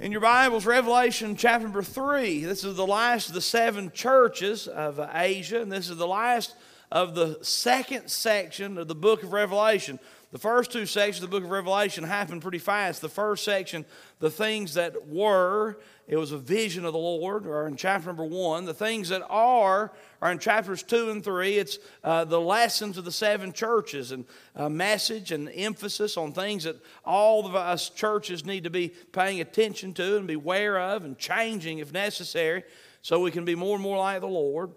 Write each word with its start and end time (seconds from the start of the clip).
In 0.00 0.10
your 0.10 0.22
Bibles, 0.22 0.66
Revelation 0.66 1.36
chapter 1.36 1.68
number 1.68 1.80
three. 1.80 2.44
This 2.44 2.64
is 2.64 2.74
the 2.74 2.84
last 2.84 3.28
of 3.28 3.34
the 3.36 3.40
seven 3.40 3.92
churches 3.92 4.66
of 4.66 4.98
uh, 4.98 5.08
Asia, 5.14 5.62
and 5.62 5.70
this 5.70 5.88
is 5.88 5.96
the 5.96 6.06
last 6.06 6.56
of 6.90 7.14
the 7.14 7.38
second 7.42 8.08
section 8.08 8.76
of 8.76 8.88
the 8.88 8.96
book 8.96 9.22
of 9.22 9.32
Revelation. 9.32 10.00
The 10.34 10.40
first 10.40 10.72
two 10.72 10.84
sections 10.84 11.22
of 11.22 11.30
the 11.30 11.36
book 11.36 11.44
of 11.44 11.52
Revelation 11.52 12.02
happened 12.02 12.42
pretty 12.42 12.58
fast. 12.58 13.00
The 13.00 13.08
first 13.08 13.44
section, 13.44 13.84
the 14.18 14.32
things 14.32 14.74
that 14.74 15.06
were, 15.06 15.78
it 16.08 16.16
was 16.16 16.32
a 16.32 16.38
vision 16.38 16.84
of 16.84 16.92
the 16.92 16.98
Lord, 16.98 17.46
or 17.46 17.68
in 17.68 17.76
chapter 17.76 18.08
number 18.08 18.24
one. 18.24 18.64
The 18.64 18.74
things 18.74 19.10
that 19.10 19.22
are 19.30 19.92
are 20.20 20.32
in 20.32 20.40
chapters 20.40 20.82
two 20.82 21.10
and 21.10 21.22
three. 21.22 21.58
It's 21.58 21.78
uh, 22.02 22.24
the 22.24 22.40
lessons 22.40 22.98
of 22.98 23.04
the 23.04 23.12
seven 23.12 23.52
churches 23.52 24.10
and 24.10 24.24
a 24.56 24.68
message 24.68 25.30
and 25.30 25.48
emphasis 25.54 26.16
on 26.16 26.32
things 26.32 26.64
that 26.64 26.82
all 27.04 27.46
of 27.46 27.54
us 27.54 27.88
churches 27.88 28.44
need 28.44 28.64
to 28.64 28.70
be 28.70 28.88
paying 28.88 29.40
attention 29.40 29.94
to 29.94 30.16
and 30.16 30.26
beware 30.26 30.80
of 30.80 31.04
and 31.04 31.16
changing 31.16 31.78
if 31.78 31.92
necessary 31.92 32.64
so 33.02 33.20
we 33.20 33.30
can 33.30 33.44
be 33.44 33.54
more 33.54 33.76
and 33.76 33.84
more 33.84 33.98
like 33.98 34.20
the 34.20 34.26
Lord. 34.26 34.72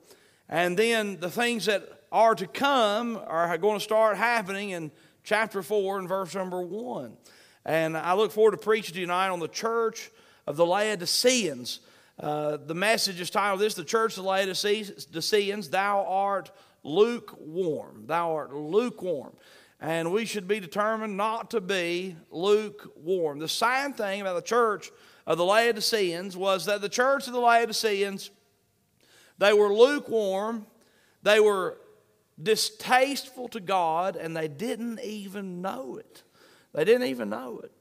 And 0.50 0.78
then 0.78 1.20
the 1.20 1.32
things 1.32 1.66
that 1.66 2.04
are 2.12 2.36
to 2.36 2.46
come 2.46 3.20
are 3.26 3.58
going 3.58 3.80
to 3.80 3.84
start 3.84 4.18
happening 4.18 4.70
in 4.70 4.92
chapter 5.28 5.62
4 5.62 6.00
and 6.00 6.08
verse 6.08 6.34
number 6.34 6.62
1. 6.62 7.12
And 7.66 7.98
I 7.98 8.14
look 8.14 8.32
forward 8.32 8.52
to 8.52 8.58
preaching 8.58 8.96
tonight 8.96 9.28
on 9.28 9.42
the 9.42 9.50
church 9.50 10.10
of 10.48 10.56
the 10.56 10.66
Laodiceans. 10.66 11.82
Uh, 12.18 12.56
the 12.56 12.74
message 12.74 13.20
is 13.20 13.30
titled 13.30 13.60
this 13.60 13.74
The 13.74 13.84
Church 13.84 14.18
of 14.18 14.24
the 14.24 14.30
Laodiceans, 14.30 15.70
Thou 15.70 16.06
art 16.08 16.52
lukewarm. 16.82 18.06
Thou 18.08 18.36
art 18.36 18.54
lukewarm. 18.54 19.34
And 19.82 20.14
we 20.14 20.24
should 20.24 20.48
be 20.48 20.62
determined 20.62 21.18
not 21.18 21.52
to 21.52 21.60
be 21.60 22.16
lukewarm. 22.32 23.40
The 23.40 23.50
sad 23.50 23.98
thing 23.98 24.22
about 24.22 24.36
the 24.36 24.42
church 24.42 24.92
of 25.26 25.38
the 25.38 25.44
Laodiceans 25.44 26.38
was 26.38 26.66
that 26.68 26.80
the 26.80 26.88
church 26.88 27.28
of 27.28 27.34
the 27.34 27.42
Laodiceans, 27.42 28.32
they 29.38 29.52
were 29.52 29.74
lukewarm, 29.74 30.66
they 31.22 31.42
were 31.42 31.78
distasteful 32.42 33.48
to 33.50 33.60
God, 33.60 34.16
and 34.16 34.36
they 34.36 34.48
didn't 34.48 35.00
even 35.02 35.62
know 35.62 35.98
it. 35.98 36.24
They 36.74 36.86
didn't 36.86 37.08
even 37.08 37.30
know 37.30 37.60
it. 37.64 37.72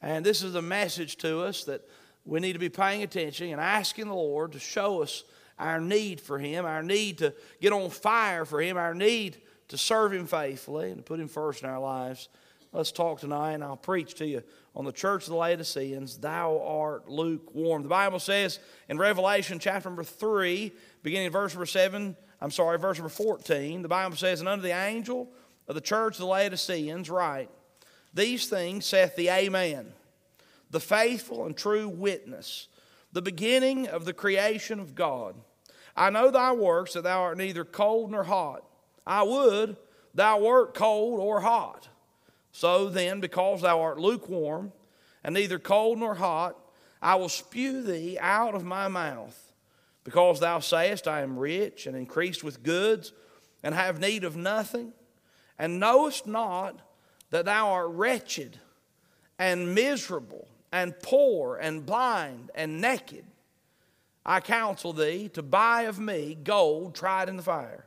And 0.00 0.24
this 0.24 0.42
is 0.42 0.54
a 0.54 0.62
message 0.62 1.16
to 1.18 1.40
us 1.42 1.64
that 1.64 1.82
we 2.24 2.40
need 2.40 2.52
to 2.54 2.58
be 2.58 2.68
paying 2.68 3.02
attention 3.02 3.50
and 3.50 3.60
asking 3.60 4.08
the 4.08 4.14
Lord 4.14 4.52
to 4.52 4.58
show 4.58 5.02
us 5.02 5.24
our 5.58 5.80
need 5.80 6.20
for 6.20 6.38
Him, 6.38 6.64
our 6.64 6.82
need 6.82 7.18
to 7.18 7.34
get 7.60 7.72
on 7.72 7.90
fire 7.90 8.44
for 8.44 8.60
Him, 8.60 8.76
our 8.76 8.94
need 8.94 9.38
to 9.68 9.78
serve 9.78 10.12
Him 10.12 10.26
faithfully 10.26 10.88
and 10.88 10.98
to 10.98 11.02
put 11.02 11.20
Him 11.20 11.28
first 11.28 11.62
in 11.62 11.68
our 11.68 11.80
lives. 11.80 12.28
Let's 12.72 12.90
talk 12.90 13.20
tonight, 13.20 13.52
and 13.52 13.62
I'll 13.62 13.76
preach 13.76 14.14
to 14.14 14.26
you 14.26 14.42
on 14.74 14.84
the 14.84 14.92
church 14.92 15.24
of 15.24 15.28
the 15.28 15.36
Laodiceans, 15.36 16.18
Thou 16.18 16.60
art 16.60 17.08
lukewarm. 17.08 17.82
The 17.82 17.88
Bible 17.88 18.18
says 18.18 18.58
in 18.88 18.98
Revelation 18.98 19.60
chapter 19.60 19.88
number 19.88 20.02
3, 20.02 20.72
beginning 21.04 21.26
in 21.26 21.32
verse 21.32 21.54
number 21.54 21.66
7, 21.66 22.16
I'm 22.44 22.50
sorry, 22.50 22.78
verse 22.78 22.98
number 22.98 23.08
14, 23.08 23.80
the 23.80 23.88
Bible 23.88 24.18
says, 24.18 24.40
And 24.40 24.48
unto 24.50 24.60
the 24.60 24.78
angel 24.78 25.30
of 25.66 25.74
the 25.74 25.80
church 25.80 26.16
of 26.16 26.18
the 26.18 26.26
Laodiceans 26.26 27.08
write, 27.08 27.48
These 28.12 28.48
things 28.48 28.84
saith 28.84 29.16
the 29.16 29.30
Amen, 29.30 29.94
the 30.70 30.78
faithful 30.78 31.46
and 31.46 31.56
true 31.56 31.88
witness, 31.88 32.68
the 33.12 33.22
beginning 33.22 33.88
of 33.88 34.04
the 34.04 34.12
creation 34.12 34.78
of 34.78 34.94
God. 34.94 35.36
I 35.96 36.10
know 36.10 36.30
thy 36.30 36.52
works, 36.52 36.92
that 36.92 37.04
thou 37.04 37.22
art 37.22 37.38
neither 37.38 37.64
cold 37.64 38.10
nor 38.10 38.24
hot. 38.24 38.62
I 39.06 39.22
would 39.22 39.78
thou 40.12 40.40
wert 40.40 40.74
cold 40.74 41.20
or 41.20 41.40
hot. 41.40 41.88
So 42.52 42.90
then, 42.90 43.20
because 43.20 43.62
thou 43.62 43.80
art 43.80 43.98
lukewarm, 43.98 44.70
and 45.24 45.32
neither 45.32 45.58
cold 45.58 45.98
nor 45.98 46.16
hot, 46.16 46.58
I 47.00 47.14
will 47.14 47.30
spew 47.30 47.80
thee 47.80 48.18
out 48.20 48.54
of 48.54 48.66
my 48.66 48.88
mouth. 48.88 49.53
Because 50.04 50.38
thou 50.38 50.60
sayest, 50.60 51.08
I 51.08 51.22
am 51.22 51.38
rich 51.38 51.86
and 51.86 51.96
increased 51.96 52.44
with 52.44 52.62
goods, 52.62 53.12
and 53.62 53.74
have 53.74 53.98
need 53.98 54.24
of 54.24 54.36
nothing, 54.36 54.92
and 55.58 55.80
knowest 55.80 56.26
not 56.26 56.80
that 57.30 57.46
thou 57.46 57.70
art 57.70 57.88
wretched 57.88 58.60
and 59.38 59.74
miserable 59.74 60.46
and 60.70 60.94
poor 61.02 61.56
and 61.56 61.86
blind 61.86 62.50
and 62.54 62.80
naked. 62.80 63.24
I 64.26 64.40
counsel 64.40 64.92
thee 64.92 65.28
to 65.30 65.42
buy 65.42 65.82
of 65.82 65.98
me 65.98 66.36
gold 66.42 66.94
tried 66.94 67.28
in 67.28 67.36
the 67.36 67.42
fire, 67.42 67.86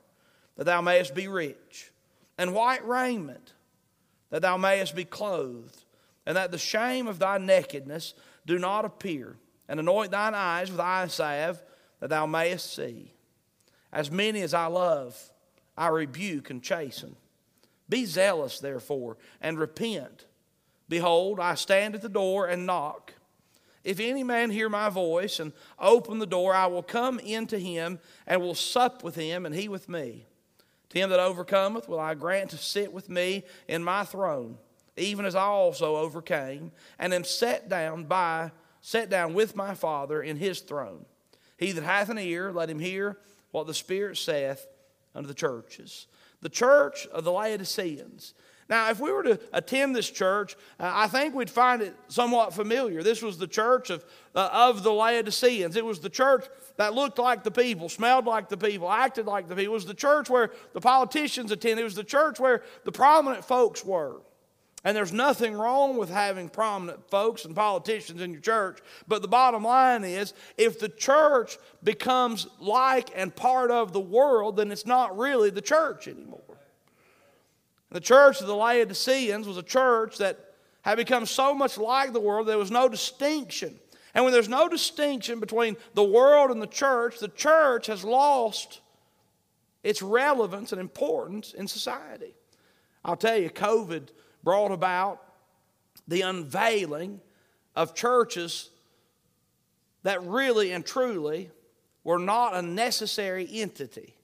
that 0.55 0.65
thou 0.65 0.81
mayest 0.81 1.13
be 1.13 1.27
rich, 1.27 1.91
and 2.37 2.53
white 2.53 2.85
raiment, 2.87 3.53
that 4.31 4.41
thou 4.41 4.57
mayest 4.57 4.95
be 4.95 5.05
clothed, 5.05 5.83
and 6.25 6.35
that 6.35 6.51
the 6.51 6.57
shame 6.57 7.07
of 7.07 7.19
thy 7.19 7.37
nakedness 7.37 8.13
do 8.45 8.57
not 8.57 8.85
appear, 8.85 9.37
and 9.67 9.79
anoint 9.79 10.11
thine 10.11 10.33
eyes 10.33 10.71
with 10.71 10.79
eye 10.79 11.07
salve 11.07 11.61
that 11.99 12.09
thou 12.09 12.25
mayest 12.25 12.73
see. 12.73 13.13
As 13.91 14.11
many 14.11 14.41
as 14.41 14.53
I 14.53 14.67
love, 14.67 15.31
I 15.77 15.87
rebuke 15.87 16.49
and 16.49 16.61
chasten. 16.61 17.15
Be 17.89 18.05
zealous, 18.05 18.59
therefore, 18.59 19.17
and 19.41 19.57
repent. 19.57 20.25
Behold, 20.89 21.39
I 21.39 21.55
stand 21.55 21.95
at 21.95 22.01
the 22.01 22.09
door 22.09 22.47
and 22.47 22.65
knock. 22.65 23.13
If 23.83 23.99
any 23.99 24.23
man 24.23 24.49
hear 24.49 24.67
my 24.67 24.89
voice 24.89 25.39
and 25.39 25.53
open 25.79 26.19
the 26.19 26.25
door, 26.25 26.53
I 26.53 26.67
will 26.67 26.83
come 26.83 27.19
into 27.19 27.57
him 27.57 27.99
and 28.25 28.41
will 28.41 28.55
sup 28.55 29.03
with 29.03 29.15
him, 29.15 29.45
and 29.45 29.55
he 29.55 29.69
with 29.69 29.87
me. 29.87 30.25
To 30.89 30.99
him 30.99 31.09
that 31.09 31.19
overcometh 31.19 31.87
will 31.87 31.99
I 31.99 32.13
grant 32.13 32.49
to 32.51 32.57
sit 32.57 32.91
with 32.91 33.09
me 33.09 33.43
in 33.67 33.83
my 33.83 34.03
throne, 34.03 34.57
even 34.97 35.25
as 35.25 35.35
I 35.35 35.43
also 35.43 35.97
overcame, 35.97 36.71
and 36.99 37.13
am 37.13 37.23
set 37.23 37.69
down 37.69 38.05
by 38.05 38.51
set 38.81 39.09
down 39.09 39.33
with 39.33 39.55
my 39.55 39.73
Father 39.73 40.21
in 40.21 40.37
his 40.37 40.61
throne. 40.61 41.05
He 41.57 41.71
that 41.71 41.83
hath 41.83 42.09
an 42.09 42.19
ear, 42.19 42.51
let 42.51 42.69
him 42.69 42.79
hear 42.79 43.17
what 43.51 43.67
the 43.67 43.73
Spirit 43.73 44.17
saith 44.17 44.67
unto 45.15 45.27
the 45.27 45.33
churches. 45.33 46.07
The 46.41 46.49
church 46.49 47.07
of 47.07 47.23
the 47.23 47.31
Laodiceans. 47.31 48.33
Now, 48.69 48.89
if 48.89 48.99
we 48.99 49.11
were 49.11 49.23
to 49.23 49.39
attend 49.53 49.95
this 49.95 50.09
church, 50.09 50.55
uh, 50.79 50.91
I 50.93 51.07
think 51.07 51.33
we'd 51.33 51.49
find 51.49 51.81
it 51.81 51.95
somewhat 52.09 52.53
familiar. 52.53 53.01
This 53.01 53.21
was 53.21 53.37
the 53.37 53.47
church 53.47 53.89
of, 53.89 54.03
uh, 54.35 54.49
of 54.51 54.83
the 54.83 54.91
Laodiceans. 54.91 55.75
It 55.77 55.85
was 55.85 55.99
the 55.99 56.09
church 56.09 56.45
that 56.75 56.93
looked 56.93 57.17
like 57.17 57.43
the 57.43 57.51
people, 57.51 57.87
smelled 57.87 58.25
like 58.25 58.49
the 58.49 58.57
people, 58.57 58.91
acted 58.91 59.25
like 59.25 59.47
the 59.47 59.55
people. 59.55 59.73
It 59.73 59.75
was 59.75 59.85
the 59.85 59.93
church 59.93 60.29
where 60.29 60.51
the 60.73 60.81
politicians 60.81 61.51
attended. 61.51 61.79
It 61.79 61.85
was 61.85 61.95
the 61.95 62.03
church 62.03 62.39
where 62.39 62.61
the 62.83 62.91
prominent 62.91 63.45
folks 63.45 63.85
were. 63.85 64.21
And 64.87 64.95
there's 64.95 65.11
nothing 65.11 65.53
wrong 65.53 65.97
with 65.97 66.09
having 66.09 66.47
prominent 66.47 67.09
folks 67.09 67.43
and 67.43 67.53
politicians 67.53 68.21
in 68.21 68.31
your 68.31 68.39
church. 68.39 68.79
But 69.05 69.21
the 69.21 69.27
bottom 69.27 69.65
line 69.65 70.05
is 70.05 70.33
if 70.57 70.79
the 70.79 70.87
church 70.87 71.57
becomes 71.83 72.47
like 72.57 73.09
and 73.13 73.35
part 73.35 73.69
of 73.69 73.91
the 73.91 73.99
world, 73.99 74.55
then 74.55 74.71
it's 74.71 74.85
not 74.85 75.17
really 75.17 75.49
the 75.49 75.61
church 75.61 76.07
anymore. 76.07 76.39
The 77.91 77.99
church 77.99 78.39
of 78.39 78.47
the 78.47 78.55
Laodiceans 78.55 79.45
was 79.45 79.57
a 79.57 79.61
church 79.61 80.19
that 80.19 80.53
had 80.83 80.95
become 80.95 81.25
so 81.25 81.53
much 81.53 81.77
like 81.77 82.13
the 82.13 82.21
world, 82.21 82.47
there 82.47 82.57
was 82.57 82.71
no 82.71 82.87
distinction. 82.87 83.77
And 84.13 84.23
when 84.23 84.31
there's 84.31 84.47
no 84.47 84.69
distinction 84.69 85.41
between 85.41 85.75
the 85.95 86.03
world 86.05 86.49
and 86.49 86.61
the 86.61 86.65
church, 86.65 87.19
the 87.19 87.27
church 87.27 87.87
has 87.87 88.05
lost 88.05 88.79
its 89.83 90.01
relevance 90.01 90.71
and 90.71 90.79
importance 90.79 91.51
in 91.51 91.67
society. 91.67 92.35
I'll 93.03 93.17
tell 93.17 93.35
you, 93.37 93.49
COVID 93.49 94.11
brought 94.47 94.71
about 94.71 95.21
the 96.07 96.21
unveiling 96.21 97.19
of 97.75 97.93
churches 97.93 98.69
that 100.03 100.23
really 100.23 100.71
and 100.71 100.85
truly 100.85 101.51
were 102.05 102.17
not 102.17 102.53
a 102.53 102.61
necessary 102.61 103.45
entity. 103.51 104.15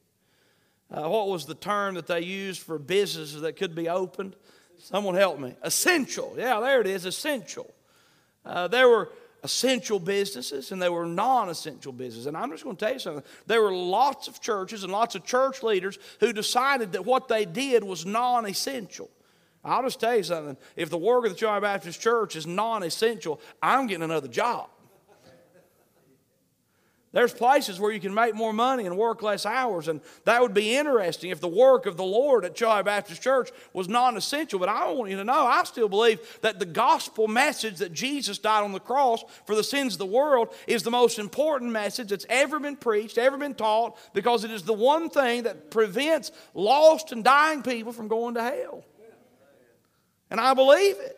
Uh, 0.90 1.10
what 1.10 1.28
was 1.28 1.46
the 1.46 1.54
term 1.54 1.96
that 1.96 2.08
they 2.08 2.22
used 2.22 2.62
for 2.62 2.80
businesses 2.80 3.42
that 3.42 3.58
could 3.58 3.76
be 3.76 3.90
opened? 3.90 4.34
Someone 4.78 5.16
help 5.16 5.42
me. 5.42 5.56
Essential. 5.62 6.34
Yeah, 6.38 6.62
there 6.62 6.80
it 6.80 6.88
is, 6.88 7.04
essential. 7.04 7.70
Uh, 8.46 8.70
there 8.70 8.88
were 8.88 9.12
essential 9.44 10.00
businesses 10.00 10.72
and 10.72 10.82
there 10.82 10.94
were 10.94 11.06
non 11.06 11.50
essential 11.50 11.92
businesses. 11.92 12.28
And 12.28 12.38
I'm 12.38 12.50
just 12.50 12.64
going 12.64 12.78
to 12.78 12.86
tell 12.86 12.94
you 12.94 13.00
something. 13.00 13.24
There 13.46 13.62
were 13.62 13.76
lots 13.76 14.30
of 14.30 14.40
churches 14.40 14.86
and 14.86 14.94
lots 14.94 15.16
of 15.16 15.26
church 15.26 15.64
leaders 15.64 16.00
who 16.22 16.32
decided 16.32 16.94
that 16.94 17.04
what 17.04 17.28
they 17.28 17.44
did 17.44 17.84
was 17.84 18.06
non 18.06 18.46
essential. 18.46 19.10
I'll 19.64 19.84
just 19.84 20.00
tell 20.00 20.16
you 20.16 20.24
something. 20.24 20.58
If 20.76 20.90
the 20.90 20.98
work 20.98 21.26
of 21.26 21.38
the 21.38 21.46
Chilhowee 21.46 21.62
Baptist 21.62 22.02
Church 22.02 22.36
is 22.36 22.46
non 22.46 22.84
essential, 22.84 23.40
I'm 23.62 23.88
getting 23.88 24.04
another 24.04 24.28
job. 24.28 24.70
There's 27.14 27.32
places 27.32 27.80
where 27.80 27.92
you 27.92 28.00
can 28.00 28.12
make 28.12 28.34
more 28.34 28.52
money 28.52 28.88
and 28.88 28.98
work 28.98 29.22
less 29.22 29.46
hours, 29.46 29.88
and 29.88 30.02
that 30.26 30.42
would 30.42 30.56
be 30.56 30.76
interesting 30.76 31.30
if 31.30 31.40
the 31.40 31.48
work 31.48 31.86
of 31.86 31.96
the 31.96 32.04
Lord 32.04 32.44
at 32.44 32.56
Chilhowee 32.56 32.84
Baptist 32.84 33.22
Church 33.22 33.52
was 33.72 33.88
non 33.88 34.18
essential. 34.18 34.60
But 34.60 34.68
I 34.68 34.92
want 34.92 35.12
you 35.12 35.18
to 35.18 35.24
know, 35.24 35.46
I 35.46 35.64
still 35.64 35.88
believe 35.88 36.40
that 36.42 36.58
the 36.58 36.66
gospel 36.66 37.28
message 37.28 37.78
that 37.78 37.94
Jesus 37.94 38.40
died 38.40 38.64
on 38.64 38.72
the 38.72 38.80
cross 38.80 39.24
for 39.46 39.56
the 39.56 39.64
sins 39.64 39.94
of 39.94 40.00
the 40.00 40.08
world 40.08 40.56
is 40.66 40.82
the 40.82 40.90
most 40.92 41.20
important 41.20 41.72
message 41.72 42.10
that's 42.10 42.26
ever 42.30 42.60
been 42.60 42.76
preached, 42.76 43.20
ever 43.20 43.38
been 43.38 43.54
taught, 43.54 43.96
because 44.16 44.44
it 44.44 44.50
is 44.50 44.64
the 44.64 44.74
one 44.74 45.08
thing 45.12 45.44
that 45.44 45.70
prevents 45.70 46.32
lost 46.56 47.12
and 47.12 47.24
dying 47.24 47.62
people 47.62 47.94
from 47.94 48.08
going 48.08 48.34
to 48.34 48.42
hell. 48.42 48.84
And 50.34 50.42
I 50.42 50.54
believe 50.54 50.98
it. 51.00 51.18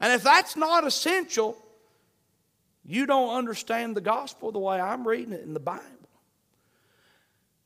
And 0.00 0.12
if 0.12 0.22
that's 0.22 0.56
not 0.56 0.84
essential, 0.86 1.56
You 2.84 3.06
don't 3.06 3.36
understand 3.36 3.96
the 3.96 4.00
gospel 4.00 4.50
the 4.50 4.58
way 4.58 4.80
I'm 4.80 5.06
reading 5.06 5.32
it 5.32 5.42
in 5.42 5.54
the 5.54 5.60
Bible. 5.60 5.84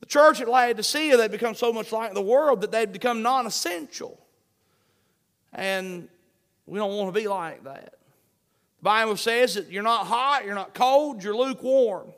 The 0.00 0.06
church 0.06 0.40
at 0.42 0.48
Laodicea, 0.48 1.16
they 1.16 1.28
become 1.28 1.54
so 1.54 1.72
much 1.72 1.92
like 1.92 2.12
the 2.12 2.20
world 2.20 2.60
that 2.60 2.70
they 2.70 2.84
become 2.84 3.22
non 3.22 3.46
essential. 3.46 4.18
And 5.52 6.08
we 6.66 6.78
don't 6.78 6.94
want 6.94 7.14
to 7.14 7.18
be 7.18 7.26
like 7.26 7.64
that. 7.64 7.94
The 8.80 8.82
Bible 8.82 9.16
says 9.16 9.54
that 9.54 9.70
you're 9.70 9.82
not 9.82 10.06
hot, 10.06 10.44
you're 10.44 10.54
not 10.54 10.74
cold, 10.74 11.22
you're 11.22 11.34
lukewarm. 11.34 12.08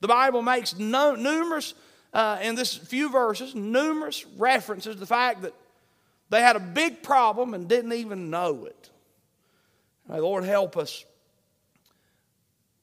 The 0.00 0.08
Bible 0.08 0.42
makes 0.42 0.76
no, 0.76 1.14
numerous, 1.14 1.74
uh, 2.12 2.38
in 2.42 2.56
this 2.56 2.74
few 2.74 3.08
verses, 3.08 3.54
numerous 3.54 4.26
references 4.36 4.96
to 4.96 5.00
the 5.00 5.06
fact 5.06 5.42
that 5.42 5.54
they 6.32 6.40
had 6.40 6.56
a 6.56 6.60
big 6.60 7.02
problem 7.02 7.52
and 7.52 7.68
didn't 7.68 7.92
even 7.92 8.30
know 8.30 8.64
it. 8.64 8.88
May 10.08 10.18
Lord 10.18 10.44
help 10.44 10.78
us 10.78 11.04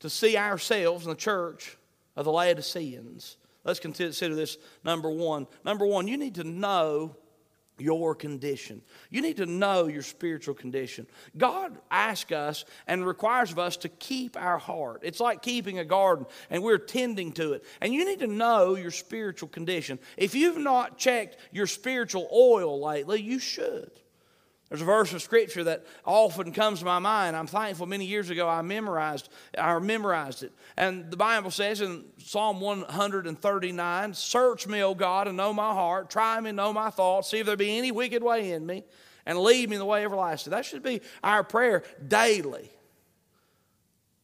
to 0.01 0.09
see 0.09 0.37
ourselves 0.37 1.05
in 1.05 1.09
the 1.09 1.15
church 1.15 1.75
of 2.15 2.25
the 2.25 2.31
Laodiceans. 2.31 3.37
Let's 3.63 3.79
consider 3.79 4.35
this 4.35 4.59
number 4.83 5.09
one. 5.09 5.47
Number 5.65 5.87
one, 5.87 6.07
you 6.07 6.15
need 6.15 6.35
to 6.35 6.43
know 6.43 7.15
your 7.81 8.15
condition. 8.15 8.81
You 9.09 9.21
need 9.21 9.37
to 9.37 9.45
know 9.45 9.87
your 9.87 10.01
spiritual 10.01 10.53
condition. 10.53 11.07
God 11.37 11.77
asks 11.89 12.31
us 12.31 12.65
and 12.87 13.05
requires 13.05 13.51
of 13.51 13.59
us 13.59 13.77
to 13.77 13.89
keep 13.89 14.37
our 14.37 14.57
heart. 14.57 15.01
It's 15.03 15.19
like 15.19 15.41
keeping 15.41 15.79
a 15.79 15.85
garden 15.85 16.25
and 16.49 16.63
we're 16.63 16.77
tending 16.77 17.31
to 17.33 17.53
it. 17.53 17.63
And 17.81 17.93
you 17.93 18.05
need 18.05 18.19
to 18.19 18.27
know 18.27 18.75
your 18.75 18.91
spiritual 18.91 19.49
condition. 19.49 19.99
If 20.17 20.35
you've 20.35 20.57
not 20.57 20.97
checked 20.97 21.37
your 21.51 21.67
spiritual 21.67 22.29
oil 22.33 22.81
lately, 22.81 23.21
you 23.21 23.39
should. 23.39 23.91
There's 24.69 24.83
a 24.83 24.85
verse 24.85 25.11
of 25.13 25.21
scripture 25.23 25.63
that 25.63 25.83
often 26.05 26.53
comes 26.53 26.79
to 26.79 26.85
my 26.85 26.99
mind. 26.99 27.35
I'm 27.35 27.47
thankful 27.47 27.87
many 27.87 28.05
years 28.05 28.29
ago 28.29 28.47
I 28.47 28.61
memorized 28.61 29.29
I 29.57 29.77
memorized 29.79 30.43
it. 30.43 30.53
And 30.77 31.09
the 31.09 31.17
Bible 31.17 31.49
says 31.49 31.81
in 31.81 32.05
Psalm 32.19 32.61
139, 32.61 34.13
"Search 34.13 34.67
me, 34.67 34.83
O 34.83 34.93
God, 34.93 35.27
and 35.27 35.35
know 35.35 35.53
my 35.53 35.73
heart. 35.73 36.11
Try 36.11 36.39
me, 36.39 36.49
and 36.49 36.57
know 36.57 36.71
my 36.71 36.91
thoughts. 36.91 37.29
See 37.29 37.39
if 37.39 37.47
there 37.47 37.57
be 37.57 37.77
any 37.77 37.91
wicked 37.91 38.21
way 38.21 38.51
in 38.51 38.67
me, 38.67 38.85
and 39.25 39.39
lead 39.39 39.69
me 39.69 39.75
in 39.77 39.79
the 39.79 39.85
way 39.85 40.05
everlasting." 40.05 40.51
That 40.51 40.65
should 40.65 40.83
be 40.83 41.01
our 41.23 41.43
prayer 41.43 41.83
daily. 42.07 42.71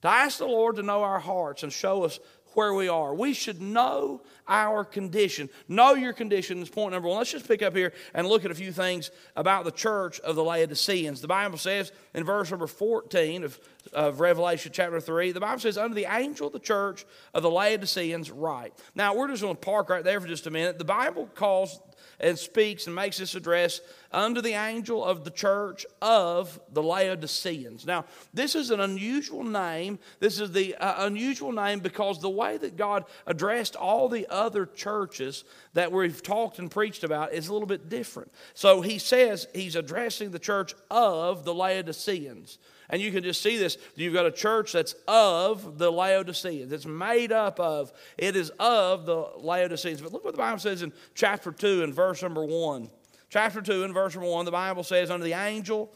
To 0.03 0.07
ask 0.07 0.37
the 0.37 0.45
Lord 0.45 0.75
to 0.75 0.83
know 0.83 1.01
our 1.01 1.19
hearts 1.19 1.63
and 1.63 1.73
show 1.73 2.03
us 2.03 2.19
where 2.55 2.73
we 2.73 2.87
are. 2.87 3.13
We 3.13 3.33
should 3.33 3.61
know 3.61 4.21
our 4.47 4.83
condition. 4.83 5.49
Know 5.67 5.93
your 5.93 6.13
condition 6.13 6.61
is 6.61 6.69
point 6.69 6.93
number 6.93 7.07
one. 7.07 7.17
Let's 7.17 7.31
just 7.31 7.47
pick 7.47 7.61
up 7.61 7.75
here 7.75 7.93
and 8.13 8.27
look 8.27 8.45
at 8.45 8.51
a 8.51 8.55
few 8.55 8.71
things 8.71 9.11
about 9.35 9.65
the 9.65 9.71
church 9.71 10.19
of 10.21 10.35
the 10.35 10.43
Laodiceans. 10.43 11.21
The 11.21 11.27
Bible 11.27 11.57
says 11.57 11.91
in 12.13 12.23
verse 12.23 12.49
number 12.51 12.67
14 12.67 13.43
of, 13.43 13.59
of 13.93 14.19
Revelation 14.19 14.71
chapter 14.73 14.99
3, 14.99 15.31
the 15.31 15.39
Bible 15.39 15.59
says, 15.59 15.77
Under 15.77 15.95
the 15.95 16.05
angel 16.05 16.47
of 16.47 16.53
the 16.53 16.59
church 16.59 17.05
of 17.33 17.43
the 17.43 17.49
Laodiceans, 17.49 18.31
write. 18.31 18.73
Now, 18.93 19.15
we're 19.15 19.27
just 19.27 19.41
going 19.41 19.55
to 19.55 19.61
park 19.61 19.89
right 19.89 20.03
there 20.03 20.19
for 20.21 20.27
just 20.27 20.47
a 20.47 20.51
minute. 20.51 20.77
The 20.77 20.85
Bible 20.85 21.29
calls 21.35 21.79
and 22.19 22.37
speaks 22.37 22.87
and 22.87 22.95
makes 22.95 23.17
this 23.17 23.35
address 23.35 23.81
unto 24.11 24.41
the 24.41 24.53
angel 24.53 25.03
of 25.03 25.23
the 25.23 25.31
church 25.31 25.85
of 26.01 26.59
the 26.71 26.81
Laodiceans. 26.81 27.85
Now, 27.85 28.05
this 28.33 28.55
is 28.55 28.71
an 28.71 28.79
unusual 28.79 29.43
name. 29.43 29.99
This 30.19 30.39
is 30.39 30.51
the 30.51 30.75
uh, 30.75 31.05
unusual 31.05 31.51
name 31.51 31.79
because 31.79 32.21
the 32.21 32.29
way 32.29 32.57
that 32.57 32.77
God 32.77 33.05
addressed 33.27 33.75
all 33.75 34.07
the 34.07 34.27
other 34.29 34.65
churches 34.65 35.43
that 35.73 35.91
we've 35.91 36.23
talked 36.23 36.59
and 36.59 36.71
preached 36.71 37.03
about 37.03 37.33
is 37.33 37.47
a 37.47 37.53
little 37.53 37.67
bit 37.67 37.89
different. 37.89 38.31
So 38.53 38.81
he 38.81 38.99
says 38.99 39.47
he's 39.53 39.75
addressing 39.75 40.31
the 40.31 40.39
church 40.39 40.73
of 40.89 41.43
the 41.43 41.53
Laodiceans. 41.53 42.57
And 42.89 43.01
you 43.01 43.11
can 43.11 43.23
just 43.23 43.41
see 43.41 43.57
this. 43.57 43.77
You've 43.95 44.13
got 44.13 44.25
a 44.25 44.31
church 44.31 44.73
that's 44.73 44.95
of 45.07 45.77
the 45.77 45.91
Laodiceans. 45.91 46.71
It's 46.71 46.85
made 46.85 47.31
up 47.31 47.59
of, 47.59 47.91
it 48.17 48.35
is 48.35 48.51
of 48.59 49.05
the 49.05 49.29
Laodiceans. 49.37 50.01
But 50.01 50.13
look 50.13 50.23
what 50.23 50.33
the 50.33 50.39
Bible 50.39 50.59
says 50.59 50.81
in 50.81 50.93
chapter 51.13 51.51
2 51.51 51.83
and 51.83 51.93
verse 51.93 52.21
number 52.21 52.45
1. 52.45 52.89
Chapter 53.29 53.61
2 53.61 53.83
and 53.83 53.93
verse 53.93 54.15
number 54.15 54.29
1, 54.29 54.45
the 54.45 54.51
Bible 54.51 54.83
says, 54.83 55.09
Under 55.09 55.25
the 55.25 55.33
angel 55.33 55.91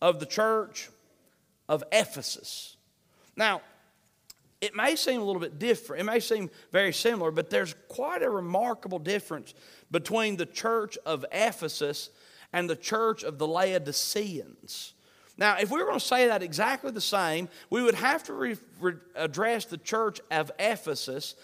of 0.00 0.18
the 0.18 0.26
church 0.26 0.88
of 1.68 1.84
Ephesus. 1.92 2.76
Now, 3.36 3.60
it 4.60 4.74
may 4.74 4.96
seem 4.96 5.20
a 5.20 5.24
little 5.24 5.40
bit 5.40 5.58
different. 5.58 6.00
It 6.00 6.04
may 6.04 6.20
seem 6.20 6.50
very 6.72 6.92
similar, 6.92 7.30
but 7.30 7.48
there's 7.48 7.74
quite 7.88 8.22
a 8.22 8.28
remarkable 8.28 8.98
difference 8.98 9.54
between 9.90 10.36
the 10.36 10.46
church 10.46 10.98
of 11.06 11.24
Ephesus 11.32 12.10
and 12.52 12.68
the 12.68 12.76
church 12.76 13.22
of 13.22 13.38
the 13.38 13.46
Laodiceans. 13.46 14.94
Now, 15.40 15.56
if 15.58 15.70
we 15.70 15.78
were 15.80 15.86
going 15.86 15.98
to 15.98 16.04
say 16.04 16.26
that 16.26 16.42
exactly 16.42 16.90
the 16.90 17.00
same, 17.00 17.48
we 17.70 17.82
would 17.82 17.94
have 17.94 18.22
to 18.24 18.34
re- 18.34 18.58
re- 18.78 18.94
address 19.16 19.64
the 19.64 19.78
church 19.78 20.20
of 20.30 20.52
Ephesus 20.58 21.34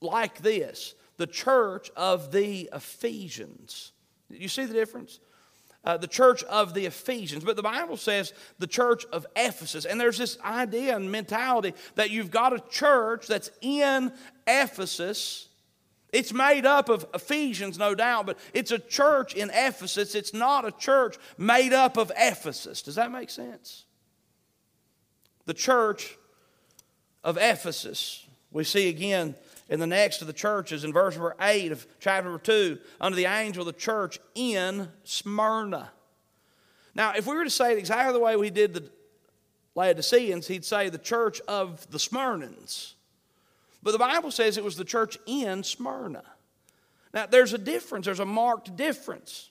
like 0.00 0.42
this 0.42 0.94
the 1.16 1.26
church 1.28 1.92
of 1.96 2.32
the 2.32 2.68
Ephesians. 2.72 3.92
You 4.28 4.48
see 4.48 4.64
the 4.64 4.74
difference? 4.74 5.20
Uh, 5.84 5.96
the 5.96 6.08
church 6.08 6.42
of 6.44 6.74
the 6.74 6.86
Ephesians. 6.86 7.44
But 7.44 7.54
the 7.54 7.62
Bible 7.62 7.96
says 7.96 8.32
the 8.58 8.66
church 8.66 9.04
of 9.12 9.24
Ephesus. 9.36 9.84
And 9.84 10.00
there's 10.00 10.18
this 10.18 10.36
idea 10.40 10.96
and 10.96 11.12
mentality 11.12 11.74
that 11.94 12.10
you've 12.10 12.32
got 12.32 12.52
a 12.52 12.58
church 12.68 13.28
that's 13.28 13.50
in 13.60 14.12
Ephesus 14.48 15.48
it's 16.14 16.32
made 16.32 16.64
up 16.64 16.88
of 16.88 17.04
Ephesians, 17.12 17.76
no 17.76 17.94
doubt, 17.94 18.26
but 18.26 18.38
it's 18.52 18.70
a 18.70 18.78
church 18.78 19.34
in 19.34 19.50
Ephesus. 19.50 20.14
It's 20.14 20.32
not 20.32 20.64
a 20.64 20.70
church 20.70 21.16
made 21.36 21.72
up 21.72 21.96
of 21.96 22.12
Ephesus. 22.16 22.82
Does 22.82 22.94
that 22.94 23.10
make 23.10 23.30
sense? 23.30 23.84
The 25.46 25.54
church 25.54 26.16
of 27.24 27.36
Ephesus, 27.36 28.24
we 28.52 28.62
see 28.62 28.88
again 28.88 29.34
in 29.68 29.80
the 29.80 29.88
next 29.88 30.20
of 30.20 30.28
the 30.28 30.32
churches 30.32 30.84
in 30.84 30.92
verse 30.92 31.14
number 31.14 31.34
8 31.40 31.72
of 31.72 31.84
chapter 31.98 32.30
number 32.30 32.42
2 32.42 32.78
under 33.00 33.16
the 33.16 33.26
angel 33.26 33.62
of 33.62 33.66
the 33.66 33.80
church 33.80 34.20
in 34.36 34.88
Smyrna. 35.02 35.90
Now, 36.94 37.14
if 37.16 37.26
we 37.26 37.34
were 37.34 37.44
to 37.44 37.50
say 37.50 37.72
it 37.72 37.78
exactly 37.78 38.12
the 38.12 38.20
way 38.20 38.36
we 38.36 38.50
did 38.50 38.72
the 38.72 38.88
Laodiceans, 39.74 40.46
he'd 40.46 40.64
say 40.64 40.90
the 40.90 40.98
church 40.98 41.40
of 41.48 41.90
the 41.90 41.98
Smyrnans. 41.98 42.92
But 43.84 43.92
the 43.92 43.98
Bible 43.98 44.30
says 44.30 44.56
it 44.56 44.64
was 44.64 44.76
the 44.76 44.84
church 44.84 45.18
in 45.26 45.62
Smyrna. 45.62 46.24
Now, 47.12 47.26
there's 47.26 47.52
a 47.52 47.58
difference, 47.58 48.06
there's 48.06 48.18
a 48.18 48.24
marked 48.24 48.74
difference. 48.74 49.50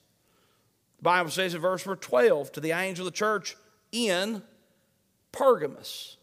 The 0.98 1.04
Bible 1.04 1.30
says 1.30 1.54
in 1.54 1.62
verse 1.62 1.86
number 1.86 2.02
12 2.02 2.52
to 2.54 2.60
the 2.60 2.72
angel 2.72 3.08
of 3.08 3.14
the 3.14 3.18
church 3.18 3.56
in 3.92 4.42
Pergamos. 5.32 6.18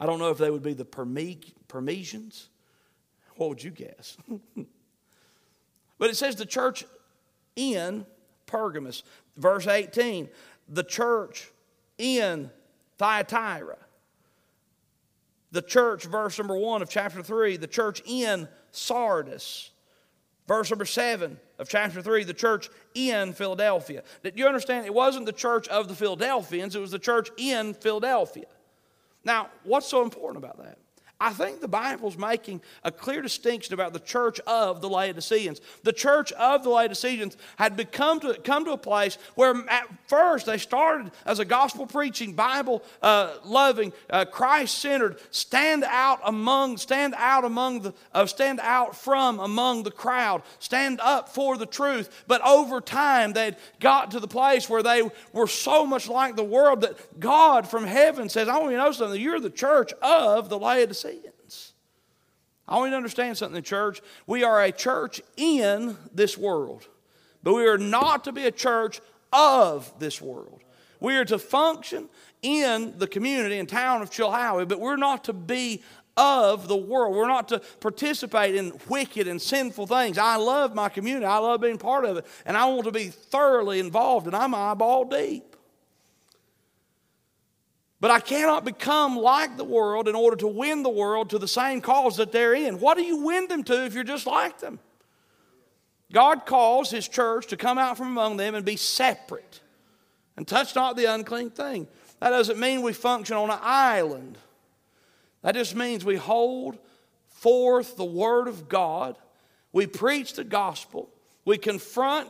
I 0.00 0.06
don't 0.06 0.18
know 0.18 0.30
if 0.30 0.38
they 0.38 0.50
would 0.50 0.62
be 0.62 0.72
the 0.72 0.86
Parmesians. 0.86 2.46
What 3.36 3.50
would 3.50 3.62
you 3.62 3.70
guess? 3.70 4.16
but 5.98 6.10
it 6.10 6.16
says 6.16 6.36
the 6.36 6.46
church 6.46 6.84
in 7.54 8.06
Pergamos. 8.46 9.02
Verse 9.36 9.66
18, 9.66 10.30
the 10.70 10.84
church 10.84 11.50
in 11.98 12.50
Thyatira 12.96 13.76
the 15.52 15.62
church, 15.62 16.04
verse 16.04 16.38
number 16.38 16.56
one 16.56 16.82
of 16.82 16.90
chapter 16.90 17.22
three, 17.22 17.56
the 17.56 17.66
church 17.66 18.02
in 18.06 18.48
Sardis. 18.70 19.70
Verse 20.46 20.70
number 20.70 20.84
seven 20.84 21.38
of 21.58 21.68
chapter 21.68 22.00
three, 22.00 22.22
the 22.22 22.34
church 22.34 22.68
in 22.94 23.32
Philadelphia. 23.32 24.02
Did 24.22 24.38
you 24.38 24.46
understand? 24.46 24.86
It 24.86 24.94
wasn't 24.94 25.26
the 25.26 25.32
church 25.32 25.66
of 25.68 25.88
the 25.88 25.94
Philadelphians, 25.94 26.76
it 26.76 26.80
was 26.80 26.92
the 26.92 26.98
church 26.98 27.30
in 27.36 27.74
Philadelphia. 27.74 28.46
Now, 29.24 29.48
what's 29.64 29.88
so 29.88 30.02
important 30.02 30.44
about 30.44 30.58
that? 30.58 30.78
I 31.18 31.32
think 31.32 31.62
the 31.62 31.68
Bible's 31.68 32.18
making 32.18 32.60
a 32.84 32.92
clear 32.92 33.22
distinction 33.22 33.72
about 33.72 33.94
the 33.94 34.00
church 34.00 34.38
of 34.40 34.82
the 34.82 34.88
Laodiceans. 34.90 35.62
The 35.82 35.92
church 35.92 36.30
of 36.32 36.62
the 36.62 36.68
Laodiceans 36.68 37.38
had 37.56 37.74
become 37.74 38.20
to 38.20 38.34
come 38.34 38.66
to 38.66 38.72
a 38.72 38.78
place 38.78 39.16
where 39.34 39.54
at 39.70 39.88
first 40.08 40.44
they 40.44 40.58
started 40.58 41.10
as 41.24 41.38
a 41.38 41.46
gospel 41.46 41.86
preaching, 41.86 42.34
Bible 42.34 42.82
uh, 43.00 43.36
loving, 43.46 43.94
uh, 44.10 44.26
Christ 44.26 44.76
centered, 44.76 45.18
stand 45.30 45.84
out 45.84 46.20
among, 46.22 46.76
stand 46.76 47.14
out 47.16 47.46
among 47.46 47.80
the, 47.80 47.94
uh, 48.12 48.26
stand 48.26 48.60
out 48.60 48.94
from 48.94 49.40
among 49.40 49.84
the 49.84 49.90
crowd, 49.90 50.42
stand 50.58 51.00
up 51.00 51.30
for 51.30 51.56
the 51.56 51.64
truth. 51.64 52.24
But 52.26 52.46
over 52.46 52.82
time 52.82 53.32
they'd 53.32 53.56
got 53.80 54.10
to 54.10 54.20
the 54.20 54.28
place 54.28 54.68
where 54.68 54.82
they 54.82 55.08
were 55.32 55.46
so 55.46 55.86
much 55.86 56.08
like 56.08 56.36
the 56.36 56.44
world 56.44 56.82
that 56.82 57.18
God 57.18 57.66
from 57.66 57.84
heaven 57.84 58.28
says, 58.28 58.48
"I 58.48 58.58
want 58.58 58.72
you 58.72 58.76
to 58.76 58.84
know 58.84 58.92
something. 58.92 59.18
You're 59.18 59.40
the 59.40 59.48
church 59.48 59.94
of 60.02 60.50
the 60.50 60.58
Laodiceans." 60.58 61.05
I 62.68 62.76
want 62.76 62.88
you 62.88 62.90
to 62.92 62.96
understand 62.96 63.36
something, 63.36 63.62
church. 63.62 64.00
We 64.26 64.42
are 64.42 64.62
a 64.62 64.72
church 64.72 65.20
in 65.36 65.96
this 66.12 66.36
world, 66.36 66.86
but 67.42 67.54
we 67.54 67.66
are 67.66 67.78
not 67.78 68.24
to 68.24 68.32
be 68.32 68.44
a 68.44 68.50
church 68.50 69.00
of 69.32 69.92
this 69.98 70.20
world. 70.20 70.60
We 71.00 71.16
are 71.16 71.24
to 71.26 71.38
function 71.38 72.08
in 72.42 72.98
the 72.98 73.06
community 73.06 73.58
and 73.58 73.68
town 73.68 74.02
of 74.02 74.10
Chilhowie, 74.10 74.66
but 74.66 74.80
we're 74.80 74.96
not 74.96 75.24
to 75.24 75.32
be 75.32 75.82
of 76.16 76.68
the 76.68 76.76
world. 76.76 77.14
We're 77.14 77.28
not 77.28 77.48
to 77.48 77.60
participate 77.80 78.54
in 78.54 78.72
wicked 78.88 79.28
and 79.28 79.40
sinful 79.40 79.86
things. 79.86 80.18
I 80.18 80.36
love 80.36 80.74
my 80.74 80.88
community. 80.88 81.26
I 81.26 81.38
love 81.38 81.60
being 81.60 81.78
part 81.78 82.04
of 82.04 82.16
it, 82.16 82.26
and 82.46 82.56
I 82.56 82.66
want 82.66 82.84
to 82.84 82.92
be 82.92 83.08
thoroughly 83.08 83.78
involved, 83.78 84.26
and 84.26 84.34
I'm 84.34 84.54
eyeball 84.54 85.04
deep. 85.04 85.55
But 88.00 88.10
I 88.10 88.20
cannot 88.20 88.64
become 88.64 89.16
like 89.16 89.56
the 89.56 89.64
world 89.64 90.06
in 90.06 90.14
order 90.14 90.36
to 90.36 90.46
win 90.46 90.82
the 90.82 90.90
world 90.90 91.30
to 91.30 91.38
the 91.38 91.48
same 91.48 91.80
cause 91.80 92.18
that 92.18 92.30
they're 92.30 92.54
in. 92.54 92.78
What 92.78 92.96
do 92.96 93.02
you 93.02 93.24
win 93.24 93.48
them 93.48 93.64
to 93.64 93.84
if 93.86 93.94
you're 93.94 94.04
just 94.04 94.26
like 94.26 94.58
them? 94.58 94.78
God 96.12 96.46
calls 96.46 96.90
His 96.90 97.08
church 97.08 97.48
to 97.48 97.56
come 97.56 97.78
out 97.78 97.96
from 97.96 98.08
among 98.08 98.36
them 98.36 98.54
and 98.54 98.64
be 98.64 98.76
separate 98.76 99.60
and 100.36 100.46
touch 100.46 100.74
not 100.74 100.96
the 100.96 101.06
unclean 101.06 101.50
thing. 101.50 101.88
That 102.20 102.30
doesn't 102.30 102.58
mean 102.58 102.82
we 102.82 102.92
function 102.92 103.36
on 103.36 103.50
an 103.50 103.58
island. 103.62 104.38
That 105.42 105.54
just 105.54 105.74
means 105.74 106.04
we 106.04 106.16
hold 106.16 106.78
forth 107.28 107.96
the 107.96 108.04
Word 108.04 108.48
of 108.48 108.68
God, 108.68 109.16
we 109.72 109.86
preach 109.86 110.34
the 110.34 110.44
gospel, 110.44 111.08
we 111.44 111.58
confront 111.58 112.28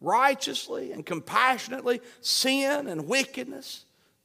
righteously 0.00 0.92
and 0.92 1.06
compassionately 1.06 2.00
sin 2.20 2.88
and 2.88 3.06
wickedness, 3.08 3.84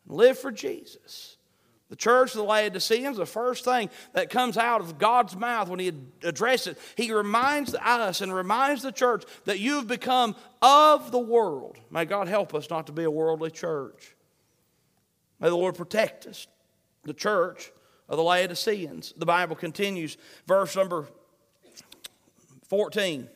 live 0.10 0.38
for 0.38 0.52
Jesus. 0.52 1.38
The 1.90 1.96
church 1.96 2.32
of 2.32 2.38
the 2.38 2.44
Laodiceans, 2.44 3.18
the 3.18 3.26
first 3.26 3.66
thing 3.66 3.90
that 4.14 4.30
comes 4.30 4.58
out 4.58 4.82
of 4.82 5.00
God's 5.00 5.36
mouth 5.36 5.70
when 5.70 5.80
He 5.80 5.92
addresses 6.24 6.76
it, 6.76 6.80
He 6.96 7.12
reminds 7.12 7.74
us 7.74 8.22
and 8.22 8.34
reminds 8.34 8.84
the 8.84 8.92
church 8.92 9.24
that 9.46 9.60
you've 9.60 9.88
become 9.88 10.36
of 10.62 11.12
the 11.12 11.20
world. 11.20 11.80
May 11.90 12.06
God 12.06 12.28
help 12.28 12.54
us 12.54 12.70
not 12.70 12.86
to 12.88 12.94
be 12.94 13.04
a 13.04 13.12
worldly 13.12 13.50
church. 13.50 14.16
May 15.40 15.50
the 15.50 15.58
Lord 15.58 15.76
protect 15.76 16.28
us, 16.28 16.48
the 17.04 17.14
church 17.14 17.72
of 18.08 18.18
the 18.18 18.24
Laodiceans. 18.24 19.14
The 19.18 19.26
Bible 19.26 19.56
continues, 19.56 20.18
verse 20.46 20.76
number 20.76 21.08
14. 22.68 23.30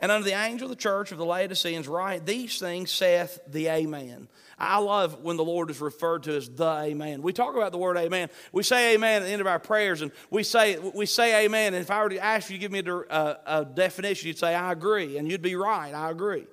And 0.00 0.12
unto 0.12 0.24
the 0.24 0.32
angel 0.32 0.66
of 0.66 0.70
the 0.70 0.80
church 0.80 1.10
of 1.10 1.18
the 1.18 1.24
Laodiceans 1.24 1.88
write, 1.88 2.24
These 2.24 2.58
things 2.60 2.90
saith 2.90 3.40
the 3.48 3.68
Amen. 3.68 4.28
I 4.58 4.78
love 4.78 5.22
when 5.22 5.36
the 5.36 5.44
Lord 5.44 5.70
is 5.70 5.80
referred 5.80 6.24
to 6.24 6.36
as 6.36 6.48
the 6.48 6.68
Amen. 6.68 7.22
We 7.22 7.32
talk 7.32 7.56
about 7.56 7.72
the 7.72 7.78
word 7.78 7.96
Amen. 7.96 8.28
We 8.52 8.62
say 8.62 8.94
Amen 8.94 9.22
at 9.22 9.26
the 9.26 9.32
end 9.32 9.40
of 9.40 9.46
our 9.46 9.58
prayers, 9.58 10.02
and 10.02 10.12
we 10.30 10.42
say 10.44 10.78
we 10.78 11.06
say 11.06 11.44
Amen. 11.44 11.74
And 11.74 11.82
if 11.82 11.90
I 11.90 12.02
were 12.02 12.10
to 12.10 12.18
ask 12.18 12.48
you 12.50 12.56
to 12.56 12.60
give 12.60 12.72
me 12.72 12.80
a, 12.80 12.94
a, 12.94 13.38
a 13.46 13.64
definition, 13.64 14.28
you'd 14.28 14.38
say 14.38 14.54
I 14.54 14.72
agree, 14.72 15.18
and 15.18 15.30
you'd 15.30 15.42
be 15.42 15.56
right. 15.56 15.92
I 15.92 16.10
agree. 16.10 16.46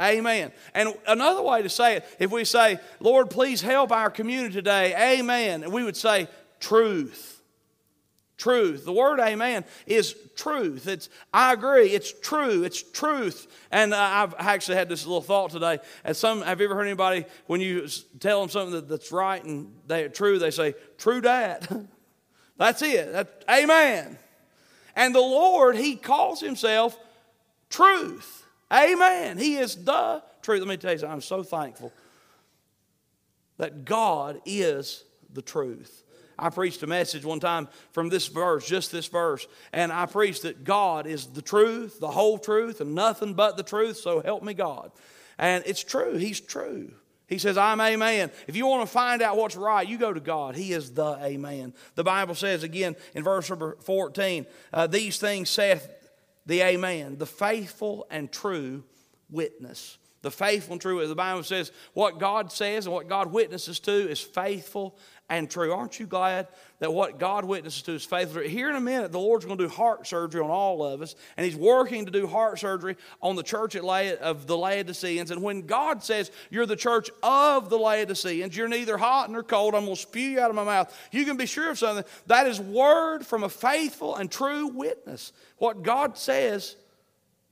Amen. 0.00 0.52
And 0.74 0.94
another 1.08 1.42
way 1.42 1.62
to 1.62 1.68
say 1.68 1.96
it, 1.96 2.04
if 2.20 2.30
we 2.30 2.44
say, 2.44 2.78
Lord, 3.00 3.30
please 3.30 3.60
help 3.60 3.90
our 3.90 4.10
community 4.10 4.54
today, 4.54 5.16
Amen, 5.16 5.62
and 5.62 5.72
we 5.72 5.84
would 5.84 5.96
say 5.96 6.28
truth. 6.60 7.37
Truth. 8.38 8.84
The 8.84 8.92
word 8.92 9.18
amen 9.18 9.64
is 9.84 10.14
truth. 10.36 10.86
It's, 10.86 11.08
I 11.34 11.52
agree, 11.52 11.88
it's 11.88 12.12
true, 12.12 12.62
it's 12.62 12.80
truth. 12.80 13.48
And 13.72 13.92
uh, 13.92 13.98
I've 13.98 14.34
actually 14.38 14.76
had 14.76 14.88
this 14.88 15.04
little 15.04 15.20
thought 15.20 15.50
today. 15.50 15.80
And 16.04 16.16
some, 16.16 16.42
have 16.42 16.60
you 16.60 16.66
ever 16.66 16.76
heard 16.76 16.86
anybody, 16.86 17.26
when 17.48 17.60
you 17.60 17.88
tell 18.20 18.40
them 18.40 18.48
something 18.48 18.74
that, 18.74 18.88
that's 18.88 19.10
right 19.10 19.42
and 19.42 19.74
they're 19.88 20.08
true, 20.08 20.38
they 20.38 20.52
say, 20.52 20.74
true 20.98 21.20
that. 21.22 21.68
that's 22.56 22.80
it. 22.80 23.12
That, 23.12 23.44
amen. 23.50 24.16
And 24.94 25.12
the 25.12 25.20
Lord, 25.20 25.74
He 25.74 25.96
calls 25.96 26.40
Himself 26.40 26.96
truth. 27.70 28.46
Amen. 28.72 29.36
He 29.36 29.56
is 29.56 29.74
the 29.84 30.22
truth. 30.42 30.60
Let 30.60 30.68
me 30.68 30.76
tell 30.76 30.92
you 30.92 30.98
something. 30.98 31.12
I'm 31.12 31.20
so 31.22 31.42
thankful 31.42 31.92
that 33.56 33.84
God 33.84 34.40
is 34.46 35.02
the 35.34 35.42
truth. 35.42 36.04
I 36.38 36.50
preached 36.50 36.82
a 36.82 36.86
message 36.86 37.24
one 37.24 37.40
time 37.40 37.68
from 37.92 38.08
this 38.08 38.28
verse, 38.28 38.66
just 38.66 38.92
this 38.92 39.08
verse, 39.08 39.46
and 39.72 39.92
I 39.92 40.06
preached 40.06 40.42
that 40.42 40.64
God 40.64 41.06
is 41.06 41.26
the 41.26 41.42
truth, 41.42 41.98
the 41.98 42.10
whole 42.10 42.38
truth, 42.38 42.80
and 42.80 42.94
nothing 42.94 43.34
but 43.34 43.56
the 43.56 43.62
truth, 43.62 43.96
so 43.96 44.20
help 44.20 44.42
me 44.42 44.54
God. 44.54 44.92
And 45.38 45.64
it's 45.66 45.82
true, 45.82 46.16
He's 46.16 46.40
true. 46.40 46.92
He 47.28 47.38
says, 47.38 47.58
I'm 47.58 47.80
Amen. 47.80 48.30
If 48.46 48.56
you 48.56 48.66
want 48.66 48.88
to 48.88 48.92
find 48.92 49.20
out 49.20 49.36
what's 49.36 49.54
right, 49.54 49.86
you 49.86 49.98
go 49.98 50.12
to 50.12 50.20
God. 50.20 50.56
He 50.56 50.72
is 50.72 50.92
the 50.92 51.18
Amen. 51.22 51.74
The 51.94 52.04
Bible 52.04 52.34
says 52.34 52.62
again 52.62 52.96
in 53.14 53.22
verse 53.22 53.50
number 53.50 53.76
14, 53.82 54.46
uh, 54.72 54.86
These 54.86 55.18
things 55.18 55.50
saith 55.50 55.88
the 56.46 56.62
Amen, 56.62 57.18
the 57.18 57.26
faithful 57.26 58.06
and 58.10 58.32
true 58.32 58.84
witness. 59.28 59.98
The 60.22 60.30
faithful 60.30 60.72
and 60.72 60.80
true. 60.80 61.06
The 61.06 61.14
Bible 61.14 61.44
says 61.44 61.70
what 61.92 62.18
God 62.18 62.50
says 62.50 62.86
and 62.86 62.94
what 62.94 63.08
God 63.08 63.30
witnesses 63.30 63.78
to 63.80 64.10
is 64.10 64.20
faithful 64.20 64.98
and 65.28 65.50
true. 65.50 65.72
Aren't 65.72 66.00
you 66.00 66.06
glad 66.06 66.48
that 66.78 66.92
what 66.92 67.18
God 67.18 67.44
witnesses 67.44 67.82
to 67.82 67.92
is 67.92 68.04
faithful? 68.04 68.42
Here 68.42 68.70
in 68.70 68.76
a 68.76 68.80
minute, 68.80 69.12
the 69.12 69.18
Lord's 69.18 69.44
going 69.44 69.58
to 69.58 69.64
do 69.64 69.70
heart 69.70 70.06
surgery 70.06 70.40
on 70.40 70.50
all 70.50 70.84
of 70.84 71.02
us, 71.02 71.14
and 71.36 71.44
He's 71.44 71.56
working 71.56 72.06
to 72.06 72.10
do 72.10 72.26
heart 72.26 72.58
surgery 72.58 72.96
on 73.20 73.36
the 73.36 73.42
church 73.42 73.76
of 73.76 74.46
the 74.46 74.56
Laodiceans. 74.56 75.30
And 75.30 75.42
when 75.42 75.66
God 75.66 76.02
says 76.02 76.30
you're 76.50 76.66
the 76.66 76.76
church 76.76 77.10
of 77.22 77.68
the 77.68 77.78
Laodiceans, 77.78 78.56
you're 78.56 78.68
neither 78.68 78.96
hot 78.96 79.30
nor 79.30 79.42
cold, 79.42 79.74
I'm 79.74 79.84
going 79.84 79.96
to 79.96 80.00
spew 80.00 80.22
you 80.22 80.40
out 80.40 80.50
of 80.50 80.56
my 80.56 80.64
mouth. 80.64 80.96
You 81.12 81.24
can 81.24 81.36
be 81.36 81.46
sure 81.46 81.70
of 81.70 81.78
something. 81.78 82.04
That 82.26 82.46
is 82.46 82.60
word 82.60 83.26
from 83.26 83.44
a 83.44 83.48
faithful 83.48 84.16
and 84.16 84.30
true 84.30 84.68
witness. 84.68 85.32
What 85.58 85.82
God 85.82 86.16
says 86.16 86.76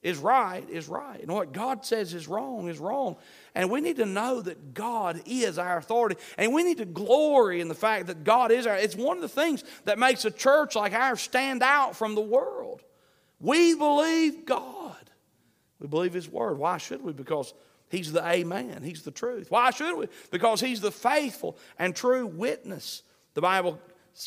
is 0.02 0.18
right 0.18 0.62
is 0.70 0.88
right, 0.88 1.20
and 1.20 1.32
what 1.32 1.52
God 1.52 1.84
says 1.84 2.14
is 2.14 2.28
wrong 2.28 2.68
is 2.68 2.78
wrong. 2.78 3.16
And 3.56 3.70
we 3.70 3.80
need 3.80 3.96
to 3.96 4.04
know 4.04 4.42
that 4.42 4.74
God 4.74 5.22
is 5.24 5.56
our 5.56 5.78
authority. 5.78 6.16
And 6.36 6.52
we 6.52 6.62
need 6.62 6.76
to 6.76 6.84
glory 6.84 7.62
in 7.62 7.68
the 7.68 7.74
fact 7.74 8.08
that 8.08 8.22
God 8.22 8.52
is 8.52 8.66
our. 8.66 8.76
It's 8.76 8.94
one 8.94 9.16
of 9.16 9.22
the 9.22 9.30
things 9.30 9.64
that 9.86 9.98
makes 9.98 10.26
a 10.26 10.30
church 10.30 10.76
like 10.76 10.92
ours 10.92 11.22
stand 11.22 11.62
out 11.62 11.96
from 11.96 12.14
the 12.14 12.20
world. 12.20 12.82
We 13.40 13.74
believe 13.74 14.44
God. 14.44 15.10
We 15.80 15.88
believe 15.88 16.12
His 16.12 16.28
Word. 16.28 16.58
Why 16.58 16.76
should 16.76 17.02
we? 17.02 17.14
Because 17.14 17.54
He's 17.88 18.12
the 18.12 18.22
Amen. 18.28 18.82
He's 18.82 19.02
the 19.02 19.10
truth. 19.10 19.50
Why 19.50 19.70
should 19.70 19.96
we? 19.96 20.08
Because 20.30 20.60
He's 20.60 20.82
the 20.82 20.92
faithful 20.92 21.56
and 21.78 21.96
true 21.96 22.26
witness. 22.26 23.02
The 23.32 23.40
Bible 23.40 23.80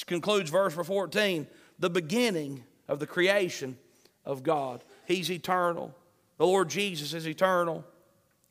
concludes 0.08 0.50
verse 0.50 0.74
14 0.74 1.46
the 1.78 1.90
beginning 1.92 2.64
of 2.88 2.98
the 3.00 3.08
creation 3.08 3.78
of 4.26 4.42
God. 4.42 4.84
He's 5.06 5.30
eternal. 5.30 5.94
The 6.40 6.48
Lord 6.48 6.70
Jesus 6.70 7.14
is 7.14 7.28
eternal. 7.28 7.86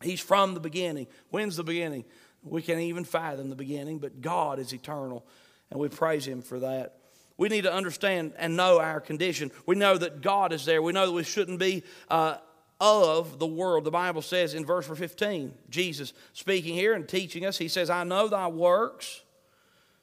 He's 0.02 0.20
from 0.20 0.54
the 0.54 0.60
beginning. 0.60 1.06
When's 1.30 1.56
the 1.56 1.64
beginning? 1.64 2.04
We 2.44 2.62
can't 2.62 2.80
even 2.80 3.04
fathom 3.04 3.50
the 3.50 3.56
beginning, 3.56 3.98
but 3.98 4.20
God 4.20 4.58
is 4.58 4.72
eternal, 4.72 5.26
and 5.70 5.80
we 5.80 5.88
praise 5.88 6.26
Him 6.26 6.42
for 6.42 6.60
that. 6.60 6.94
We 7.36 7.48
need 7.48 7.62
to 7.62 7.72
understand 7.72 8.32
and 8.36 8.56
know 8.56 8.80
our 8.80 9.00
condition. 9.00 9.50
We 9.66 9.76
know 9.76 9.96
that 9.96 10.22
God 10.22 10.52
is 10.52 10.64
there. 10.64 10.82
We 10.82 10.92
know 10.92 11.06
that 11.06 11.12
we 11.12 11.22
shouldn't 11.22 11.60
be 11.60 11.84
uh, 12.10 12.38
of 12.80 13.38
the 13.38 13.46
world. 13.46 13.84
The 13.84 13.90
Bible 13.90 14.22
says 14.22 14.54
in 14.54 14.64
verse 14.64 14.86
15, 14.86 15.52
Jesus 15.70 16.12
speaking 16.32 16.74
here 16.74 16.94
and 16.94 17.08
teaching 17.08 17.44
us, 17.44 17.58
He 17.58 17.68
says, 17.68 17.90
I 17.90 18.04
know 18.04 18.28
thy 18.28 18.48
works, 18.48 19.22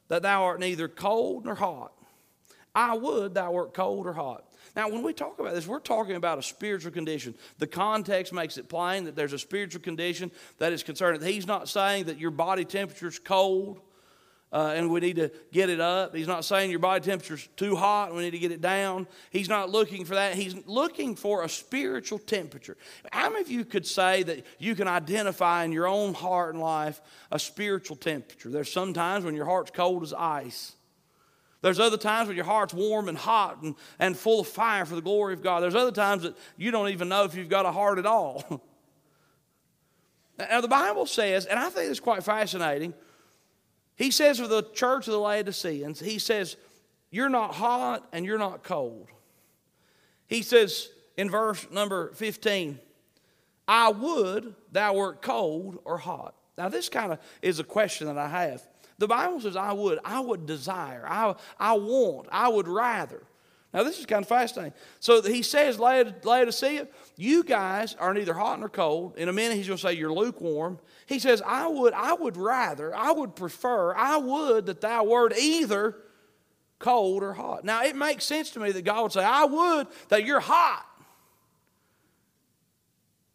that 0.08 0.22
thou 0.22 0.44
art 0.44 0.60
neither 0.60 0.88
cold 0.88 1.44
nor 1.44 1.54
hot. 1.54 1.92
I 2.74 2.94
would 2.94 3.34
thou 3.34 3.52
wert 3.52 3.74
cold 3.74 4.06
or 4.06 4.12
hot. 4.12 4.44
Now, 4.76 4.90
when 4.90 5.02
we 5.02 5.14
talk 5.14 5.38
about 5.38 5.54
this, 5.54 5.66
we're 5.66 5.80
talking 5.80 6.16
about 6.16 6.38
a 6.38 6.42
spiritual 6.42 6.92
condition. 6.92 7.34
The 7.58 7.66
context 7.66 8.34
makes 8.34 8.58
it 8.58 8.68
plain 8.68 9.04
that 9.04 9.16
there's 9.16 9.32
a 9.32 9.38
spiritual 9.38 9.80
condition 9.80 10.30
that 10.58 10.74
is 10.74 10.82
concerned. 10.82 11.24
He's 11.24 11.46
not 11.46 11.70
saying 11.70 12.04
that 12.04 12.18
your 12.18 12.30
body 12.30 12.66
temperature 12.66 13.08
is 13.08 13.18
cold 13.18 13.80
uh, 14.52 14.74
and 14.76 14.90
we 14.90 15.00
need 15.00 15.16
to 15.16 15.30
get 15.50 15.70
it 15.70 15.80
up. 15.80 16.14
He's 16.14 16.28
not 16.28 16.44
saying 16.44 16.70
your 16.70 16.78
body 16.78 17.02
temperature 17.02 17.34
is 17.34 17.48
too 17.56 17.74
hot 17.74 18.08
and 18.08 18.18
we 18.18 18.24
need 18.24 18.32
to 18.32 18.38
get 18.38 18.52
it 18.52 18.60
down. 18.60 19.08
He's 19.30 19.48
not 19.48 19.70
looking 19.70 20.04
for 20.04 20.14
that. 20.14 20.34
He's 20.34 20.54
looking 20.66 21.16
for 21.16 21.42
a 21.42 21.48
spiritual 21.48 22.18
temperature. 22.18 22.76
How 23.12 23.30
many 23.30 23.40
of 23.40 23.50
you 23.50 23.64
could 23.64 23.86
say 23.86 24.22
that 24.24 24.44
you 24.58 24.74
can 24.74 24.88
identify 24.88 25.64
in 25.64 25.72
your 25.72 25.88
own 25.88 26.12
heart 26.12 26.54
and 26.54 26.62
life 26.62 27.00
a 27.32 27.38
spiritual 27.38 27.96
temperature? 27.96 28.50
There's 28.50 28.70
sometimes 28.70 29.24
when 29.24 29.34
your 29.34 29.46
heart's 29.46 29.70
cold 29.70 30.02
as 30.02 30.12
ice. 30.12 30.75
There's 31.62 31.80
other 31.80 31.96
times 31.96 32.28
when 32.28 32.36
your 32.36 32.44
heart's 32.44 32.74
warm 32.74 33.08
and 33.08 33.16
hot 33.16 33.62
and, 33.62 33.74
and 33.98 34.16
full 34.16 34.40
of 34.40 34.46
fire 34.46 34.84
for 34.84 34.94
the 34.94 35.00
glory 35.00 35.32
of 35.32 35.42
God. 35.42 35.62
There's 35.62 35.74
other 35.74 35.92
times 35.92 36.22
that 36.22 36.36
you 36.56 36.70
don't 36.70 36.90
even 36.90 37.08
know 37.08 37.24
if 37.24 37.34
you've 37.34 37.48
got 37.48 37.66
a 37.66 37.72
heart 37.72 37.98
at 37.98 38.06
all. 38.06 38.44
now, 40.38 40.60
the 40.60 40.68
Bible 40.68 41.06
says, 41.06 41.46
and 41.46 41.58
I 41.58 41.70
think 41.70 41.90
it's 41.90 42.00
quite 42.00 42.22
fascinating, 42.22 42.94
he 43.96 44.10
says 44.10 44.40
of 44.40 44.50
the 44.50 44.62
church 44.62 45.08
of 45.08 45.12
the 45.12 45.18
Laodiceans, 45.18 46.00
he 46.00 46.18
says, 46.18 46.56
You're 47.10 47.30
not 47.30 47.54
hot 47.54 48.06
and 48.12 48.26
you're 48.26 48.38
not 48.38 48.62
cold. 48.62 49.08
He 50.26 50.42
says 50.42 50.90
in 51.16 51.30
verse 51.30 51.66
number 51.70 52.12
15, 52.12 52.78
I 53.66 53.90
would 53.90 54.54
thou 54.70 54.94
wert 54.94 55.22
cold 55.22 55.78
or 55.84 55.98
hot. 55.98 56.34
Now, 56.58 56.68
this 56.68 56.88
kind 56.88 57.12
of 57.12 57.18
is 57.42 57.58
a 57.58 57.64
question 57.64 58.06
that 58.06 58.18
I 58.18 58.28
have. 58.28 58.66
The 58.98 59.06
Bible 59.06 59.40
says, 59.40 59.56
I 59.56 59.72
would, 59.72 59.98
I 60.04 60.20
would 60.20 60.46
desire, 60.46 61.04
I, 61.06 61.34
I 61.58 61.74
want, 61.74 62.28
I 62.32 62.48
would 62.48 62.68
rather. 62.68 63.22
Now, 63.74 63.82
this 63.82 63.98
is 63.98 64.06
kind 64.06 64.22
of 64.22 64.28
fascinating. 64.28 64.72
So 65.00 65.20
he 65.20 65.42
says, 65.42 65.78
Laodicea, 65.78 66.88
you 67.16 67.44
guys 67.44 67.94
are 67.98 68.14
neither 68.14 68.32
hot 68.32 68.58
nor 68.58 68.70
cold. 68.70 69.18
In 69.18 69.28
a 69.28 69.34
minute, 69.34 69.56
he's 69.56 69.66
going 69.66 69.76
to 69.76 69.82
say 69.82 69.92
you're 69.92 70.12
lukewarm. 70.12 70.78
He 71.04 71.18
says, 71.18 71.42
I 71.44 71.66
would, 71.66 71.92
I 71.92 72.14
would 72.14 72.38
rather, 72.38 72.96
I 72.96 73.12
would 73.12 73.36
prefer, 73.36 73.94
I 73.94 74.16
would 74.16 74.64
that 74.66 74.80
thou 74.80 75.04
wert 75.04 75.36
either 75.36 75.98
cold 76.78 77.22
or 77.22 77.34
hot. 77.34 77.64
Now, 77.64 77.84
it 77.84 77.96
makes 77.96 78.24
sense 78.24 78.48
to 78.50 78.60
me 78.60 78.72
that 78.72 78.82
God 78.82 79.02
would 79.02 79.12
say, 79.12 79.24
I 79.24 79.44
would 79.44 79.88
that 80.08 80.24
you're 80.24 80.40
hot. 80.40 80.86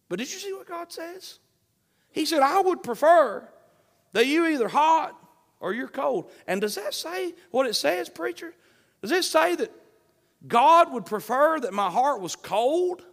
But 0.09 0.17
did 0.17 0.31
you 0.31 0.39
see 0.39 0.53
what 0.53 0.67
God 0.67 0.91
says? 0.91 1.37
He 2.11 2.25
said, 2.25 2.41
I 2.41 2.61
would 2.61 2.81
prefer 2.81 3.47
that 4.13 4.25
you 4.25 4.47
either 4.47 4.67
hot 4.67 5.15
or 5.61 5.73
you're 5.73 5.87
cold. 5.87 6.29
And 6.47 6.59
does 6.59 6.75
that 6.75 6.93
say 6.93 7.33
what 7.51 7.67
it 7.67 7.75
says, 7.75 8.09
preacher? 8.09 8.53
Does 9.01 9.11
it 9.11 9.23
say 9.23 9.55
that 9.55 9.71
God 10.45 10.91
would 10.91 11.05
prefer 11.05 11.59
that 11.59 11.71
my 11.71 11.89
heart 11.89 12.19
was 12.19 12.35
cold? 12.35 13.03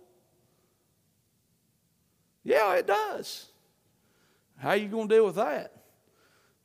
Yeah, 2.42 2.74
it 2.74 2.86
does. 2.86 3.46
How 4.56 4.70
are 4.70 4.76
you 4.76 4.88
going 4.88 5.08
to 5.08 5.14
deal 5.14 5.26
with 5.26 5.36
that? 5.36 5.72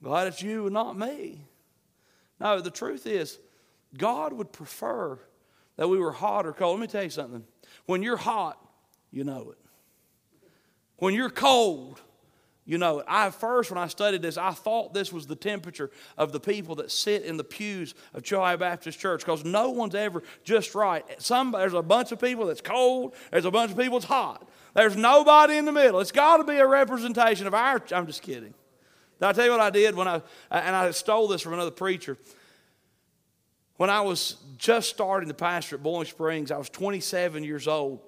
Glad 0.01 0.27
it's 0.27 0.41
you 0.41 0.65
and 0.65 0.73
not 0.73 0.97
me. 0.97 1.45
No, 2.39 2.59
the 2.59 2.71
truth 2.71 3.05
is, 3.05 3.37
God 3.97 4.33
would 4.33 4.51
prefer 4.51 5.19
that 5.75 5.87
we 5.87 5.97
were 5.97 6.11
hot 6.11 6.45
or 6.45 6.53
cold. 6.53 6.79
Let 6.79 6.81
me 6.81 6.91
tell 6.91 7.03
you 7.03 7.09
something. 7.09 7.43
When 7.85 8.01
you're 8.01 8.17
hot, 8.17 8.57
you 9.11 9.23
know 9.23 9.51
it. 9.51 9.57
When 10.97 11.13
you're 11.13 11.29
cold, 11.29 12.01
you 12.65 12.77
know, 12.77 13.03
I 13.05 13.29
first, 13.29 13.71
when 13.71 13.77
I 13.77 13.87
studied 13.87 14.21
this, 14.21 14.37
I 14.37 14.51
thought 14.51 14.93
this 14.93 15.11
was 15.11 15.27
the 15.27 15.35
temperature 15.35 15.91
of 16.17 16.31
the 16.31 16.39
people 16.39 16.75
that 16.75 16.91
sit 16.91 17.23
in 17.23 17.35
the 17.35 17.43
pews 17.43 17.93
of 18.13 18.23
Chilhowee 18.23 18.57
Baptist 18.57 18.99
Church 18.99 19.19
because 19.19 19.43
no 19.43 19.71
one's 19.71 19.95
ever 19.95 20.23
just 20.45 20.73
right. 20.73 21.03
Some, 21.21 21.51
there's 21.51 21.73
a 21.73 21.81
bunch 21.81 22.13
of 22.13 22.21
people 22.21 22.45
that's 22.45 22.61
cold, 22.61 23.15
there's 23.31 23.43
a 23.45 23.51
bunch 23.51 23.71
of 23.71 23.77
people 23.77 23.99
that's 23.99 24.07
hot. 24.07 24.47
There's 24.75 24.95
nobody 24.95 25.57
in 25.57 25.65
the 25.65 25.73
middle. 25.73 25.99
It's 25.99 26.13
got 26.13 26.37
to 26.37 26.45
be 26.45 26.55
a 26.55 26.65
representation 26.65 27.47
of 27.47 27.53
our. 27.53 27.81
I'm 27.91 28.07
just 28.07 28.21
kidding. 28.21 28.53
Did 29.19 29.25
I 29.27 29.33
tell 29.33 29.45
you 29.45 29.51
what 29.51 29.59
I 29.59 29.69
did 29.69 29.95
when 29.95 30.07
I, 30.07 30.21
and 30.49 30.75
I 30.75 30.89
stole 30.91 31.27
this 31.27 31.41
from 31.41 31.53
another 31.53 31.69
preacher. 31.69 32.17
When 33.75 33.89
I 33.89 34.01
was 34.01 34.37
just 34.57 34.89
starting 34.89 35.27
the 35.27 35.33
pastor 35.33 35.75
at 35.75 35.83
Bowling 35.83 36.07
Springs, 36.07 36.49
I 36.49 36.57
was 36.57 36.69
27 36.69 37.43
years 37.43 37.67
old 37.67 37.99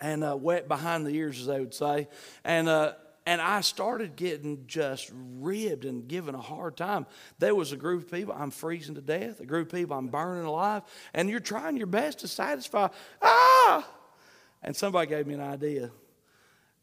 and 0.00 0.24
uh, 0.24 0.36
wet 0.36 0.68
behind 0.68 1.06
the 1.06 1.10
ears, 1.10 1.40
as 1.40 1.46
they 1.46 1.60
would 1.60 1.72
say. 1.72 2.08
And, 2.44 2.68
uh, 2.68 2.94
and 3.26 3.40
I 3.40 3.60
started 3.60 4.14
getting 4.14 4.64
just 4.68 5.10
ribbed 5.12 5.84
and 5.84 6.06
given 6.06 6.36
a 6.36 6.40
hard 6.40 6.76
time. 6.76 7.06
There 7.40 7.54
was 7.54 7.72
a 7.72 7.76
group 7.76 8.04
of 8.04 8.10
people, 8.10 8.34
I'm 8.38 8.52
freezing 8.52 8.94
to 8.94 9.00
death, 9.00 9.40
a 9.40 9.46
group 9.46 9.72
of 9.72 9.78
people, 9.78 9.96
I'm 9.96 10.06
burning 10.06 10.46
alive, 10.46 10.82
and 11.12 11.28
you're 11.28 11.40
trying 11.40 11.76
your 11.76 11.88
best 11.88 12.20
to 12.20 12.28
satisfy, 12.28 12.88
ah! 13.20 13.86
And 14.62 14.74
somebody 14.74 15.08
gave 15.08 15.26
me 15.26 15.34
an 15.34 15.40
idea. 15.40 15.90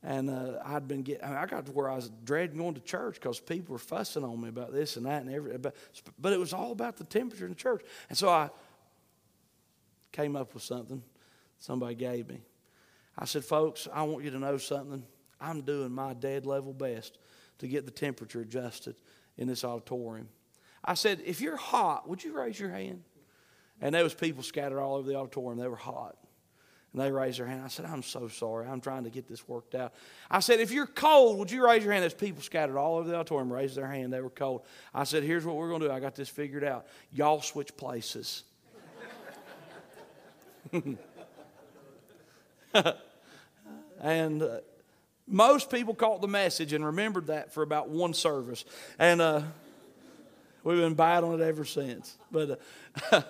And 0.05 0.29
uh, 0.29 0.59
I'd 0.65 0.85
been 0.85 1.01
getting, 1.01 1.23
I 1.23 1.45
got 1.45 1.65
to 1.65 1.71
where 1.71 1.89
I 1.89 1.95
was 1.95 2.12
dreading 2.25 2.57
going 2.57 2.73
to 2.73 2.81
church 2.81 3.15
because 3.15 3.39
people 3.39 3.71
were 3.71 3.79
fussing 3.79 4.25
on 4.25 4.41
me 4.41 4.50
about 4.50 4.73
this 4.73 4.97
and 4.97 5.05
that 5.05 5.21
and 5.21 5.33
everything. 5.33 5.62
But, 5.62 5.77
but 6.19 6.33
it 6.33 6.39
was 6.39 6.51
all 6.51 6.73
about 6.73 6.97
the 6.97 7.05
temperature 7.05 7.45
in 7.45 7.51
the 7.51 7.55
church. 7.55 7.85
And 8.09 8.17
so 8.17 8.27
I 8.27 8.50
came 10.12 10.35
up 10.35 10.53
with 10.53 10.63
something 10.63 11.01
somebody 11.57 11.95
gave 11.95 12.27
me. 12.27 12.41
I 13.17 13.23
said, 13.23 13.45
folks, 13.45 13.88
I 13.93 14.03
want 14.03 14.25
you 14.25 14.31
to 14.31 14.39
know 14.39 14.57
something. 14.57 15.03
I'm 15.43 15.62
doing 15.62 15.91
my 15.91 16.13
dead 16.13 16.45
level 16.45 16.73
best 16.73 17.17
to 17.59 17.67
get 17.67 17.85
the 17.85 17.91
temperature 17.91 18.41
adjusted 18.41 18.95
in 19.38 19.47
this 19.47 19.63
auditorium. 19.63 20.29
I 20.83 20.93
said, 20.95 21.21
if 21.25 21.41
you're 21.41 21.57
hot, 21.57 22.07
would 22.07 22.23
you 22.23 22.33
raise 22.33 22.59
your 22.59 22.69
hand? 22.69 23.03
And 23.81 23.93
there 23.93 24.03
was 24.03 24.13
people 24.13 24.43
scattered 24.43 24.79
all 24.79 24.95
over 24.95 25.07
the 25.07 25.15
auditorium. 25.15 25.59
They 25.59 25.67
were 25.67 25.75
hot. 25.75 26.15
And 26.93 27.01
they 27.01 27.12
raised 27.12 27.39
their 27.39 27.47
hand. 27.47 27.63
I 27.65 27.69
said, 27.69 27.85
I'm 27.85 28.03
so 28.03 28.27
sorry. 28.27 28.67
I'm 28.67 28.79
trying 28.79 29.03
to 29.05 29.09
get 29.09 29.27
this 29.27 29.47
worked 29.47 29.73
out. 29.75 29.93
I 30.29 30.39
said, 30.41 30.59
if 30.59 30.71
you're 30.71 30.85
cold, 30.85 31.39
would 31.39 31.50
you 31.51 31.65
raise 31.65 31.83
your 31.83 31.91
hand? 31.91 32.03
There's 32.03 32.13
people 32.13 32.43
scattered 32.43 32.77
all 32.77 32.97
over 32.97 33.09
the 33.09 33.15
auditorium 33.15 33.51
raised 33.51 33.75
their 33.75 33.88
hand. 33.88 34.13
They 34.13 34.21
were 34.21 34.29
cold. 34.29 34.63
I 34.93 35.03
said, 35.03 35.23
here's 35.23 35.43
what 35.45 35.55
we're 35.55 35.69
going 35.69 35.81
to 35.81 35.88
do. 35.88 35.93
I 35.93 36.00
got 36.00 36.15
this 36.15 36.29
figured 36.29 36.63
out. 36.63 36.85
Y'all 37.12 37.41
switch 37.41 37.75
places. 37.75 38.43
and 44.01 44.41
uh, 44.43 44.59
most 45.27 45.69
people 45.69 45.93
caught 45.93 46.21
the 46.21 46.27
message 46.27 46.73
and 46.73 46.85
remembered 46.85 47.27
that 47.27 47.53
for 47.53 47.63
about 47.63 47.89
one 47.89 48.13
service. 48.13 48.65
And 48.99 49.21
uh, 49.21 49.41
we've 50.63 50.77
been 50.77 50.95
battling 50.95 51.39
it 51.39 51.43
ever 51.43 51.65
since. 51.65 52.17
But 52.31 52.59
uh, 53.11 53.21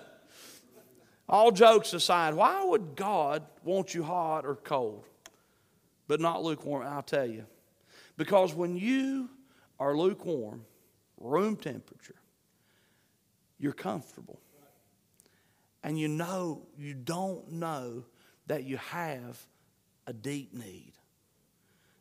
all 1.28 1.52
jokes 1.52 1.92
aside, 1.92 2.34
why 2.34 2.64
would 2.64 2.96
God 2.96 3.44
want 3.62 3.94
you 3.94 4.02
hot 4.02 4.44
or 4.44 4.56
cold, 4.56 5.04
but 6.08 6.20
not 6.20 6.42
lukewarm? 6.42 6.86
I'll 6.86 7.02
tell 7.02 7.26
you. 7.26 7.46
Because 8.16 8.54
when 8.54 8.76
you 8.76 9.30
are 9.78 9.96
lukewarm, 9.96 10.64
room 11.18 11.56
temperature, 11.56 12.14
you're 13.58 13.72
comfortable. 13.72 14.40
And 15.82 15.98
you 15.98 16.08
know, 16.08 16.62
you 16.78 16.94
don't 16.94 17.52
know 17.52 18.04
that 18.46 18.64
you 18.64 18.78
have 18.78 19.38
a 20.06 20.12
deep 20.12 20.54
need. 20.54 20.92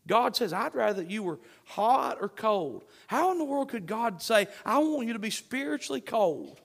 God 0.08 0.36
says, 0.36 0.52
I'd 0.52 0.76
rather 0.76 1.02
that 1.02 1.10
you 1.10 1.24
were 1.24 1.39
hot 1.66 2.18
or 2.20 2.30
cold. 2.30 2.84
How 3.08 3.32
in 3.32 3.38
the 3.38 3.46
world 3.46 3.70
could 3.70 3.86
God 3.86 4.22
say, 4.22 4.48
I 4.66 4.78
want 4.80 5.08
you 5.08 5.13
to 5.13 5.20
be 5.20 5.30
spiritually 5.30 6.02
cold? 6.02 6.60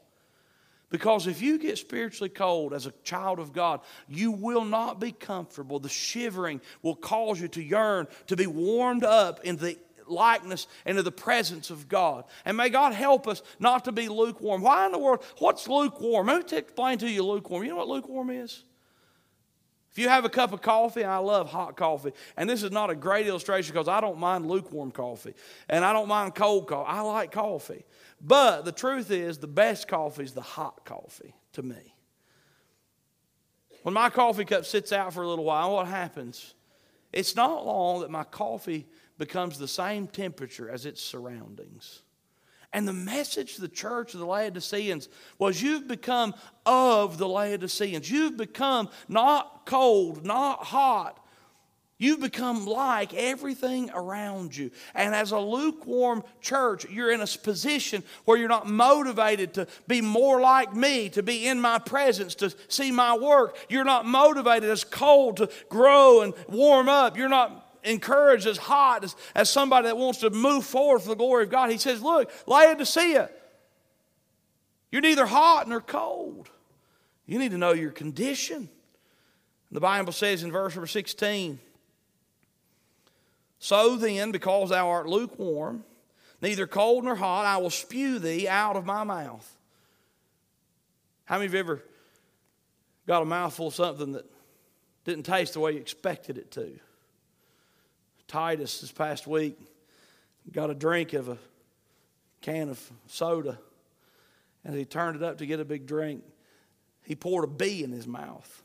Because 0.90 1.26
if 1.26 1.42
you 1.42 1.58
get 1.58 1.76
spiritually 1.78 2.30
cold 2.30 2.72
as 2.72 2.86
a 2.86 2.92
child 3.04 3.38
of 3.38 3.52
God, 3.52 3.80
you 4.08 4.30
will 4.32 4.64
not 4.64 4.98
be 4.98 5.12
comfortable. 5.12 5.78
The 5.78 5.88
shivering 5.88 6.60
will 6.82 6.96
cause 6.96 7.40
you 7.40 7.48
to 7.48 7.62
yearn 7.62 8.08
to 8.28 8.36
be 8.36 8.46
warmed 8.46 9.04
up 9.04 9.44
in 9.44 9.56
the 9.56 9.76
likeness 10.06 10.66
and 10.86 10.96
to 10.96 11.02
the 11.02 11.12
presence 11.12 11.68
of 11.68 11.88
God. 11.88 12.24
And 12.46 12.56
may 12.56 12.70
God 12.70 12.94
help 12.94 13.28
us 13.28 13.42
not 13.58 13.84
to 13.84 13.92
be 13.92 14.08
lukewarm. 14.08 14.62
Why 14.62 14.86
in 14.86 14.92
the 14.92 14.98
world? 14.98 15.22
What's 15.38 15.68
lukewarm? 15.68 16.28
Let 16.28 16.50
me 16.50 16.58
explain 16.58 16.98
to 16.98 17.08
you 17.08 17.22
lukewarm. 17.22 17.64
You 17.64 17.70
know 17.70 17.76
what 17.76 17.88
lukewarm 17.88 18.30
is? 18.30 18.64
If 19.98 20.02
you 20.02 20.10
have 20.10 20.24
a 20.24 20.28
cup 20.28 20.52
of 20.52 20.62
coffee, 20.62 21.02
I 21.02 21.16
love 21.16 21.50
hot 21.50 21.76
coffee. 21.76 22.12
And 22.36 22.48
this 22.48 22.62
is 22.62 22.70
not 22.70 22.88
a 22.88 22.94
great 22.94 23.26
illustration 23.26 23.72
because 23.72 23.88
I 23.88 24.00
don't 24.00 24.20
mind 24.20 24.46
lukewarm 24.46 24.92
coffee 24.92 25.34
and 25.68 25.84
I 25.84 25.92
don't 25.92 26.06
mind 26.06 26.36
cold 26.36 26.68
coffee. 26.68 26.88
I 26.88 27.00
like 27.00 27.32
coffee. 27.32 27.84
But 28.20 28.64
the 28.64 28.70
truth 28.70 29.10
is, 29.10 29.38
the 29.38 29.48
best 29.48 29.88
coffee 29.88 30.22
is 30.22 30.34
the 30.34 30.40
hot 30.40 30.84
coffee 30.84 31.34
to 31.54 31.64
me. 31.64 31.96
When 33.82 33.92
my 33.92 34.08
coffee 34.08 34.44
cup 34.44 34.66
sits 34.66 34.92
out 34.92 35.12
for 35.12 35.24
a 35.24 35.28
little 35.28 35.44
while, 35.44 35.72
what 35.72 35.88
happens? 35.88 36.54
It's 37.12 37.34
not 37.34 37.66
long 37.66 38.02
that 38.02 38.10
my 38.12 38.22
coffee 38.22 38.86
becomes 39.18 39.58
the 39.58 39.66
same 39.66 40.06
temperature 40.06 40.70
as 40.70 40.86
its 40.86 41.02
surroundings. 41.02 42.02
And 42.72 42.86
the 42.86 42.92
message 42.92 43.54
to 43.54 43.62
the 43.62 43.68
church 43.68 44.12
of 44.14 44.20
the 44.20 44.26
Laodiceans 44.26 45.08
was 45.38 45.62
you've 45.62 45.88
become 45.88 46.34
of 46.66 47.16
the 47.16 47.28
Laodiceans. 47.28 48.10
You've 48.10 48.36
become 48.36 48.90
not 49.08 49.64
cold, 49.64 50.24
not 50.24 50.64
hot. 50.64 51.18
You've 52.00 52.20
become 52.20 52.64
like 52.64 53.12
everything 53.12 53.90
around 53.92 54.56
you. 54.56 54.70
And 54.94 55.16
as 55.16 55.32
a 55.32 55.38
lukewarm 55.38 56.22
church, 56.40 56.88
you're 56.88 57.10
in 57.10 57.20
a 57.20 57.26
position 57.26 58.04
where 58.24 58.38
you're 58.38 58.48
not 58.48 58.68
motivated 58.68 59.54
to 59.54 59.66
be 59.88 60.00
more 60.00 60.40
like 60.40 60.72
me, 60.76 61.08
to 61.10 61.24
be 61.24 61.48
in 61.48 61.60
my 61.60 61.80
presence, 61.80 62.36
to 62.36 62.54
see 62.68 62.92
my 62.92 63.16
work. 63.16 63.56
You're 63.68 63.84
not 63.84 64.06
motivated 64.06 64.70
as 64.70 64.84
cold 64.84 65.38
to 65.38 65.50
grow 65.68 66.20
and 66.20 66.34
warm 66.48 66.88
up. 66.88 67.16
You're 67.16 67.28
not 67.28 67.67
encouraged 67.84 68.46
as 68.46 68.56
hot 68.56 69.04
as, 69.04 69.16
as 69.34 69.50
somebody 69.50 69.86
that 69.86 69.96
wants 69.96 70.20
to 70.20 70.30
move 70.30 70.64
forward 70.64 71.00
for 71.00 71.10
the 71.10 71.14
glory 71.16 71.44
of 71.44 71.50
God. 71.50 71.70
He 71.70 71.78
says, 71.78 72.02
Look, 72.02 72.30
Laodicea, 72.46 73.30
you're 74.90 75.02
neither 75.02 75.26
hot 75.26 75.68
nor 75.68 75.80
cold. 75.80 76.48
You 77.26 77.38
need 77.38 77.50
to 77.50 77.58
know 77.58 77.72
your 77.72 77.90
condition. 77.90 78.68
The 79.70 79.80
Bible 79.80 80.12
says 80.12 80.42
in 80.42 80.50
verse 80.50 80.74
number 80.74 80.86
16, 80.86 81.58
So 83.58 83.96
then, 83.96 84.32
because 84.32 84.70
thou 84.70 84.88
art 84.88 85.06
lukewarm, 85.06 85.84
neither 86.40 86.66
cold 86.66 87.04
nor 87.04 87.16
hot, 87.16 87.44
I 87.44 87.58
will 87.58 87.70
spew 87.70 88.18
thee 88.18 88.48
out 88.48 88.76
of 88.76 88.86
my 88.86 89.04
mouth. 89.04 89.46
How 91.26 91.36
many 91.36 91.46
of 91.46 91.52
you 91.52 91.60
ever 91.60 91.84
got 93.06 93.20
a 93.20 93.26
mouthful 93.26 93.66
of 93.66 93.74
something 93.74 94.12
that 94.12 94.24
didn't 95.04 95.24
taste 95.24 95.52
the 95.52 95.60
way 95.60 95.72
you 95.72 95.80
expected 95.80 96.38
it 96.38 96.50
to? 96.52 96.80
Titus 98.28 98.82
this 98.82 98.92
past 98.92 99.26
week 99.26 99.58
got 100.52 100.70
a 100.70 100.74
drink 100.74 101.14
of 101.14 101.28
a 101.28 101.38
can 102.42 102.68
of 102.68 102.90
soda, 103.06 103.58
and 104.64 104.76
he 104.76 104.84
turned 104.84 105.16
it 105.16 105.22
up 105.22 105.38
to 105.38 105.46
get 105.46 105.60
a 105.60 105.64
big 105.64 105.86
drink. 105.86 106.22
He 107.04 107.14
poured 107.14 107.44
a 107.44 107.48
bee 107.48 107.82
in 107.82 107.90
his 107.90 108.06
mouth. 108.06 108.62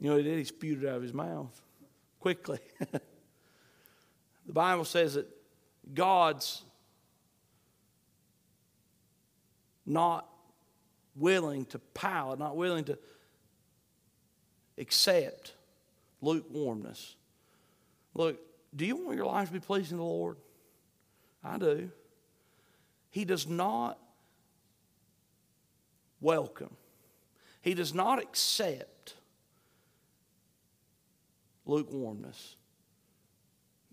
You 0.00 0.08
know 0.08 0.16
what 0.16 0.24
he 0.24 0.30
did? 0.30 0.38
He 0.38 0.44
spewed 0.44 0.84
it 0.84 0.88
out 0.88 0.96
of 0.96 1.02
his 1.02 1.12
mouth 1.12 1.60
quickly. 2.20 2.60
the 2.90 4.52
Bible 4.52 4.84
says 4.84 5.14
that 5.14 5.28
God's 5.92 6.62
not 9.84 10.28
willing 11.16 11.64
to 11.66 11.78
palate, 11.78 12.38
not 12.38 12.56
willing 12.56 12.84
to 12.84 12.98
accept 14.78 15.52
lukewarmness. 16.20 17.16
Look, 18.14 18.38
do 18.74 18.84
you 18.84 18.96
want 18.96 19.16
your 19.16 19.26
life 19.26 19.48
to 19.48 19.54
be 19.54 19.60
pleasing 19.60 19.98
to 19.98 20.02
the 20.02 20.08
Lord? 20.08 20.36
I 21.42 21.58
do. 21.58 21.90
He 23.10 23.24
does 23.24 23.46
not 23.46 23.98
welcome, 26.20 26.76
He 27.60 27.74
does 27.74 27.94
not 27.94 28.20
accept 28.20 29.14
lukewarmness. 31.66 32.56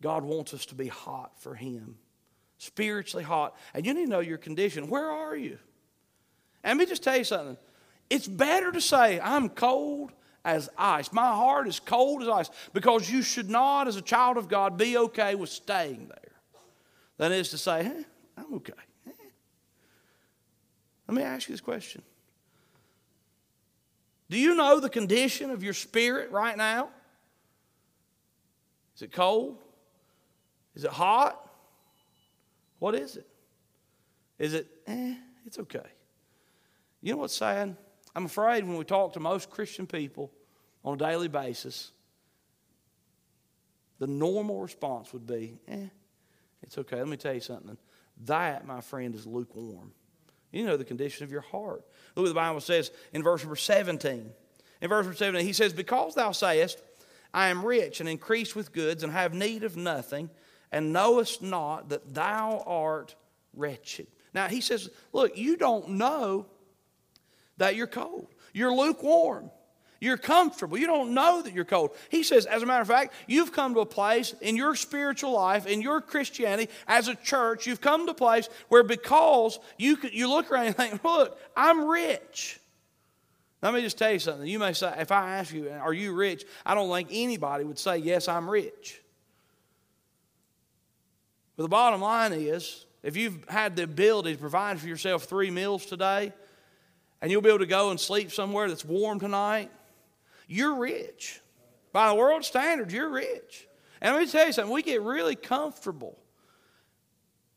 God 0.01 0.23
wants 0.23 0.53
us 0.55 0.65
to 0.67 0.75
be 0.75 0.87
hot 0.87 1.39
for 1.39 1.53
Him 1.53 1.97
spiritually 2.61 3.23
hot, 3.23 3.55
and 3.73 3.87
you 3.87 3.93
need 3.93 4.05
to 4.05 4.09
know 4.09 4.19
your 4.19 4.37
condition. 4.37 4.87
Where 4.87 5.09
are 5.09 5.35
you? 5.35 5.57
And 6.63 6.77
let 6.77 6.85
me 6.85 6.89
just 6.89 7.01
tell 7.01 7.17
you 7.17 7.23
something. 7.23 7.57
It's 8.07 8.27
better 8.27 8.71
to 8.71 8.79
say, 8.79 9.19
I'm 9.19 9.49
cold 9.49 10.11
as 10.43 10.69
ice. 10.77 11.11
My 11.11 11.35
heart 11.35 11.67
is 11.67 11.79
cold 11.79 12.21
as 12.23 12.27
ice 12.27 12.49
because 12.73 13.09
you 13.09 13.21
should 13.21 13.49
not, 13.49 13.87
as 13.87 13.95
a 13.95 14.01
child 14.01 14.37
of 14.37 14.47
God, 14.47 14.77
be 14.77 14.97
okay 14.97 15.35
with 15.35 15.49
staying 15.49 16.07
there 16.07 16.31
That 17.17 17.31
is 17.31 17.49
to 17.49 17.57
say, 17.57 17.83
hey, 17.83 18.05
I'm 18.37 18.53
okay. 18.55 18.73
Let 21.07 21.15
me 21.17 21.23
ask 21.23 21.49
you 21.49 21.53
this 21.53 21.61
question 21.61 22.01
Do 24.29 24.37
you 24.37 24.55
know 24.55 24.79
the 24.79 24.89
condition 24.89 25.51
of 25.51 25.63
your 25.63 25.73
spirit 25.73 26.31
right 26.31 26.57
now? 26.57 26.89
Is 28.95 29.01
it 29.01 29.11
cold? 29.11 29.57
Is 30.75 30.85
it 30.85 30.91
hot? 30.91 31.49
What 32.79 32.95
is 32.95 33.17
it? 33.17 33.27
Is 34.39 34.53
it, 34.53 34.67
eh, 34.87 35.15
it's 35.45 35.59
okay. 35.59 35.79
You 37.01 37.13
know 37.13 37.17
what's 37.17 37.35
sad? 37.35 37.75
I'm 38.15 38.25
afraid 38.25 38.65
when 38.65 38.77
we 38.77 38.83
talk 38.83 39.13
to 39.13 39.19
most 39.19 39.49
Christian 39.49 39.87
people 39.87 40.31
on 40.83 40.95
a 40.95 40.97
daily 40.97 41.27
basis, 41.27 41.91
the 43.99 44.07
normal 44.07 44.61
response 44.61 45.13
would 45.13 45.27
be, 45.27 45.59
eh, 45.67 45.87
it's 46.63 46.77
okay. 46.77 46.97
Let 46.97 47.07
me 47.07 47.17
tell 47.17 47.33
you 47.33 47.39
something. 47.39 47.77
That, 48.25 48.65
my 48.65 48.81
friend, 48.81 49.15
is 49.15 49.25
lukewarm. 49.25 49.93
You 50.51 50.65
know 50.65 50.75
the 50.77 50.83
condition 50.83 51.23
of 51.23 51.31
your 51.31 51.41
heart. 51.41 51.85
Look 52.15 52.23
what 52.23 52.29
the 52.29 52.33
Bible 52.33 52.59
says 52.59 52.91
in 53.13 53.23
verse 53.23 53.41
number 53.41 53.55
17. 53.55 54.31
In 54.81 54.89
verse 54.89 55.05
number 55.05 55.17
17, 55.17 55.45
he 55.45 55.53
says, 55.53 55.71
Because 55.71 56.15
thou 56.15 56.31
sayest, 56.31 56.81
I 57.33 57.47
am 57.47 57.65
rich 57.65 57.99
and 57.99 58.09
increased 58.09 58.55
with 58.55 58.73
goods 58.73 59.03
and 59.03 59.13
have 59.13 59.33
need 59.33 59.63
of 59.63 59.77
nothing, 59.77 60.29
and 60.71 60.91
knowest 60.91 61.41
not 61.41 61.89
that 61.89 62.13
thou 62.13 62.63
art 62.65 63.15
wretched. 63.53 64.07
Now 64.33 64.47
he 64.47 64.61
says, 64.61 64.89
Look, 65.13 65.37
you 65.37 65.55
don't 65.55 65.89
know 65.89 66.47
that 67.61 67.75
you're 67.75 67.87
cold. 67.87 68.27
You're 68.53 68.73
lukewarm. 68.73 69.49
You're 69.99 70.17
comfortable. 70.17 70.79
You 70.79 70.87
don't 70.87 71.13
know 71.13 71.43
that 71.43 71.53
you're 71.53 71.63
cold. 71.63 71.91
He 72.09 72.23
says, 72.23 72.47
as 72.47 72.63
a 72.63 72.65
matter 72.65 72.81
of 72.81 72.87
fact, 72.87 73.13
you've 73.27 73.53
come 73.53 73.75
to 73.75 73.81
a 73.81 73.85
place 73.85 74.33
in 74.41 74.55
your 74.57 74.75
spiritual 74.75 75.31
life, 75.31 75.67
in 75.67 75.79
your 75.79 76.01
Christianity, 76.01 76.71
as 76.87 77.07
a 77.07 77.13
church, 77.13 77.67
you've 77.67 77.81
come 77.81 78.07
to 78.07 78.13
a 78.13 78.15
place 78.15 78.49
where 78.69 78.81
because 78.81 79.59
you, 79.77 79.95
you 80.11 80.27
look 80.27 80.51
around 80.51 80.67
and 80.67 80.75
think, 80.75 81.03
look, 81.03 81.39
I'm 81.55 81.87
rich. 81.87 82.59
Let 83.61 83.75
me 83.75 83.81
just 83.81 83.99
tell 83.99 84.11
you 84.11 84.17
something. 84.17 84.47
You 84.47 84.57
may 84.57 84.73
say, 84.73 84.91
if 84.97 85.11
I 85.11 85.37
ask 85.37 85.53
you, 85.53 85.69
are 85.69 85.93
you 85.93 86.13
rich? 86.13 86.45
I 86.65 86.73
don't 86.73 86.91
think 86.91 87.09
anybody 87.11 87.63
would 87.63 87.77
say, 87.77 87.97
yes, 87.97 88.27
I'm 88.27 88.49
rich. 88.49 89.03
But 91.55 91.63
the 91.63 91.69
bottom 91.69 92.01
line 92.01 92.33
is, 92.33 92.87
if 93.03 93.15
you've 93.15 93.47
had 93.47 93.75
the 93.75 93.83
ability 93.83 94.33
to 94.33 94.39
provide 94.39 94.79
for 94.79 94.87
yourself 94.87 95.25
three 95.25 95.51
meals 95.51 95.85
today, 95.85 96.33
and 97.21 97.31
you'll 97.31 97.41
be 97.41 97.49
able 97.49 97.59
to 97.59 97.65
go 97.65 97.91
and 97.91 97.99
sleep 97.99 98.31
somewhere 98.31 98.67
that's 98.67 98.83
warm 98.83 99.19
tonight, 99.19 99.71
you're 100.47 100.75
rich. 100.75 101.39
By 101.93 102.09
the 102.09 102.15
world 102.15 102.43
standards, 102.43 102.93
you're 102.93 103.09
rich. 103.09 103.67
And 104.01 104.15
let 104.15 104.21
me 104.21 104.31
tell 104.31 104.47
you 104.47 104.53
something, 104.53 104.73
we 104.73 104.81
get 104.81 105.01
really 105.01 105.35
comfortable. 105.35 106.17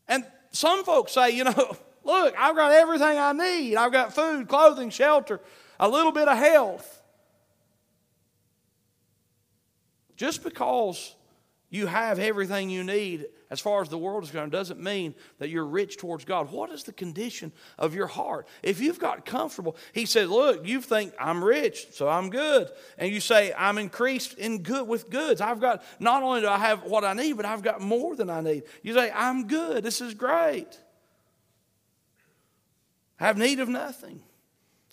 And 0.06 0.24
some 0.50 0.84
folks 0.84 1.12
say, 1.12 1.30
you 1.30 1.44
know, 1.44 1.76
look, 2.04 2.34
I've 2.38 2.54
got 2.54 2.72
everything 2.72 3.18
I 3.18 3.32
need. 3.32 3.76
I've 3.76 3.92
got 3.92 4.14
food, 4.14 4.48
clothing, 4.48 4.90
shelter, 4.90 5.40
a 5.80 5.88
little 5.88 6.12
bit 6.12 6.28
of 6.28 6.36
health. 6.36 7.02
Just 10.16 10.44
because 10.44 11.14
you 11.70 11.86
have 11.86 12.18
everything 12.18 12.70
you 12.70 12.84
need 12.84 13.26
as 13.50 13.60
far 13.60 13.82
as 13.82 13.88
the 13.88 13.98
world 13.98 14.24
is 14.24 14.30
concerned 14.30 14.52
doesn't 14.52 14.80
mean 14.80 15.14
that 15.38 15.48
you're 15.48 15.66
rich 15.66 15.96
towards 15.96 16.24
God. 16.24 16.50
What 16.50 16.70
is 16.70 16.84
the 16.84 16.92
condition 16.92 17.52
of 17.78 17.94
your 17.94 18.06
heart? 18.06 18.48
If 18.62 18.80
you've 18.80 18.98
got 18.98 19.26
comfortable, 19.26 19.76
he 19.92 20.06
says, 20.06 20.28
Look, 20.28 20.66
you 20.66 20.80
think 20.80 21.12
I'm 21.18 21.44
rich, 21.44 21.88
so 21.92 22.08
I'm 22.08 22.30
good. 22.30 22.70
And 22.96 23.12
you 23.12 23.20
say, 23.20 23.52
I'm 23.56 23.78
increased 23.78 24.34
in 24.38 24.62
good 24.62 24.88
with 24.88 25.10
goods. 25.10 25.40
I've 25.40 25.60
got 25.60 25.82
not 26.00 26.22
only 26.22 26.40
do 26.40 26.48
I 26.48 26.58
have 26.58 26.84
what 26.84 27.04
I 27.04 27.12
need, 27.12 27.34
but 27.34 27.44
I've 27.44 27.62
got 27.62 27.80
more 27.80 28.16
than 28.16 28.30
I 28.30 28.40
need. 28.40 28.64
You 28.82 28.94
say, 28.94 29.10
I'm 29.14 29.46
good. 29.46 29.84
This 29.84 30.00
is 30.00 30.14
great. 30.14 30.78
I 33.20 33.26
have 33.26 33.38
need 33.38 33.60
of 33.60 33.68
nothing. 33.68 34.20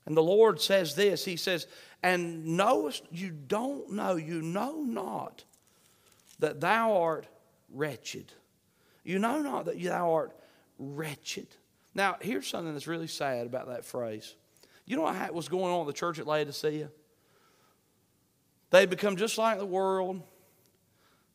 And 0.05 0.15
the 0.17 0.23
Lord 0.23 0.59
says 0.59 0.95
this 0.95 1.23
He 1.23 1.37
says, 1.37 1.67
And 2.03 2.57
knowest 2.57 3.03
you 3.11 3.31
don't 3.31 3.91
know, 3.91 4.15
you 4.15 4.41
know 4.41 4.81
not 4.81 5.43
that 6.39 6.59
thou 6.59 7.01
art 7.01 7.27
wretched. 7.69 8.33
You 9.03 9.19
know 9.19 9.41
not 9.41 9.65
that 9.65 9.81
thou 9.81 10.13
art 10.13 10.31
wretched. 10.77 11.47
Now, 11.93 12.17
here's 12.21 12.47
something 12.47 12.73
that's 12.73 12.87
really 12.87 13.07
sad 13.07 13.45
about 13.45 13.67
that 13.67 13.85
phrase. 13.85 14.35
You 14.85 14.95
know 14.95 15.03
what 15.03 15.33
was 15.33 15.47
going 15.49 15.73
on 15.73 15.81
at 15.81 15.87
the 15.87 15.93
church 15.93 16.19
at 16.19 16.27
Laodicea? 16.27 16.89
They 18.69 18.79
had 18.79 18.89
become 18.89 19.17
just 19.17 19.37
like 19.37 19.59
the 19.59 19.65
world. 19.65 20.21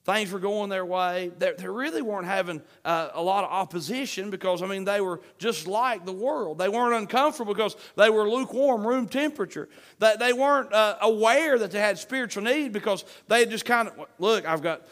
Things 0.04 0.30
were 0.30 0.38
going 0.38 0.70
their 0.70 0.86
way. 0.86 1.32
They, 1.36 1.52
they 1.58 1.68
really 1.68 2.00
weren't 2.00 2.26
having 2.26 2.62
uh, 2.84 3.08
a 3.12 3.20
lot 3.20 3.42
of 3.42 3.50
opposition 3.50 4.30
because, 4.30 4.62
I 4.62 4.66
mean, 4.66 4.84
they 4.84 5.00
were 5.00 5.20
just 5.38 5.66
like 5.66 6.06
the 6.06 6.12
world. 6.12 6.58
They 6.58 6.68
weren't 6.68 6.94
uncomfortable 6.94 7.52
because 7.52 7.76
they 7.96 8.08
were 8.08 8.30
lukewarm, 8.30 8.86
room 8.86 9.08
temperature. 9.08 9.68
They, 9.98 10.14
they 10.16 10.32
weren't 10.32 10.72
uh, 10.72 10.96
aware 11.00 11.58
that 11.58 11.72
they 11.72 11.80
had 11.80 11.98
spiritual 11.98 12.44
need 12.44 12.72
because 12.72 13.04
they 13.26 13.46
just 13.46 13.64
kind 13.64 13.88
of, 13.88 14.06
look, 14.20 14.46
I've 14.46 14.62
got 14.62 14.82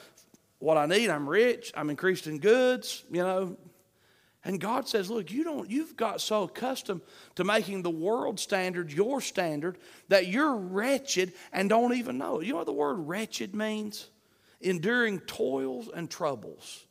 what 0.64 0.76
I 0.76 0.86
need. 0.86 1.10
I'm 1.10 1.28
rich. 1.28 1.72
I'm 1.76 1.90
increased 1.90 2.26
in 2.26 2.38
goods, 2.38 3.04
you 3.10 3.22
know. 3.22 3.56
And 4.46 4.60
God 4.60 4.86
says, 4.88 5.08
look, 5.08 5.30
you 5.30 5.42
don't, 5.42 5.70
you've 5.70 5.96
got 5.96 6.20
so 6.20 6.42
accustomed 6.42 7.00
to 7.36 7.44
making 7.44 7.82
the 7.82 7.90
world 7.90 8.38
standard 8.38 8.92
your 8.92 9.22
standard 9.22 9.78
that 10.08 10.26
you're 10.26 10.54
wretched 10.54 11.32
and 11.50 11.68
don't 11.68 11.94
even 11.94 12.18
know. 12.18 12.40
You 12.40 12.52
know 12.52 12.58
what 12.58 12.66
the 12.66 12.72
word 12.72 12.94
wretched 12.94 13.54
means? 13.54 14.10
enduring 14.64 15.20
toils 15.20 15.88
and 15.94 16.10
troubles. 16.10 16.84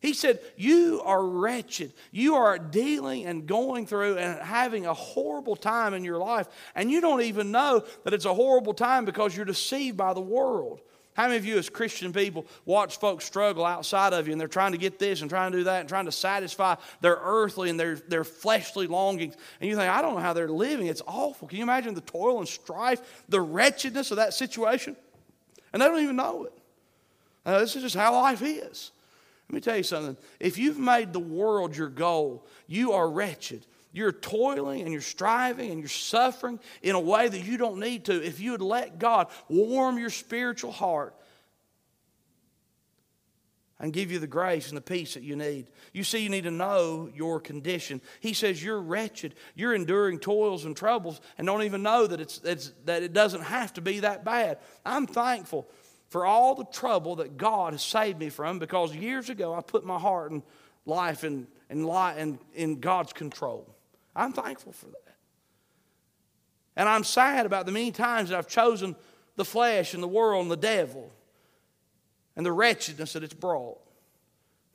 He 0.00 0.14
said, 0.14 0.40
You 0.56 1.00
are 1.04 1.24
wretched. 1.24 1.92
You 2.10 2.34
are 2.34 2.58
dealing 2.58 3.24
and 3.24 3.46
going 3.46 3.86
through 3.86 4.18
and 4.18 4.40
having 4.40 4.86
a 4.86 4.94
horrible 4.94 5.56
time 5.56 5.94
in 5.94 6.04
your 6.04 6.18
life, 6.18 6.48
and 6.74 6.90
you 6.90 7.00
don't 7.00 7.22
even 7.22 7.50
know 7.50 7.84
that 8.04 8.12
it's 8.12 8.24
a 8.24 8.34
horrible 8.34 8.74
time 8.74 9.04
because 9.04 9.34
you're 9.34 9.44
deceived 9.44 9.96
by 9.96 10.12
the 10.12 10.20
world. 10.20 10.80
How 11.14 11.24
many 11.24 11.36
of 11.36 11.44
you, 11.44 11.58
as 11.58 11.68
Christian 11.68 12.12
people, 12.12 12.46
watch 12.64 12.98
folks 12.98 13.26
struggle 13.26 13.66
outside 13.66 14.14
of 14.14 14.26
you 14.26 14.32
and 14.32 14.40
they're 14.40 14.48
trying 14.48 14.72
to 14.72 14.78
get 14.78 14.98
this 14.98 15.20
and 15.20 15.28
trying 15.28 15.52
to 15.52 15.58
do 15.58 15.64
that 15.64 15.80
and 15.80 15.88
trying 15.88 16.06
to 16.06 16.12
satisfy 16.12 16.76
their 17.02 17.18
earthly 17.20 17.68
and 17.68 17.78
their, 17.78 17.96
their 17.96 18.24
fleshly 18.24 18.86
longings? 18.86 19.36
And 19.60 19.68
you 19.68 19.76
think, 19.76 19.90
I 19.90 20.00
don't 20.00 20.14
know 20.14 20.20
how 20.20 20.32
they're 20.32 20.48
living. 20.48 20.86
It's 20.86 21.02
awful. 21.06 21.48
Can 21.48 21.58
you 21.58 21.64
imagine 21.64 21.92
the 21.92 22.00
toil 22.00 22.38
and 22.38 22.48
strife, 22.48 23.24
the 23.28 23.42
wretchedness 23.42 24.10
of 24.10 24.16
that 24.16 24.32
situation? 24.32 24.96
And 25.72 25.82
they 25.82 25.86
don't 25.86 26.02
even 26.02 26.16
know 26.16 26.44
it. 26.44 26.58
Uh, 27.44 27.58
this 27.58 27.76
is 27.76 27.82
just 27.82 27.96
how 27.96 28.14
life 28.14 28.40
is. 28.40 28.92
Let 29.48 29.54
me 29.54 29.60
tell 29.60 29.76
you 29.76 29.82
something. 29.82 30.16
If 30.40 30.56
you've 30.56 30.78
made 30.78 31.12
the 31.12 31.20
world 31.20 31.76
your 31.76 31.90
goal, 31.90 32.46
you 32.66 32.92
are 32.92 33.10
wretched. 33.10 33.66
You're 33.92 34.12
toiling 34.12 34.82
and 34.82 34.92
you're 34.92 35.00
striving 35.00 35.70
and 35.70 35.80
you're 35.80 35.88
suffering 35.88 36.58
in 36.82 36.94
a 36.94 37.00
way 37.00 37.28
that 37.28 37.44
you 37.44 37.58
don't 37.58 37.78
need 37.78 38.06
to. 38.06 38.24
If 38.24 38.40
you 38.40 38.52
would 38.52 38.62
let 38.62 38.98
God 38.98 39.28
warm 39.48 39.98
your 39.98 40.10
spiritual 40.10 40.72
heart 40.72 41.14
and 43.82 43.92
give 43.92 44.12
you 44.12 44.20
the 44.20 44.28
grace 44.28 44.68
and 44.68 44.76
the 44.76 44.82
peace 44.82 45.14
that 45.14 45.24
you 45.24 45.34
need. 45.34 45.66
You 45.92 46.04
see, 46.04 46.20
you 46.20 46.28
need 46.28 46.44
to 46.44 46.52
know 46.52 47.10
your 47.12 47.40
condition. 47.40 48.00
He 48.20 48.32
says 48.32 48.62
you're 48.62 48.80
wretched, 48.80 49.34
you're 49.56 49.74
enduring 49.74 50.20
toils 50.20 50.64
and 50.64 50.76
troubles, 50.76 51.20
and 51.36 51.46
don't 51.46 51.64
even 51.64 51.82
know 51.82 52.06
that, 52.06 52.20
it's, 52.20 52.40
it's, 52.44 52.72
that 52.84 53.02
it 53.02 53.12
doesn't 53.12 53.42
have 53.42 53.74
to 53.74 53.80
be 53.80 54.00
that 54.00 54.24
bad. 54.24 54.58
I'm 54.86 55.08
thankful 55.08 55.68
for 56.08 56.24
all 56.24 56.54
the 56.54 56.64
trouble 56.66 57.16
that 57.16 57.36
God 57.36 57.72
has 57.72 57.82
saved 57.82 58.20
me 58.20 58.28
from 58.28 58.60
because 58.60 58.94
years 58.94 59.30
ago 59.30 59.52
I 59.52 59.60
put 59.60 59.84
my 59.84 59.98
heart 59.98 60.30
and 60.30 60.42
life 60.86 61.24
in, 61.24 61.48
in 61.68 62.78
God's 62.78 63.12
control. 63.12 63.74
I'm 64.14 64.32
thankful 64.32 64.72
for 64.72 64.86
that. 64.86 65.16
And 66.76 66.88
I'm 66.88 67.04
sad 67.04 67.46
about 67.46 67.66
the 67.66 67.72
many 67.72 67.90
times 67.90 68.30
that 68.30 68.38
I've 68.38 68.48
chosen 68.48 68.96
the 69.36 69.44
flesh 69.44 69.94
and 69.94 70.02
the 70.02 70.08
world 70.08 70.42
and 70.42 70.50
the 70.50 70.56
devil 70.56 71.10
and 72.36 72.44
the 72.44 72.52
wretchedness 72.52 73.12
that 73.12 73.22
it's 73.22 73.34
brought. 73.34 73.78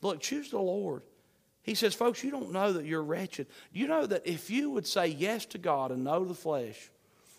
Look, 0.01 0.19
choose 0.19 0.51
the 0.51 0.59
Lord. 0.59 1.01
He 1.63 1.75
says, 1.75 1.93
folks, 1.93 2.23
you 2.23 2.31
don't 2.31 2.51
know 2.51 2.73
that 2.73 2.85
you're 2.85 3.03
wretched. 3.03 3.47
You 3.73 3.87
know 3.87 4.05
that 4.05 4.25
if 4.25 4.49
you 4.49 4.69
would 4.71 4.87
say 4.87 5.07
yes 5.07 5.45
to 5.47 5.57
God 5.57 5.91
and 5.91 6.03
no 6.03 6.19
to 6.19 6.27
the 6.27 6.33
flesh, 6.33 6.89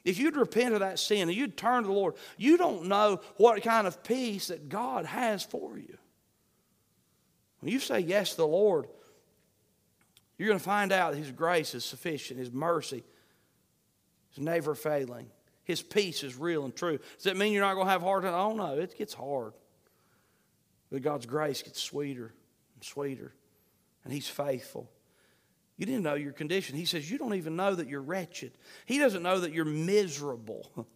if 0.04 0.18
you'd 0.18 0.36
repent 0.36 0.74
of 0.74 0.80
that 0.80 0.98
sin 0.98 1.28
and 1.28 1.36
you'd 1.36 1.56
turn 1.56 1.82
to 1.82 1.88
the 1.88 1.94
Lord, 1.94 2.14
you 2.36 2.56
don't 2.56 2.86
know 2.86 3.20
what 3.36 3.62
kind 3.62 3.86
of 3.86 4.02
peace 4.02 4.48
that 4.48 4.68
God 4.68 5.06
has 5.06 5.42
for 5.42 5.78
you. 5.78 5.96
When 7.60 7.72
you 7.72 7.80
say 7.80 8.00
yes 8.00 8.30
to 8.30 8.36
the 8.38 8.46
Lord, 8.46 8.86
you're 10.38 10.48
going 10.48 10.58
to 10.58 10.64
find 10.64 10.92
out 10.92 11.12
that 11.12 11.18
His 11.18 11.30
grace 11.30 11.74
is 11.74 11.84
sufficient, 11.84 12.38
His 12.38 12.52
mercy 12.52 13.04
is 14.32 14.38
never 14.38 14.74
failing, 14.74 15.26
His 15.64 15.82
peace 15.82 16.22
is 16.22 16.36
real 16.36 16.64
and 16.64 16.74
true. 16.74 16.98
Does 17.16 17.24
that 17.24 17.36
mean 17.36 17.52
you're 17.52 17.64
not 17.64 17.74
going 17.74 17.86
to 17.86 17.92
have 17.92 18.02
hard 18.02 18.22
times? 18.22 18.34
Oh, 18.36 18.54
no, 18.54 18.78
it 18.78 18.96
gets 18.96 19.14
hard. 19.14 19.52
But 20.90 21.02
God's 21.02 21.26
grace 21.26 21.62
gets 21.62 21.82
sweeter 21.82 22.32
and 22.74 22.84
sweeter 22.84 23.34
and 24.04 24.12
He's 24.12 24.28
faithful. 24.28 24.90
You 25.76 25.86
didn't 25.86 26.02
know 26.02 26.14
your 26.14 26.32
condition. 26.32 26.76
He 26.76 26.86
says, 26.86 27.10
You 27.10 27.18
don't 27.18 27.34
even 27.34 27.56
know 27.56 27.74
that 27.74 27.88
you're 27.88 28.02
wretched. 28.02 28.52
He 28.86 28.98
doesn't 28.98 29.22
know 29.22 29.40
that 29.40 29.52
you're 29.52 29.64
miserable. 29.64 30.70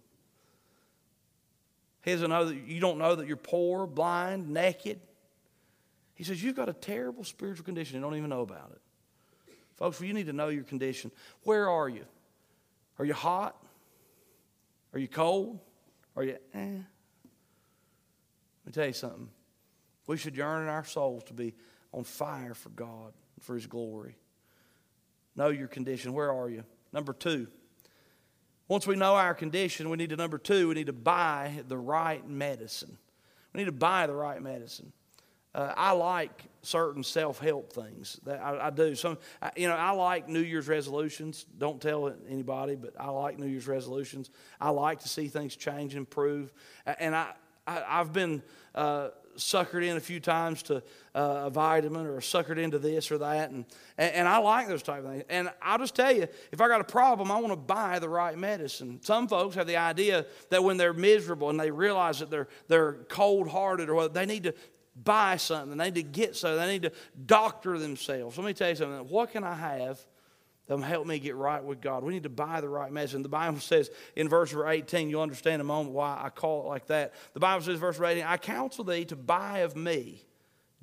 He 2.04 2.10
doesn't 2.10 2.30
know 2.30 2.46
that 2.46 2.56
you 2.66 2.80
don't 2.80 2.98
know 2.98 3.14
that 3.14 3.28
you're 3.28 3.36
poor, 3.36 3.86
blind, 3.86 4.48
naked. 4.48 4.98
He 6.16 6.24
says, 6.24 6.42
You've 6.42 6.56
got 6.56 6.68
a 6.68 6.72
terrible 6.72 7.22
spiritual 7.22 7.64
condition 7.64 7.94
and 7.94 8.02
don't 8.02 8.16
even 8.16 8.28
know 8.28 8.40
about 8.40 8.72
it. 8.72 8.81
Folks, 9.76 10.00
you 10.00 10.12
need 10.12 10.26
to 10.26 10.32
know 10.32 10.48
your 10.48 10.64
condition. 10.64 11.10
Where 11.44 11.68
are 11.68 11.88
you? 11.88 12.04
Are 12.98 13.04
you 13.04 13.14
hot? 13.14 13.56
Are 14.92 14.98
you 14.98 15.08
cold? 15.08 15.58
Are 16.16 16.22
you, 16.22 16.36
eh? 16.54 16.58
Let 16.58 16.76
me 18.66 18.72
tell 18.72 18.86
you 18.86 18.92
something. 18.92 19.28
We 20.06 20.16
should 20.16 20.36
yearn 20.36 20.62
in 20.62 20.68
our 20.68 20.84
souls 20.84 21.24
to 21.24 21.32
be 21.32 21.54
on 21.92 22.04
fire 22.04 22.54
for 22.54 22.68
God, 22.70 23.12
for 23.40 23.54
His 23.54 23.66
glory. 23.66 24.16
Know 25.34 25.48
your 25.48 25.68
condition. 25.68 26.12
Where 26.12 26.32
are 26.32 26.50
you? 26.50 26.64
Number 26.92 27.12
two. 27.12 27.48
Once 28.68 28.86
we 28.86 28.96
know 28.96 29.14
our 29.14 29.34
condition, 29.34 29.90
we 29.90 29.96
need 29.96 30.10
to, 30.10 30.16
number 30.16 30.38
two, 30.38 30.68
we 30.68 30.74
need 30.74 30.86
to 30.86 30.92
buy 30.92 31.62
the 31.68 31.76
right 31.76 32.26
medicine. 32.26 32.96
We 33.52 33.58
need 33.58 33.66
to 33.66 33.72
buy 33.72 34.06
the 34.06 34.14
right 34.14 34.40
medicine. 34.40 34.92
Uh, 35.54 35.72
I 35.76 35.92
like 35.92 36.44
certain 36.62 37.02
self-help 37.02 37.72
things. 37.72 38.18
That 38.24 38.40
I, 38.40 38.68
I 38.68 38.70
do. 38.70 38.94
Some, 38.94 39.18
you 39.56 39.68
know, 39.68 39.74
I 39.74 39.90
like 39.90 40.28
New 40.28 40.40
Year's 40.40 40.68
resolutions. 40.68 41.44
Don't 41.58 41.80
tell 41.80 42.14
anybody, 42.28 42.76
but 42.76 42.94
I 42.98 43.10
like 43.10 43.38
New 43.38 43.46
Year's 43.46 43.66
resolutions. 43.66 44.30
I 44.60 44.70
like 44.70 45.00
to 45.00 45.08
see 45.08 45.28
things 45.28 45.56
change 45.56 45.94
and 45.94 46.00
improve. 46.00 46.52
And 46.86 47.14
I, 47.14 47.32
I 47.66 47.98
have 47.98 48.12
been 48.12 48.42
uh, 48.74 49.08
suckered 49.36 49.84
in 49.84 49.96
a 49.96 50.00
few 50.00 50.20
times 50.20 50.62
to 50.64 50.76
uh, 51.14 51.44
a 51.44 51.50
vitamin 51.50 52.06
or 52.06 52.18
suckered 52.20 52.58
into 52.58 52.78
this 52.78 53.10
or 53.10 53.18
that. 53.18 53.50
And, 53.50 53.64
and, 53.98 54.14
and, 54.14 54.28
I 54.28 54.38
like 54.38 54.68
those 54.68 54.82
type 54.82 55.04
of 55.04 55.10
things. 55.10 55.24
And 55.28 55.50
I'll 55.60 55.78
just 55.78 55.94
tell 55.94 56.14
you, 56.14 56.26
if 56.50 56.60
I 56.60 56.68
got 56.68 56.80
a 56.80 56.84
problem, 56.84 57.30
I 57.30 57.36
want 57.36 57.52
to 57.52 57.56
buy 57.56 57.98
the 57.98 58.08
right 58.08 58.36
medicine. 58.36 59.00
Some 59.02 59.28
folks 59.28 59.54
have 59.54 59.66
the 59.66 59.76
idea 59.76 60.26
that 60.50 60.62
when 60.62 60.76
they're 60.76 60.92
miserable 60.92 61.50
and 61.50 61.58
they 61.58 61.70
realize 61.70 62.18
that 62.20 62.30
they're, 62.30 62.48
they're 62.68 62.94
cold 63.08 63.48
hearted 63.48 63.88
or 63.88 63.94
what, 63.94 64.14
they 64.14 64.26
need 64.26 64.44
to 64.44 64.54
buy 64.96 65.36
something, 65.36 65.76
they 65.76 65.86
need 65.86 65.94
to 65.94 66.02
get 66.02 66.36
something, 66.36 66.58
they 66.58 66.72
need 66.72 66.82
to 66.82 66.92
doctor 67.26 67.78
themselves. 67.78 68.36
Let 68.36 68.46
me 68.46 68.52
tell 68.52 68.70
you 68.70 68.76
something. 68.76 69.08
What 69.08 69.32
can 69.32 69.44
I 69.44 69.54
have 69.54 69.98
that'll 70.66 70.82
help 70.82 71.06
me 71.06 71.18
get 71.18 71.34
right 71.36 71.62
with 71.62 71.80
God? 71.80 72.04
We 72.04 72.12
need 72.12 72.24
to 72.24 72.28
buy 72.28 72.60
the 72.60 72.68
right 72.68 72.92
medicine. 72.92 73.22
The 73.22 73.28
Bible 73.28 73.60
says 73.60 73.90
in 74.16 74.28
verse 74.28 74.54
18, 74.54 75.10
you'll 75.10 75.22
understand 75.22 75.54
in 75.54 75.60
a 75.62 75.64
moment 75.64 75.94
why 75.94 76.20
I 76.22 76.30
call 76.30 76.64
it 76.64 76.68
like 76.68 76.86
that. 76.86 77.14
The 77.34 77.40
Bible 77.40 77.64
says, 77.64 77.78
verse 77.78 78.00
18, 78.00 78.24
I 78.24 78.36
counsel 78.36 78.84
thee 78.84 79.04
to 79.06 79.16
buy 79.16 79.60
of 79.60 79.76
me 79.76 80.24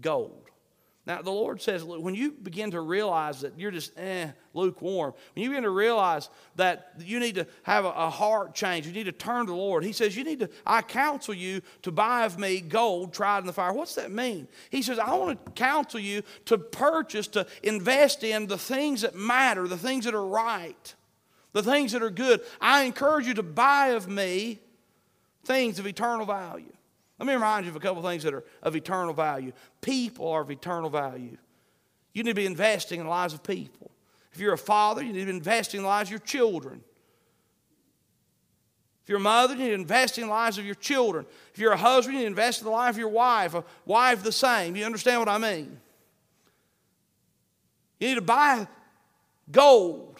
gold 0.01 0.48
now, 1.09 1.23
the 1.23 1.31
Lord 1.31 1.59
says, 1.59 1.83
when 1.83 2.13
you 2.13 2.31
begin 2.33 2.69
to 2.69 2.81
realize 2.81 3.41
that 3.41 3.57
you're 3.57 3.71
just 3.71 3.97
eh, 3.97 4.27
lukewarm, 4.53 5.15
when 5.33 5.41
you 5.41 5.49
begin 5.49 5.63
to 5.63 5.71
realize 5.71 6.29
that 6.55 6.93
you 6.99 7.19
need 7.19 7.33
to 7.33 7.47
have 7.63 7.83
a, 7.83 7.89
a, 7.89 8.09
heart 8.11 8.53
change, 8.53 8.85
you 8.85 8.93
need 8.93 9.05
to 9.05 9.11
turn 9.11 9.47
to 9.47 9.51
the 9.51 9.57
Lord, 9.57 9.83
He 9.83 9.91
says, 9.91 10.15
You 10.15 10.23
need 10.23 10.41
to, 10.41 10.51
I 10.67 10.83
counsel 10.83 11.33
you 11.33 11.63
to 11.81 11.91
buy 11.91 12.25
of 12.25 12.37
me 12.37 12.61
gold 12.61 13.11
tried 13.11 13.39
in 13.39 13.47
the 13.47 13.53
fire. 13.53 13.73
What's 13.73 13.95
that 13.95 14.11
mean? 14.11 14.47
He 14.69 14.83
says, 14.83 14.99
I 14.99 15.15
want 15.15 15.43
to 15.43 15.51
counsel 15.53 15.99
you 15.99 16.21
to 16.45 16.59
purchase, 16.59 17.25
to 17.29 17.47
invest 17.63 18.23
in 18.23 18.45
the 18.45 18.59
things 18.59 19.01
that 19.01 19.15
matter, 19.15 19.67
the 19.67 19.79
things 19.79 20.05
that 20.05 20.13
are 20.13 20.27
right, 20.27 20.93
the 21.53 21.63
things 21.63 21.93
that 21.93 22.03
are 22.03 22.11
good. 22.11 22.41
I 22.61 22.83
encourage 22.83 23.25
you 23.25 23.33
to 23.33 23.41
buy 23.41 23.93
of 23.93 24.07
me 24.07 24.59
things 25.43 25.79
of 25.79 25.87
eternal 25.87 26.27
value. 26.27 26.71
Let 27.19 27.27
me 27.27 27.33
remind 27.33 27.65
you 27.65 27.71
of 27.71 27.75
a 27.75 27.79
couple 27.81 27.99
of 27.99 28.09
things 28.09 28.23
that 28.23 28.33
are 28.33 28.45
of 28.63 28.75
eternal 28.75 29.13
value. 29.13 29.51
People 29.81 30.29
are 30.29 30.41
of 30.41 30.49
eternal 30.49 30.89
value. 30.89 31.37
You 32.13 32.23
need 32.23 32.31
to 32.31 32.35
be 32.35 32.45
investing 32.45 32.99
in 32.99 33.05
the 33.05 33.09
lives 33.09 33.33
of 33.33 33.43
people. 33.43 33.91
If 34.31 34.39
you're 34.39 34.53
a 34.53 34.57
father, 34.57 35.03
you 35.03 35.11
need 35.11 35.19
to 35.19 35.25
be 35.25 35.31
investing 35.37 35.79
in 35.79 35.83
the 35.83 35.89
lives 35.89 36.07
of 36.07 36.11
your 36.11 36.19
children. 36.19 36.81
If 39.03 39.09
you're 39.09 39.17
a 39.17 39.21
mother, 39.21 39.53
you 39.55 39.63
need 39.63 39.69
to 39.69 39.73
invest 39.73 40.17
in 40.17 40.27
the 40.27 40.29
lives 40.29 40.57
of 40.57 40.65
your 40.65 40.75
children. 40.75 41.25
If 41.53 41.59
you're 41.59 41.73
a 41.73 41.77
husband, 41.77 42.13
you 42.13 42.19
need 42.19 42.25
to 42.25 42.29
invest 42.29 42.61
in 42.61 42.65
the 42.65 42.71
life 42.71 42.91
of 42.91 42.99
your 42.99 43.09
wife. 43.09 43.53
A 43.53 43.65
wife, 43.85 44.23
the 44.23 44.31
same. 44.31 44.75
You 44.75 44.85
understand 44.85 45.19
what 45.19 45.29
I 45.29 45.37
mean? 45.37 45.79
You 47.99 48.07
need 48.09 48.15
to 48.15 48.21
buy 48.21 48.67
gold 49.51 50.18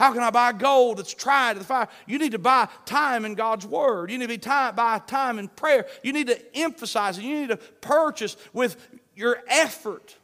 how 0.00 0.14
can 0.14 0.22
I 0.22 0.30
buy 0.30 0.52
gold 0.52 0.96
that's 0.96 1.12
tried 1.12 1.52
to 1.52 1.58
the 1.58 1.64
fire? 1.66 1.86
You 2.06 2.18
need 2.18 2.32
to 2.32 2.38
buy 2.38 2.68
time 2.86 3.26
in 3.26 3.34
God's 3.34 3.66
Word. 3.66 4.10
You 4.10 4.16
need 4.16 4.24
to 4.24 4.28
be 4.28 4.38
time, 4.38 4.74
buy 4.74 4.98
time 4.98 5.38
in 5.38 5.48
prayer. 5.48 5.86
You 6.02 6.14
need 6.14 6.28
to 6.28 6.56
emphasize 6.56 7.18
it. 7.18 7.24
You 7.24 7.40
need 7.40 7.50
to 7.50 7.58
purchase 7.58 8.38
with 8.54 8.78
your 9.14 9.42
effort 9.46 10.16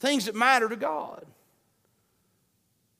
things 0.00 0.24
that 0.24 0.34
matter 0.34 0.66
to 0.70 0.76
God. 0.76 1.26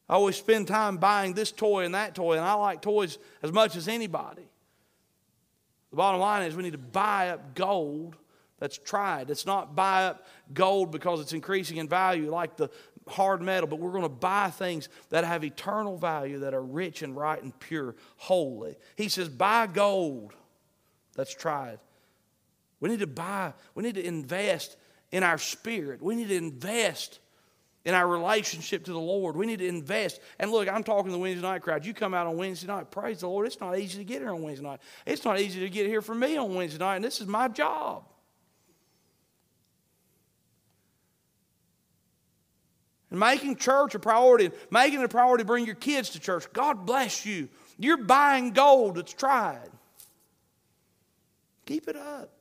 I 0.07 0.16
always 0.16 0.37
spend 0.37 0.68
time 0.68 0.98
buying 0.98 1.33
this 1.33 1.50
toy 1.50 1.87
and 1.87 1.94
that 1.94 2.14
toy, 2.14 2.35
and 2.35 2.44
I 2.44 2.53
like 2.53 2.83
toys 2.83 3.16
as 3.42 3.50
much 3.50 3.74
as 3.74 3.88
anybody. 3.88 4.46
The 5.92 5.96
bottom 5.96 6.20
line 6.20 6.42
is 6.42 6.55
we 6.55 6.62
need 6.62 6.72
to 6.72 6.79
buy 6.79 7.31
up 7.31 7.55
gold 7.55 8.16
that's 8.59 8.77
tried. 8.77 9.31
It's 9.31 9.46
not 9.46 9.74
buy 9.74 10.05
up 10.09 10.27
gold 10.53 10.90
because 10.90 11.20
it's 11.20 11.33
increasing 11.33 11.79
in 11.79 11.88
value 11.88 12.31
like 12.31 12.59
the 12.59 12.68
hard 13.09 13.43
metal, 13.43 13.69
but 13.69 13.79
we're 13.79 13.90
going 13.90 14.03
to 14.03 14.09
buy 14.09 14.51
things 14.51 14.88
that 15.11 15.25
have 15.25 15.45
eternal 15.45 15.97
value, 15.97 16.40
that 16.40 16.55
are 16.55 16.62
rich 16.62 17.03
and 17.03 17.17
right 17.17 17.43
and 17.43 17.59
pure, 17.61 17.95
holy. 18.17 18.77
He 18.97 19.09
says, 19.09 19.29
buy 19.29 19.67
gold 19.67 20.33
that's 21.14 21.35
tried. 21.35 21.79
We 22.81 22.88
need 22.88 23.01
to 23.01 23.07
buy, 23.07 23.55
we 23.75 23.83
need 23.83 23.95
to 23.95 24.05
invest 24.05 24.77
in 25.12 25.23
our 25.23 25.38
spirit. 25.38 26.03
We 26.03 26.14
need 26.14 26.29
to 26.29 26.37
invest 26.37 27.21
in 27.85 27.95
our 27.95 28.07
relationship 28.07 28.85
to 28.85 28.93
the 28.93 28.99
Lord. 28.99 29.37
We 29.37 29.47
need 29.47 29.59
to 29.59 29.69
invest. 29.69 30.21
And 30.38 30.51
look, 30.51 30.69
I'm 30.69 30.83
talking 30.83 31.07
to 31.07 31.12
the 31.12 31.19
Wednesday 31.19 31.43
night 31.43 31.62
crowd. 31.62 31.85
You 31.85 31.93
come 31.93 32.14
out 32.14 32.27
on 32.27 32.37
Wednesday 32.37 32.67
night, 32.67 32.90
praise 32.90 33.21
the 33.21 33.29
Lord. 33.29 33.47
It's 33.47 33.61
not 33.61 33.79
easy 33.79 33.99
to 33.99 34.05
get 34.05 34.23
here 34.23 34.31
on 34.31 34.43
Wednesday 34.43 34.67
night. 34.67 34.81
It's 35.07 35.25
not 35.25 35.38
easy 35.38 35.61
to 35.61 35.69
get 35.69 35.87
here 35.87 36.01
for 36.03 36.14
me 36.14 36.37
on 36.37 36.55
Wednesday 36.55 36.79
night, 36.79 36.97
and 36.97 37.05
this 37.05 37.21
is 37.21 37.27
my 37.27 37.49
job. 37.49 38.05
And 43.14 43.20
making 43.20 43.55
church 43.55 43.94
a 43.94 44.00
priority, 44.00 44.50
making 44.72 44.98
it 44.98 45.05
a 45.05 45.09
priority 45.09 45.42
to 45.42 45.46
bring 45.46 45.64
your 45.64 45.77
kids 45.77 46.11
to 46.11 46.18
church. 46.18 46.53
God 46.53 46.85
bless 46.85 47.24
you. 47.24 47.48
You're 47.79 47.96
buying 47.96 48.50
gold 48.50 48.96
that's 48.96 49.12
tried. 49.12 49.70
Keep 51.64 51.87
it 51.87 51.94
up. 51.94 52.33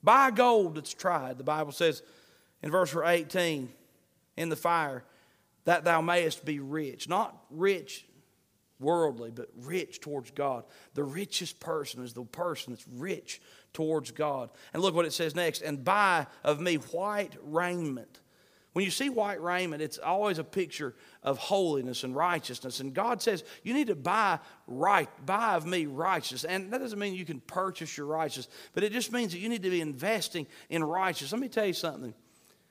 Buy 0.00 0.30
gold 0.30 0.76
that's 0.76 0.94
tried. 0.94 1.38
The 1.38 1.44
Bible 1.44 1.72
says 1.72 2.04
in 2.62 2.70
verse 2.70 2.94
18, 2.94 3.68
in 4.36 4.48
the 4.48 4.54
fire, 4.54 5.02
that 5.64 5.82
thou 5.82 6.00
mayest 6.00 6.44
be 6.44 6.60
rich. 6.60 7.08
Not 7.08 7.36
rich 7.50 8.06
worldly, 8.78 9.32
but 9.32 9.48
rich 9.56 9.98
towards 9.98 10.30
God. 10.30 10.62
The 10.94 11.02
richest 11.02 11.58
person 11.58 12.04
is 12.04 12.12
the 12.12 12.22
person 12.22 12.74
that's 12.74 12.86
rich 12.94 13.42
towards 13.72 14.12
God. 14.12 14.50
And 14.72 14.80
look 14.80 14.94
what 14.94 15.04
it 15.04 15.12
says 15.12 15.34
next 15.34 15.62
and 15.62 15.84
buy 15.84 16.28
of 16.44 16.60
me 16.60 16.76
white 16.76 17.34
raiment 17.42 18.20
when 18.74 18.84
you 18.84 18.90
see 18.90 19.08
white 19.08 19.40
raiment, 19.40 19.80
it's 19.80 19.98
always 19.98 20.38
a 20.38 20.44
picture 20.44 20.94
of 21.22 21.38
holiness 21.38 22.02
and 22.02 22.14
righteousness. 22.14 22.80
And 22.80 22.92
God 22.92 23.22
says, 23.22 23.44
you 23.62 23.72
need 23.72 23.86
to 23.86 23.94
buy 23.94 24.40
right, 24.66 25.08
buy 25.24 25.54
of 25.54 25.64
me 25.64 25.86
righteousness. 25.86 26.44
And 26.44 26.72
that 26.72 26.78
doesn't 26.78 26.98
mean 26.98 27.14
you 27.14 27.24
can 27.24 27.40
purchase 27.40 27.96
your 27.96 28.06
righteousness, 28.06 28.48
but 28.74 28.82
it 28.82 28.92
just 28.92 29.12
means 29.12 29.32
that 29.32 29.38
you 29.38 29.48
need 29.48 29.62
to 29.62 29.70
be 29.70 29.80
investing 29.80 30.48
in 30.68 30.82
righteousness. 30.82 31.30
Let 31.30 31.40
me 31.40 31.48
tell 31.48 31.66
you 31.66 31.72
something. 31.72 32.14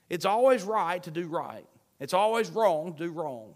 It's 0.10 0.26
always 0.26 0.64
right 0.64 1.02
to 1.04 1.10
do 1.10 1.28
right. 1.28 1.66
It's 2.02 2.14
always 2.14 2.50
wrong 2.50 2.94
to 2.96 3.06
do 3.06 3.12
wrong. 3.12 3.56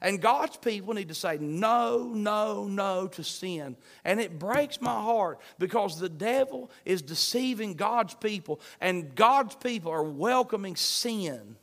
And 0.00 0.20
God's 0.20 0.56
people 0.56 0.94
need 0.94 1.08
to 1.08 1.14
say 1.14 1.38
no, 1.40 2.10
no, 2.12 2.64
no 2.64 3.06
to 3.08 3.22
sin. 3.22 3.76
And 4.04 4.20
it 4.20 4.38
breaks 4.38 4.80
my 4.80 4.90
heart 4.90 5.40
because 5.60 5.98
the 5.98 6.08
devil 6.08 6.72
is 6.84 7.02
deceiving 7.02 7.74
God's 7.74 8.14
people, 8.14 8.60
and 8.80 9.14
God's 9.14 9.54
people 9.54 9.92
are 9.92 10.02
welcoming 10.02 10.74
sin. 10.74 11.56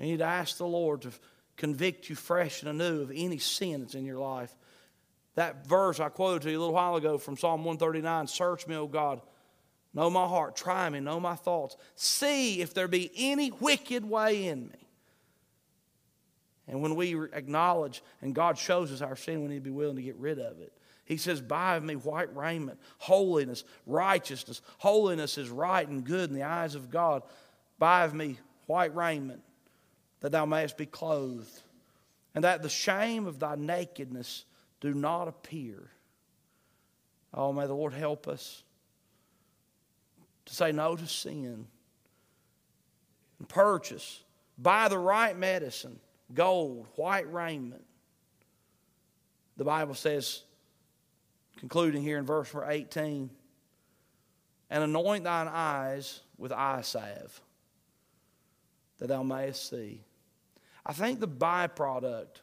And 0.00 0.08
you 0.08 0.14
need 0.14 0.20
to 0.20 0.24
ask 0.24 0.56
the 0.56 0.66
Lord 0.66 1.02
to 1.02 1.10
convict 1.58 2.08
you 2.08 2.16
fresh 2.16 2.62
and 2.62 2.70
anew 2.70 3.02
of 3.02 3.12
any 3.14 3.36
sin 3.36 3.82
that's 3.82 3.94
in 3.94 4.06
your 4.06 4.18
life. 4.18 4.56
That 5.34 5.66
verse 5.66 6.00
I 6.00 6.08
quoted 6.08 6.42
to 6.42 6.50
you 6.50 6.58
a 6.58 6.58
little 6.58 6.74
while 6.74 6.96
ago 6.96 7.18
from 7.18 7.36
Psalm 7.36 7.64
139 7.64 8.26
Search 8.26 8.66
me, 8.66 8.76
O 8.76 8.86
God. 8.86 9.20
Know 9.92 10.08
my 10.08 10.26
heart. 10.26 10.56
Try 10.56 10.88
me. 10.88 11.00
Know 11.00 11.20
my 11.20 11.34
thoughts. 11.34 11.76
See 11.96 12.62
if 12.62 12.72
there 12.72 12.88
be 12.88 13.10
any 13.14 13.50
wicked 13.50 14.08
way 14.08 14.46
in 14.46 14.68
me. 14.68 14.88
And 16.66 16.80
when 16.80 16.94
we 16.94 17.14
acknowledge 17.32 18.02
and 18.22 18.34
God 18.34 18.56
shows 18.56 18.92
us 18.92 19.02
our 19.02 19.16
sin, 19.16 19.42
we 19.42 19.48
need 19.48 19.56
to 19.56 19.60
be 19.60 19.70
willing 19.70 19.96
to 19.96 20.02
get 20.02 20.16
rid 20.16 20.38
of 20.38 20.60
it. 20.60 20.72
He 21.04 21.18
says, 21.18 21.42
Buy 21.42 21.76
of 21.76 21.84
me 21.84 21.96
white 21.96 22.34
raiment, 22.34 22.78
holiness, 22.96 23.64
righteousness. 23.84 24.62
Holiness 24.78 25.36
is 25.36 25.50
right 25.50 25.86
and 25.86 26.04
good 26.04 26.30
in 26.30 26.36
the 26.36 26.44
eyes 26.44 26.74
of 26.74 26.90
God. 26.90 27.22
Buy 27.78 28.04
of 28.04 28.14
me 28.14 28.38
white 28.66 28.94
raiment 28.94 29.42
that 30.20 30.32
thou 30.32 30.44
mayest 30.44 30.76
be 30.76 30.86
clothed, 30.86 31.60
and 32.34 32.44
that 32.44 32.62
the 32.62 32.68
shame 32.68 33.26
of 33.26 33.38
thy 33.38 33.56
nakedness 33.56 34.44
do 34.80 34.94
not 34.94 35.28
appear. 35.28 35.90
Oh, 37.32 37.52
may 37.52 37.66
the 37.66 37.74
Lord 37.74 37.92
help 37.92 38.28
us 38.28 38.62
to 40.46 40.54
say 40.54 40.72
no 40.72 40.96
to 40.96 41.06
sin, 41.06 41.66
and 43.38 43.48
purchase. 43.48 44.22
Buy 44.58 44.88
the 44.88 44.98
right 44.98 45.36
medicine, 45.36 46.00
gold, 46.34 46.88
white 46.96 47.32
raiment. 47.32 47.84
The 49.56 49.64
Bible 49.64 49.94
says, 49.94 50.42
concluding 51.58 52.02
here 52.02 52.18
in 52.18 52.26
verse 52.26 52.52
18, 52.54 53.30
and 54.70 54.84
anoint 54.84 55.24
thine 55.24 55.48
eyes 55.48 56.20
with 56.36 56.50
eye 56.52 56.80
salve, 56.82 57.40
that 58.98 59.08
thou 59.08 59.22
mayest 59.22 59.70
see. 59.70 60.02
I 60.86 60.92
think 60.92 61.20
the 61.20 61.28
byproduct 61.28 62.40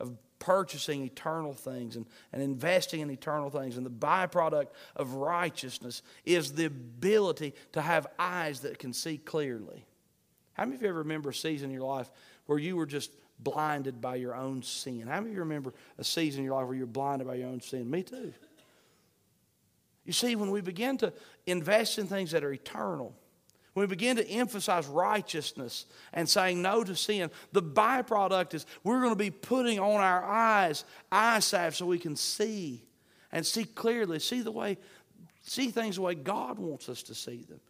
of 0.00 0.16
purchasing 0.38 1.02
eternal 1.02 1.52
things 1.52 1.96
and, 1.96 2.06
and 2.32 2.42
investing 2.42 3.00
in 3.00 3.10
eternal 3.10 3.50
things 3.50 3.76
and 3.76 3.84
the 3.84 3.90
byproduct 3.90 4.68
of 4.96 5.14
righteousness 5.14 6.02
is 6.24 6.52
the 6.52 6.66
ability 6.66 7.54
to 7.72 7.80
have 7.80 8.06
eyes 8.18 8.60
that 8.60 8.78
can 8.78 8.92
see 8.92 9.18
clearly. 9.18 9.84
How 10.54 10.64
many 10.64 10.76
of 10.76 10.82
you 10.82 10.88
ever 10.88 10.98
remember 10.98 11.30
a 11.30 11.34
season 11.34 11.70
in 11.70 11.74
your 11.74 11.86
life 11.86 12.10
where 12.46 12.58
you 12.58 12.76
were 12.76 12.86
just 12.86 13.12
blinded 13.40 14.00
by 14.00 14.16
your 14.16 14.34
own 14.34 14.62
sin? 14.62 15.06
How 15.06 15.20
many 15.20 15.30
of 15.30 15.34
you 15.34 15.40
remember 15.40 15.72
a 15.98 16.04
season 16.04 16.40
in 16.40 16.44
your 16.44 16.54
life 16.54 16.66
where 16.66 16.76
you're 16.76 16.86
blinded 16.86 17.26
by 17.26 17.36
your 17.36 17.48
own 17.48 17.60
sin? 17.60 17.90
Me 17.90 18.02
too. 18.02 18.32
You 20.04 20.12
see, 20.12 20.36
when 20.36 20.50
we 20.50 20.60
begin 20.60 20.96
to 20.98 21.12
invest 21.46 21.98
in 21.98 22.06
things 22.06 22.30
that 22.30 22.42
are 22.42 22.52
eternal, 22.52 23.14
when 23.78 23.88
we 23.88 23.94
begin 23.94 24.16
to 24.16 24.28
emphasize 24.28 24.88
righteousness 24.88 25.86
and 26.12 26.28
saying 26.28 26.60
no 26.60 26.82
to 26.82 26.96
sin, 26.96 27.30
the 27.52 27.62
byproduct 27.62 28.52
is 28.52 28.66
we're 28.82 28.98
going 28.98 29.12
to 29.12 29.16
be 29.16 29.30
putting 29.30 29.78
on 29.78 30.00
our 30.00 30.24
eyes 30.24 30.84
eye 31.12 31.38
salve 31.38 31.76
so 31.76 31.86
we 31.86 32.00
can 32.00 32.16
see 32.16 32.82
and 33.30 33.46
see 33.46 33.64
clearly, 33.64 34.18
see 34.18 34.40
the 34.40 34.50
way, 34.50 34.78
see 35.42 35.70
things 35.70 35.94
the 35.94 36.02
way 36.02 36.16
God 36.16 36.58
wants 36.58 36.88
us 36.88 37.04
to 37.04 37.14
see 37.14 37.44
them. 37.48 37.60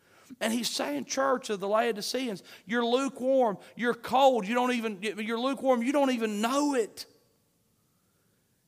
And 0.41 0.51
he's 0.51 0.71
saying, 0.71 1.05
church 1.05 1.51
of 1.51 1.61
the 1.61 1.69
Laodiceans, 1.69 2.43
you're 2.65 2.87
lukewarm, 2.87 3.59
you're 3.77 3.93
cold, 3.93 4.49
you 4.49 4.55
don't 4.55 4.73
even, 4.73 4.99
you're 5.03 5.39
lukewarm, 5.39 5.83
you 5.83 5.93
don't 5.93 6.13
even 6.13 6.41
know 6.41 6.75
it. 6.75 7.05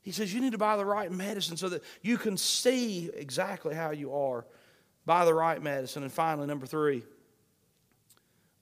He 0.03 0.13
says 0.13 0.35
you 0.35 0.43
need 0.43 0.53
to 0.53 0.59
buy 0.59 0.77
the 0.77 0.85
right 0.85 1.11
medicine 1.11 1.57
so 1.57 1.71
that 1.71 1.83
you 2.03 2.19
can 2.19 2.37
see 2.37 3.11
exactly 3.15 3.75
how 3.75 3.93
you 3.93 4.15
are. 4.15 4.45
Buy 5.07 5.25
the 5.25 5.33
right 5.33 5.63
medicine. 5.63 6.03
And 6.03 6.13
finally, 6.13 6.47
number 6.47 6.67
three, 6.67 7.03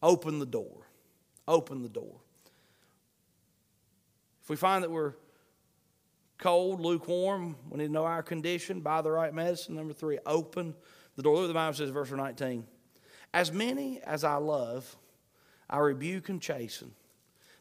open 0.02 0.38
the 0.38 0.46
door. 0.46 0.86
Open 1.46 1.82
the 1.82 1.88
door. 1.88 2.16
If 4.42 4.50
we 4.50 4.56
find 4.56 4.84
that 4.84 4.90
we're 4.90 5.14
cold, 6.38 6.80
lukewarm, 6.80 7.56
we 7.68 7.78
need 7.78 7.86
to 7.86 7.92
know 7.92 8.04
our 8.04 8.22
condition, 8.22 8.80
buy 8.80 9.02
the 9.02 9.10
right 9.10 9.34
medicine. 9.34 9.74
Number 9.74 9.92
three, 9.92 10.18
open 10.24 10.74
the 11.16 11.22
door. 11.22 11.34
Look 11.34 11.42
what 11.42 11.48
the 11.48 11.54
Bible 11.54 11.74
says, 11.74 11.90
verse 11.90 12.10
19. 12.10 12.66
As 13.34 13.52
many 13.52 14.00
as 14.02 14.24
I 14.24 14.36
love, 14.36 14.96
I 15.68 15.78
rebuke 15.78 16.28
and 16.28 16.40
chasten. 16.40 16.92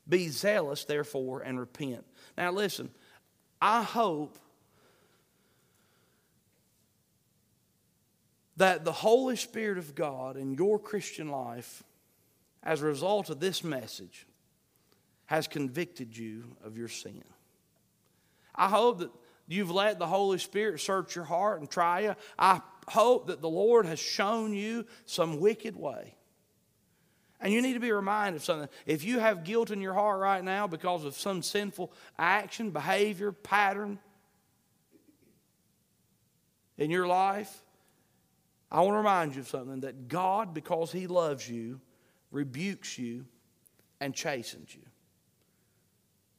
Be 0.07 0.29
zealous, 0.29 0.85
therefore, 0.85 1.41
and 1.41 1.59
repent. 1.59 2.05
Now, 2.37 2.51
listen, 2.51 2.89
I 3.61 3.83
hope 3.83 4.37
that 8.55 8.85
the 8.85 8.91
Holy 8.91 9.35
Spirit 9.35 9.77
of 9.77 9.93
God 9.95 10.37
in 10.37 10.53
your 10.53 10.79
Christian 10.79 11.29
life, 11.29 11.83
as 12.67 12.81
a 12.81 12.85
result 12.85 13.29
of 13.29 13.39
this 13.39 13.63
message, 13.63 14.27
has 15.25 15.47
convicted 15.47 16.15
you 16.15 16.43
of 16.65 16.77
your 16.77 16.89
sin. 16.89 17.23
I 18.53 18.67
hope 18.67 18.99
that 18.99 19.11
you've 19.47 19.71
let 19.71 19.99
the 19.99 20.05
Holy 20.05 20.37
Spirit 20.37 20.81
search 20.81 21.15
your 21.15 21.23
heart 21.23 21.61
and 21.61 21.69
try 21.69 22.01
you. 22.01 22.15
I 22.37 22.59
hope 22.89 23.27
that 23.27 23.41
the 23.41 23.49
Lord 23.49 23.85
has 23.85 23.99
shown 23.99 24.53
you 24.53 24.85
some 25.05 25.39
wicked 25.39 25.77
way. 25.77 26.15
And 27.39 27.53
you 27.53 27.61
need 27.61 27.73
to 27.73 27.79
be 27.79 27.91
reminded 27.91 28.37
of 28.37 28.43
something. 28.43 28.69
If 28.85 29.05
you 29.05 29.19
have 29.19 29.45
guilt 29.45 29.71
in 29.71 29.79
your 29.79 29.93
heart 29.93 30.19
right 30.19 30.43
now 30.43 30.67
because 30.67 31.05
of 31.05 31.15
some 31.15 31.43
sinful 31.43 31.93
action, 32.19 32.71
behavior, 32.71 33.31
pattern 33.31 33.97
in 36.77 36.91
your 36.91 37.07
life, 37.07 37.63
I 38.69 38.81
want 38.81 38.93
to 38.93 38.97
remind 38.97 39.35
you 39.35 39.41
of 39.41 39.47
something 39.47 39.81
that 39.81 40.09
God, 40.09 40.53
because 40.53 40.91
He 40.91 41.07
loves 41.07 41.49
you, 41.49 41.79
rebukes 42.31 42.97
you 42.97 43.25
and 43.99 44.13
chastens 44.13 44.73
you. 44.75 44.81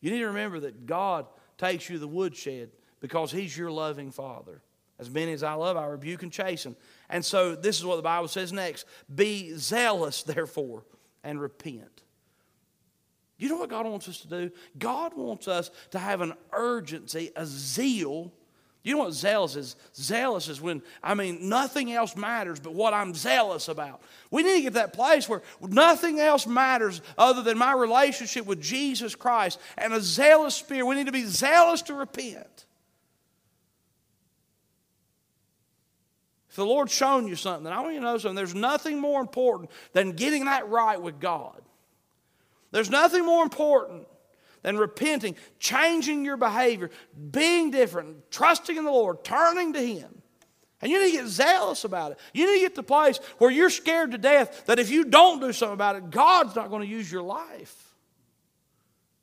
You 0.00 0.10
need 0.10 0.20
to 0.20 0.26
remember 0.26 0.60
that 0.60 0.86
God 0.86 1.26
takes 1.56 1.88
you 1.88 1.96
to 1.96 2.00
the 2.00 2.08
woodshed 2.08 2.70
because 3.00 3.32
He's 3.32 3.56
your 3.56 3.70
loving 3.70 4.10
Father. 4.10 4.62
As 4.98 5.10
many 5.10 5.32
as 5.32 5.42
I 5.42 5.52
love, 5.54 5.76
I 5.76 5.86
rebuke 5.86 6.22
and 6.22 6.32
chasten. 6.32 6.74
And 7.08 7.24
so 7.24 7.54
this 7.54 7.78
is 7.78 7.84
what 7.84 7.96
the 7.96 8.02
Bible 8.02 8.28
says 8.28 8.52
next 8.52 8.86
Be 9.12 9.52
zealous, 9.54 10.22
therefore, 10.24 10.84
and 11.22 11.40
repent. 11.40 12.02
You 13.36 13.48
know 13.48 13.56
what 13.56 13.70
God 13.70 13.86
wants 13.86 14.08
us 14.08 14.20
to 14.20 14.28
do? 14.28 14.50
God 14.78 15.14
wants 15.16 15.46
us 15.46 15.70
to 15.92 15.98
have 15.98 16.20
an 16.20 16.34
urgency, 16.52 17.30
a 17.36 17.46
zeal. 17.46 18.32
You 18.88 18.94
know 18.94 19.04
what 19.04 19.12
zealous 19.12 19.54
is? 19.54 19.76
Zealous 19.94 20.48
is 20.48 20.62
when, 20.62 20.80
I 21.02 21.12
mean, 21.12 21.50
nothing 21.50 21.92
else 21.92 22.16
matters 22.16 22.58
but 22.58 22.72
what 22.72 22.94
I'm 22.94 23.12
zealous 23.12 23.68
about. 23.68 24.00
We 24.30 24.42
need 24.42 24.54
to 24.54 24.62
get 24.62 24.68
to 24.68 24.74
that 24.76 24.94
place 24.94 25.28
where 25.28 25.42
nothing 25.60 26.18
else 26.20 26.46
matters 26.46 27.02
other 27.18 27.42
than 27.42 27.58
my 27.58 27.74
relationship 27.74 28.46
with 28.46 28.62
Jesus 28.62 29.14
Christ 29.14 29.60
and 29.76 29.92
a 29.92 30.00
zealous 30.00 30.54
spirit. 30.54 30.86
We 30.86 30.94
need 30.94 31.04
to 31.04 31.12
be 31.12 31.26
zealous 31.26 31.82
to 31.82 31.94
repent. 31.94 32.64
If 36.48 36.56
the 36.56 36.64
Lord's 36.64 36.94
shown 36.94 37.28
you 37.28 37.36
something, 37.36 37.70
I 37.70 37.82
want 37.82 37.92
you 37.92 38.00
to 38.00 38.06
know 38.06 38.16
something. 38.16 38.36
There's 38.36 38.54
nothing 38.54 38.98
more 38.98 39.20
important 39.20 39.70
than 39.92 40.12
getting 40.12 40.46
that 40.46 40.66
right 40.70 41.00
with 41.00 41.20
God. 41.20 41.60
There's 42.70 42.88
nothing 42.88 43.26
more 43.26 43.42
important 43.42 44.06
than 44.62 44.76
repenting, 44.76 45.36
changing 45.58 46.24
your 46.24 46.36
behavior, 46.36 46.90
being 47.30 47.70
different, 47.70 48.30
trusting 48.30 48.76
in 48.76 48.84
the 48.84 48.90
Lord, 48.90 49.24
turning 49.24 49.72
to 49.72 49.80
Him. 49.80 50.22
And 50.80 50.92
you 50.92 51.02
need 51.02 51.12
to 51.12 51.16
get 51.18 51.26
zealous 51.26 51.84
about 51.84 52.12
it. 52.12 52.18
You 52.32 52.46
need 52.46 52.60
to 52.60 52.60
get 52.60 52.70
to 52.70 52.76
the 52.76 52.82
place 52.84 53.18
where 53.38 53.50
you're 53.50 53.70
scared 53.70 54.12
to 54.12 54.18
death 54.18 54.66
that 54.66 54.78
if 54.78 54.90
you 54.90 55.04
don't 55.04 55.40
do 55.40 55.52
something 55.52 55.74
about 55.74 55.96
it, 55.96 56.10
God's 56.10 56.54
not 56.54 56.70
going 56.70 56.82
to 56.82 56.88
use 56.88 57.10
your 57.10 57.22
life. 57.22 57.94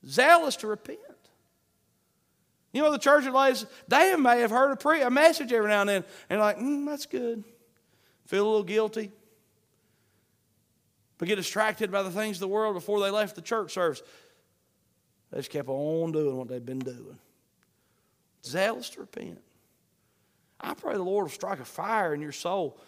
Zealous 0.06 0.58
to 0.58 0.68
repent. 0.68 1.00
You 2.74 2.82
know, 2.82 2.92
the 2.92 2.98
church 2.98 3.26
of 3.26 3.34
Laodicea, 3.34 3.70
they 3.88 4.14
may 4.18 4.42
have 4.42 4.52
heard 4.52 4.72
a, 4.72 4.76
pre- 4.76 5.02
a 5.02 5.10
message 5.10 5.54
every 5.54 5.70
now 5.70 5.80
and 5.80 5.90
then, 5.90 6.04
and 6.30 6.42
like, 6.42 6.58
mm, 6.58 6.86
that's 6.86 7.06
good. 7.06 7.46
Feel 8.26 8.44
a 8.44 8.48
little 8.48 8.64
guilty. 8.64 9.12
But 11.18 11.30
get 11.30 11.38
distracted 11.38 11.90
by 11.90 12.04
the 12.04 12.12
things 12.12 12.36
of 12.36 12.42
the 12.42 12.50
world 12.50 12.74
before 12.74 13.00
they 13.00 13.10
left 13.10 13.38
the 13.38 13.42
church 13.42 13.72
service. 13.72 14.02
They 15.36 15.42
just 15.42 15.52
kept 15.52 15.68
on 15.68 16.14
doing 16.14 16.38
what 16.38 16.48
they've 16.48 16.66
been 16.66 16.80
doing. 16.80 17.20
Zealous 18.46 18.90
to 18.92 19.02
repent. 19.02 19.42
I 20.62 20.74
pray 20.74 20.94
the 20.94 21.04
Lord 21.04 21.26
will 21.26 21.30
strike 21.30 21.60
a 21.60 21.66
fire 21.66 22.14
in 22.14 22.22
your 22.22 22.32
soul 22.32 22.80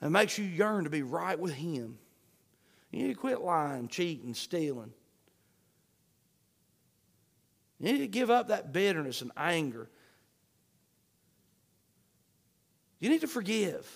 and 0.00 0.14
makes 0.14 0.38
you 0.38 0.46
yearn 0.46 0.84
to 0.84 0.90
be 0.90 1.02
right 1.02 1.38
with 1.38 1.52
Him. 1.52 1.98
You 2.90 3.02
need 3.02 3.08
to 3.08 3.20
quit 3.20 3.42
lying, 3.42 3.88
cheating, 3.88 4.32
stealing. 4.32 4.94
You 7.80 7.92
need 7.92 7.98
to 7.98 8.08
give 8.08 8.30
up 8.30 8.48
that 8.48 8.72
bitterness 8.72 9.20
and 9.20 9.30
anger. 9.36 9.90
You 12.98 13.10
need 13.10 13.20
to 13.20 13.28
forgive. 13.28 13.86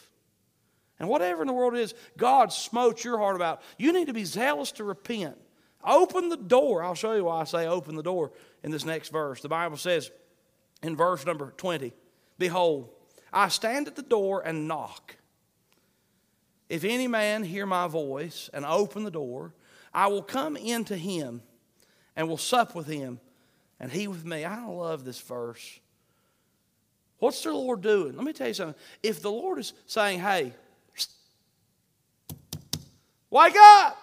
And 0.99 1.09
whatever 1.09 1.41
in 1.41 1.47
the 1.47 1.55
world 1.55 1.73
it 1.75 1.81
is 1.81 1.95
God 2.19 2.53
smote 2.53 3.03
your 3.03 3.17
heart 3.17 3.35
about, 3.35 3.63
you 3.79 3.95
need 3.95 4.09
to 4.09 4.13
be 4.13 4.27
zealous 4.27 4.73
to 4.73 4.85
repent. 4.85 5.39
Open 5.85 6.29
the 6.29 6.37
door. 6.37 6.83
I'll 6.83 6.95
show 6.95 7.13
you 7.13 7.25
why 7.25 7.41
I 7.41 7.45
say 7.45 7.67
open 7.67 7.97
the 7.97 8.03
door 8.03 8.33
in 8.63 8.71
this 8.71 8.85
next 8.85 9.11
verse. 9.11 9.41
The 9.41 9.49
Bible 9.49 9.77
says 9.77 10.11
in 10.83 10.97
verse 10.97 11.25
number 11.25 11.53
20 11.57 11.93
Behold, 12.39 12.89
I 13.33 13.49
stand 13.49 13.87
at 13.87 13.97
the 13.97 14.03
door 14.03 14.43
and 14.45 14.67
knock. 14.67 15.17
If 16.69 16.85
any 16.85 17.09
man 17.09 17.43
hear 17.43 17.67
my 17.67 17.89
voice 17.89 18.49
and 18.53 18.65
open 18.65 19.05
the 19.05 19.11
door, 19.11 19.53
I 19.93 20.07
will 20.07 20.23
come 20.23 20.57
into 20.57 20.97
him 20.97 21.43
and 22.17 22.29
will 22.29 22.39
sup 22.39 22.75
with 22.75 22.87
him 22.87 23.21
and 23.79 23.91
he 23.91 24.07
with 24.07 24.25
me. 24.25 24.45
I 24.45 24.65
love 24.67 25.05
this 25.05 25.21
verse. 25.21 25.81
What's 27.19 27.43
the 27.43 27.53
Lord 27.53 27.83
doing? 27.83 28.17
Let 28.17 28.25
me 28.25 28.33
tell 28.33 28.49
you 28.49 28.55
something. 28.55 28.81
If 29.03 29.21
the 29.21 29.31
Lord 29.31 29.59
is 29.59 29.73
saying, 29.87 30.21
hey, 30.21 30.55
wake 33.31 33.57
up, 33.59 34.00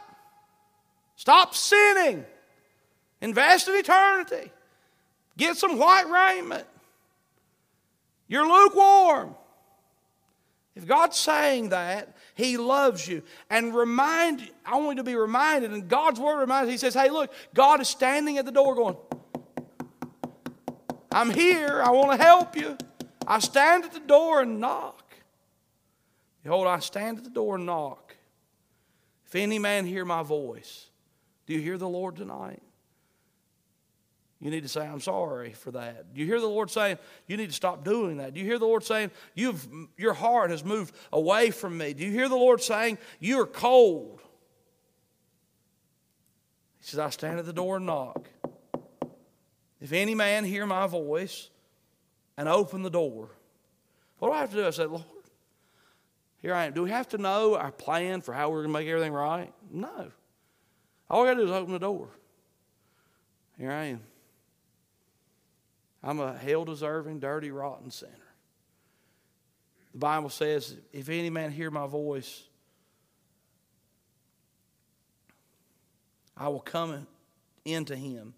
stop 1.18 1.53
sinning, 1.53 2.26
invest 3.20 3.68
in 3.68 3.76
eternity, 3.76 4.49
get 5.36 5.57
some 5.57 5.78
white 5.78 6.09
raiment, 6.09 6.65
you're 8.30 8.47
lukewarm. 8.47 9.36
If 10.76 10.86
God's 10.86 11.18
saying 11.18 11.70
that, 11.70 12.15
He 12.36 12.55
loves 12.55 13.07
you. 13.07 13.24
And 13.49 13.76
remind, 13.76 14.47
I 14.63 14.76
want 14.76 14.97
you 14.97 15.03
to 15.03 15.03
be 15.03 15.15
reminded, 15.15 15.72
and 15.72 15.88
God's 15.89 16.20
word 16.20 16.39
reminds, 16.39 16.70
He 16.70 16.78
says, 16.78 16.93
Hey, 16.93 17.09
look, 17.09 17.34
God 17.53 17.82
is 17.82 17.88
standing 17.88 18.38
at 18.38 18.45
the 18.45 18.51
door 18.51 18.76
going, 18.76 18.95
I'm 21.11 21.32
here. 21.32 21.82
I 21.84 21.89
want 21.89 22.11
to 22.11 22.24
help 22.24 22.55
you. 22.55 22.78
I 23.26 23.39
stand 23.39 23.86
at 23.86 23.93
the 23.93 23.99
door 23.99 24.41
and 24.41 24.59
knock. 24.59 25.15
Behold, 26.43 26.68
I 26.68 26.78
stand 26.78 27.18
at 27.18 27.24
the 27.24 27.32
door 27.32 27.55
and 27.55 27.65
knock. 27.65 28.15
If 29.26 29.36
any 29.36 29.57
man 29.57 29.86
hear 29.86 30.05
my 30.05 30.22
voice, 30.22 30.87
do 31.48 31.54
you 31.54 31.60
hear 31.60 31.78
the 31.78 31.89
Lord 31.89 32.18
tonight? 32.18 32.62
You 34.39 34.52
need 34.52 34.62
to 34.62 34.70
say, 34.70 34.82
I'm 34.86 35.00
sorry 35.00 35.54
for 35.54 35.72
that. 35.72 36.14
Do 36.14 36.20
you 36.20 36.28
hear 36.28 36.39
the 36.39 36.45
Lord 36.45 36.70
saying, 36.70 37.00
you 37.26 37.38
need 37.38 37.48
to 37.48 37.56
stop 37.56 37.84
doing 37.84 38.18
that? 38.18 38.36
Do 38.36 38.39
you 38.39 38.45
hear 38.45 38.60
the 38.60 38.68
Lord 38.68 38.84
saying, 38.84 39.10
You've, 39.34 39.68
your 39.98 40.14
heart 40.14 40.52
has 40.52 40.64
moved 40.64 40.93
away 41.12 41.50
from 41.50 41.76
me? 41.76 41.93
Do 41.93 42.06
you 42.06 42.12
hear 42.12 42.30
the 42.30 42.36
Lord 42.36 42.62
saying, 42.62 43.00
You 43.20 43.39
are 43.41 43.48
cold? 43.48 44.22
He 46.80 46.86
says, 46.86 47.00
I 47.00 47.10
stand 47.10 47.39
at 47.39 47.45
the 47.45 47.54
door 47.54 47.78
and 47.78 47.88
knock. 47.88 48.28
If 49.82 49.91
any 49.91 50.14
man 50.14 50.45
hear 50.45 50.66
my 50.68 50.86
voice 50.86 51.50
and 52.38 52.48
open 52.48 52.84
the 52.84 52.89
door, 52.91 53.30
what 54.20 54.30
do 54.30 54.34
I 54.34 54.39
have 54.39 54.52
to 54.52 54.58
do? 54.58 54.68
I 54.68 54.70
said, 54.70 54.91
Lord, 54.91 55.04
here 56.41 56.54
I 56.54 56.66
am. 56.66 56.74
Do 56.74 56.84
we 56.84 56.91
have 56.91 57.10
to 57.10 57.18
know 57.18 57.56
our 57.56 57.72
plan 57.72 58.22
for 58.22 58.34
how 58.34 58.50
we're 58.50 58.64
going 58.64 58.74
to 58.74 58.80
make 58.80 58.88
everything 58.88 59.14
right? 59.14 59.52
No. 59.72 60.12
All 61.10 61.24
I 61.24 61.28
got 61.28 61.34
to 61.36 61.41
do 61.41 61.45
is 61.47 61.51
open 61.51 61.74
the 61.74 61.80
door. 61.80 62.10
Here 63.58 63.72
I 63.72 63.86
am. 63.86 64.01
I'm 66.03 66.20
a 66.20 66.38
hell 66.38 66.66
deserving, 66.66 67.20
dirty, 67.20 67.51
rotten 67.51 67.91
sinner. 67.91 68.14
The 69.93 69.99
Bible 69.99 70.30
says, 70.30 70.78
if 70.93 71.10
any 71.10 71.30
man 71.30 71.51
hear 71.51 71.72
my 71.72 71.88
voice, 71.88 72.43
I 76.36 76.49
will 76.49 76.60
come 76.60 77.08
into 77.66 77.95
him 77.95 78.36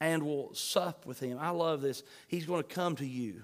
and 0.00 0.22
will 0.22 0.54
sup 0.54 1.06
with 1.06 1.18
him. 1.18 1.38
I 1.40 1.50
love 1.50 1.80
this. 1.80 2.02
He's 2.28 2.46
going 2.46 2.62
to 2.62 2.68
come 2.68 2.94
to 2.96 3.06
you 3.06 3.42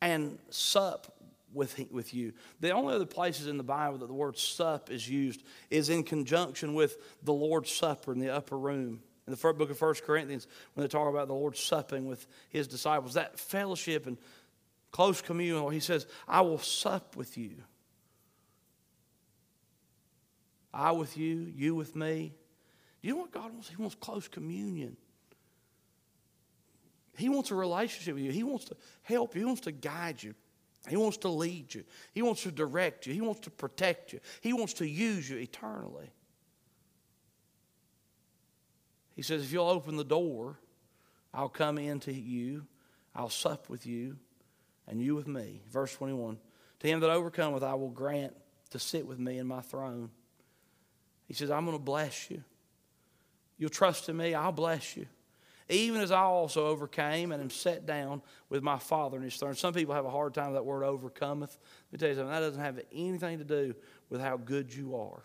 and 0.00 0.38
sup 0.50 1.14
with, 1.52 1.78
with 1.90 2.14
you. 2.14 2.32
The 2.60 2.70
only 2.70 2.94
other 2.94 3.06
places 3.06 3.46
in 3.46 3.56
the 3.56 3.62
Bible 3.62 3.98
that 3.98 4.06
the 4.06 4.14
word 4.14 4.38
sup 4.38 4.90
is 4.90 5.08
used 5.08 5.42
is 5.70 5.88
in 5.90 6.02
conjunction 6.02 6.74
with 6.74 6.96
the 7.22 7.32
Lord's 7.32 7.70
Supper 7.70 8.12
in 8.12 8.18
the 8.18 8.30
upper 8.30 8.58
room. 8.58 9.00
In 9.26 9.30
the 9.30 9.36
first 9.36 9.58
book 9.58 9.70
of 9.70 9.78
First 9.78 10.04
Corinthians, 10.04 10.48
when 10.74 10.82
they 10.82 10.88
talk 10.88 11.08
about 11.08 11.28
the 11.28 11.34
Lord 11.34 11.56
supping 11.56 12.06
with 12.06 12.26
his 12.48 12.66
disciples, 12.66 13.14
that 13.14 13.38
fellowship 13.38 14.06
and 14.06 14.18
close 14.90 15.20
communion, 15.20 15.70
he 15.72 15.80
says, 15.80 16.06
I 16.26 16.40
will 16.40 16.58
sup 16.58 17.16
with 17.16 17.38
you. 17.38 17.54
I 20.74 20.92
with 20.92 21.16
you, 21.16 21.52
you 21.54 21.74
with 21.74 21.94
me. 21.94 22.34
Do 23.00 23.08
you 23.08 23.14
know 23.14 23.20
what 23.20 23.32
God 23.32 23.52
wants? 23.52 23.68
He 23.68 23.76
wants 23.76 23.94
close 23.94 24.26
communion. 24.26 24.96
He 27.16 27.28
wants 27.28 27.50
a 27.50 27.54
relationship 27.54 28.14
with 28.14 28.24
you. 28.24 28.32
He 28.32 28.42
wants 28.42 28.64
to 28.66 28.76
help 29.02 29.34
you. 29.34 29.42
He 29.42 29.44
wants 29.44 29.62
to 29.62 29.72
guide 29.72 30.22
you. 30.22 30.34
He 30.88 30.96
wants 30.96 31.18
to 31.18 31.28
lead 31.28 31.74
you. 31.74 31.84
He 32.12 32.22
wants 32.22 32.42
to 32.42 32.50
direct 32.50 33.06
you. 33.06 33.14
He 33.14 33.20
wants 33.20 33.40
to 33.40 33.50
protect 33.50 34.12
you. 34.12 34.20
He 34.40 34.52
wants 34.52 34.74
to 34.74 34.86
use 34.86 35.28
you 35.28 35.38
eternally. 35.38 36.10
He 39.14 39.22
says, 39.22 39.42
if 39.42 39.52
you'll 39.52 39.68
open 39.68 39.96
the 39.96 40.04
door, 40.04 40.58
I'll 41.32 41.48
come 41.48 41.78
into 41.78 42.12
you, 42.12 42.66
I'll 43.14 43.28
sup 43.28 43.68
with 43.68 43.86
you, 43.86 44.16
and 44.88 45.00
you 45.00 45.14
with 45.14 45.28
me. 45.28 45.60
Verse 45.70 45.94
21 45.94 46.38
To 46.80 46.86
him 46.86 47.00
that 47.00 47.10
overcometh, 47.10 47.62
I 47.62 47.74
will 47.74 47.90
grant 47.90 48.34
to 48.70 48.78
sit 48.78 49.06
with 49.06 49.18
me 49.18 49.38
in 49.38 49.46
my 49.46 49.60
throne. 49.60 50.10
He 51.26 51.34
says, 51.34 51.50
I'm 51.50 51.64
going 51.64 51.76
to 51.76 51.82
bless 51.82 52.30
you. 52.30 52.42
You'll 53.58 53.70
trust 53.70 54.08
in 54.08 54.16
me, 54.16 54.34
I'll 54.34 54.50
bless 54.50 54.96
you 54.96 55.06
even 55.72 56.00
as 56.00 56.10
I 56.10 56.20
also 56.20 56.66
overcame 56.66 57.32
and 57.32 57.42
am 57.42 57.50
set 57.50 57.86
down 57.86 58.22
with 58.48 58.62
my 58.62 58.78
Father 58.78 59.16
in 59.16 59.22
his 59.22 59.36
throne. 59.36 59.54
Some 59.54 59.74
people 59.74 59.94
have 59.94 60.04
a 60.04 60.10
hard 60.10 60.34
time 60.34 60.48
with 60.48 60.56
that 60.56 60.64
word 60.64 60.84
overcometh. 60.84 61.58
Let 61.90 61.92
me 61.92 61.98
tell 61.98 62.08
you 62.08 62.14
something, 62.14 62.32
that 62.32 62.40
doesn't 62.40 62.60
have 62.60 62.80
anything 62.92 63.38
to 63.38 63.44
do 63.44 63.74
with 64.10 64.20
how 64.20 64.36
good 64.36 64.74
you 64.74 64.96
are. 64.96 65.22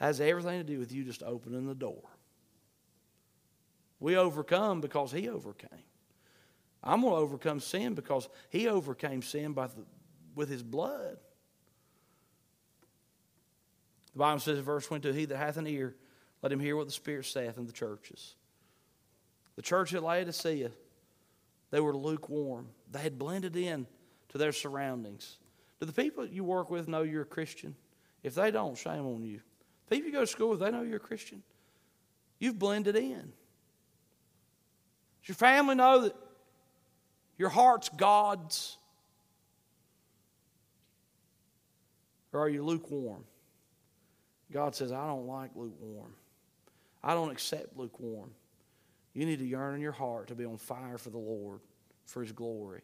It 0.00 0.04
has 0.04 0.20
everything 0.20 0.58
to 0.58 0.64
do 0.64 0.78
with 0.78 0.92
you 0.92 1.04
just 1.04 1.22
opening 1.22 1.66
the 1.66 1.74
door. 1.74 2.02
We 4.00 4.16
overcome 4.16 4.80
because 4.80 5.12
he 5.12 5.28
overcame. 5.28 5.70
I'm 6.82 7.00
going 7.00 7.14
to 7.14 7.18
overcome 7.18 7.60
sin 7.60 7.94
because 7.94 8.28
he 8.50 8.68
overcame 8.68 9.22
sin 9.22 9.52
by 9.52 9.68
the, 9.68 9.84
with 10.34 10.50
his 10.50 10.62
blood. 10.62 11.16
The 14.12 14.18
Bible 14.18 14.40
says 14.40 14.58
in 14.58 14.64
verse 14.64 14.86
22 14.86 15.12
He 15.12 15.24
that 15.26 15.38
hath 15.38 15.56
an 15.56 15.66
ear, 15.66 15.94
let 16.42 16.52
him 16.52 16.60
hear 16.60 16.76
what 16.76 16.86
the 16.86 16.92
Spirit 16.92 17.24
saith 17.24 17.56
in 17.56 17.66
the 17.66 17.72
churches. 17.72 18.34
The 19.56 19.62
church 19.62 19.94
at 19.94 20.02
Laodicea, 20.02 20.70
they 21.70 21.80
were 21.80 21.96
lukewarm. 21.96 22.68
They 22.90 23.00
had 23.00 23.18
blended 23.18 23.56
in 23.56 23.86
to 24.30 24.38
their 24.38 24.52
surroundings. 24.52 25.38
Do 25.80 25.86
the 25.86 25.92
people 25.92 26.26
you 26.26 26.44
work 26.44 26.70
with 26.70 26.88
know 26.88 27.02
you're 27.02 27.22
a 27.22 27.26
Christian? 27.26 27.74
If 28.22 28.34
they 28.34 28.50
don't, 28.50 28.76
shame 28.76 29.06
on 29.06 29.22
you. 29.22 29.40
People 29.88 30.06
you 30.06 30.12
go 30.12 30.20
to 30.20 30.26
school 30.26 30.50
with, 30.50 30.60
they 30.60 30.70
know 30.70 30.82
you're 30.82 30.96
a 30.96 31.00
Christian. 31.00 31.42
You've 32.38 32.58
blended 32.58 32.96
in. 32.96 33.32
Does 35.20 35.28
your 35.28 35.34
family 35.34 35.74
know 35.74 36.02
that 36.02 36.16
your 37.38 37.48
heart's 37.48 37.88
God's? 37.90 38.78
Or 42.32 42.40
are 42.40 42.48
you 42.48 42.64
lukewarm? 42.64 43.24
God 44.52 44.74
says, 44.74 44.92
I 44.92 45.06
don't 45.06 45.26
like 45.26 45.50
lukewarm. 45.54 46.14
I 47.02 47.14
don't 47.14 47.30
accept 47.30 47.76
lukewarm. 47.76 48.30
You 49.14 49.26
need 49.26 49.38
to 49.38 49.46
yearn 49.46 49.76
in 49.76 49.80
your 49.80 49.92
heart 49.92 50.28
to 50.28 50.34
be 50.34 50.44
on 50.44 50.58
fire 50.58 50.98
for 50.98 51.10
the 51.10 51.18
Lord, 51.18 51.60
for 52.04 52.20
His 52.20 52.32
glory. 52.32 52.82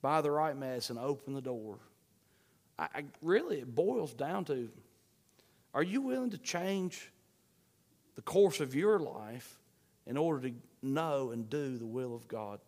Buy 0.00 0.22
the 0.22 0.30
right 0.30 0.56
medicine, 0.56 0.98
open 0.98 1.34
the 1.34 1.42
door. 1.42 1.78
I, 2.78 2.88
I, 2.94 3.04
really, 3.22 3.58
it 3.58 3.74
boils 3.74 4.14
down 4.14 4.44
to 4.46 4.70
are 5.74 5.82
you 5.82 6.00
willing 6.00 6.30
to 6.30 6.38
change 6.38 7.10
the 8.14 8.22
course 8.22 8.60
of 8.60 8.74
your 8.74 8.98
life 8.98 9.58
in 10.06 10.16
order 10.16 10.48
to 10.48 10.54
know 10.82 11.32
and 11.32 11.50
do 11.50 11.76
the 11.76 11.86
will 11.86 12.14
of 12.14 12.26
God? 12.26 12.60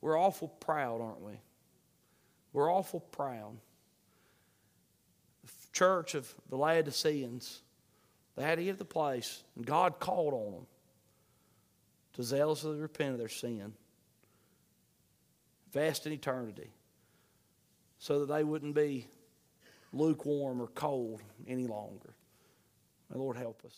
We're 0.00 0.18
awful 0.18 0.48
proud, 0.48 1.02
aren't 1.02 1.20
we? 1.20 1.34
We're 2.54 2.72
awful 2.72 3.00
proud. 3.00 3.58
The 5.44 5.52
church 5.72 6.14
of 6.14 6.34
the 6.48 6.56
Laodiceans, 6.56 7.60
they 8.36 8.42
had 8.42 8.56
to 8.56 8.64
get 8.64 8.78
the 8.78 8.86
place, 8.86 9.42
and 9.54 9.66
God 9.66 9.98
called 10.00 10.32
on 10.32 10.52
them 10.52 10.66
to 12.16 12.22
zealously 12.22 12.78
repent 12.78 13.12
of 13.12 13.18
their 13.18 13.28
sin, 13.28 13.74
vast 15.72 16.06
in 16.06 16.12
eternity, 16.12 16.70
so 17.98 18.20
that 18.20 18.32
they 18.32 18.42
wouldn't 18.42 18.74
be 18.74 19.06
lukewarm 19.92 20.60
or 20.60 20.68
cold 20.68 21.20
any 21.46 21.66
longer. 21.66 22.14
May 23.10 23.18
Lord 23.18 23.36
help 23.36 23.62
us. 23.64 23.76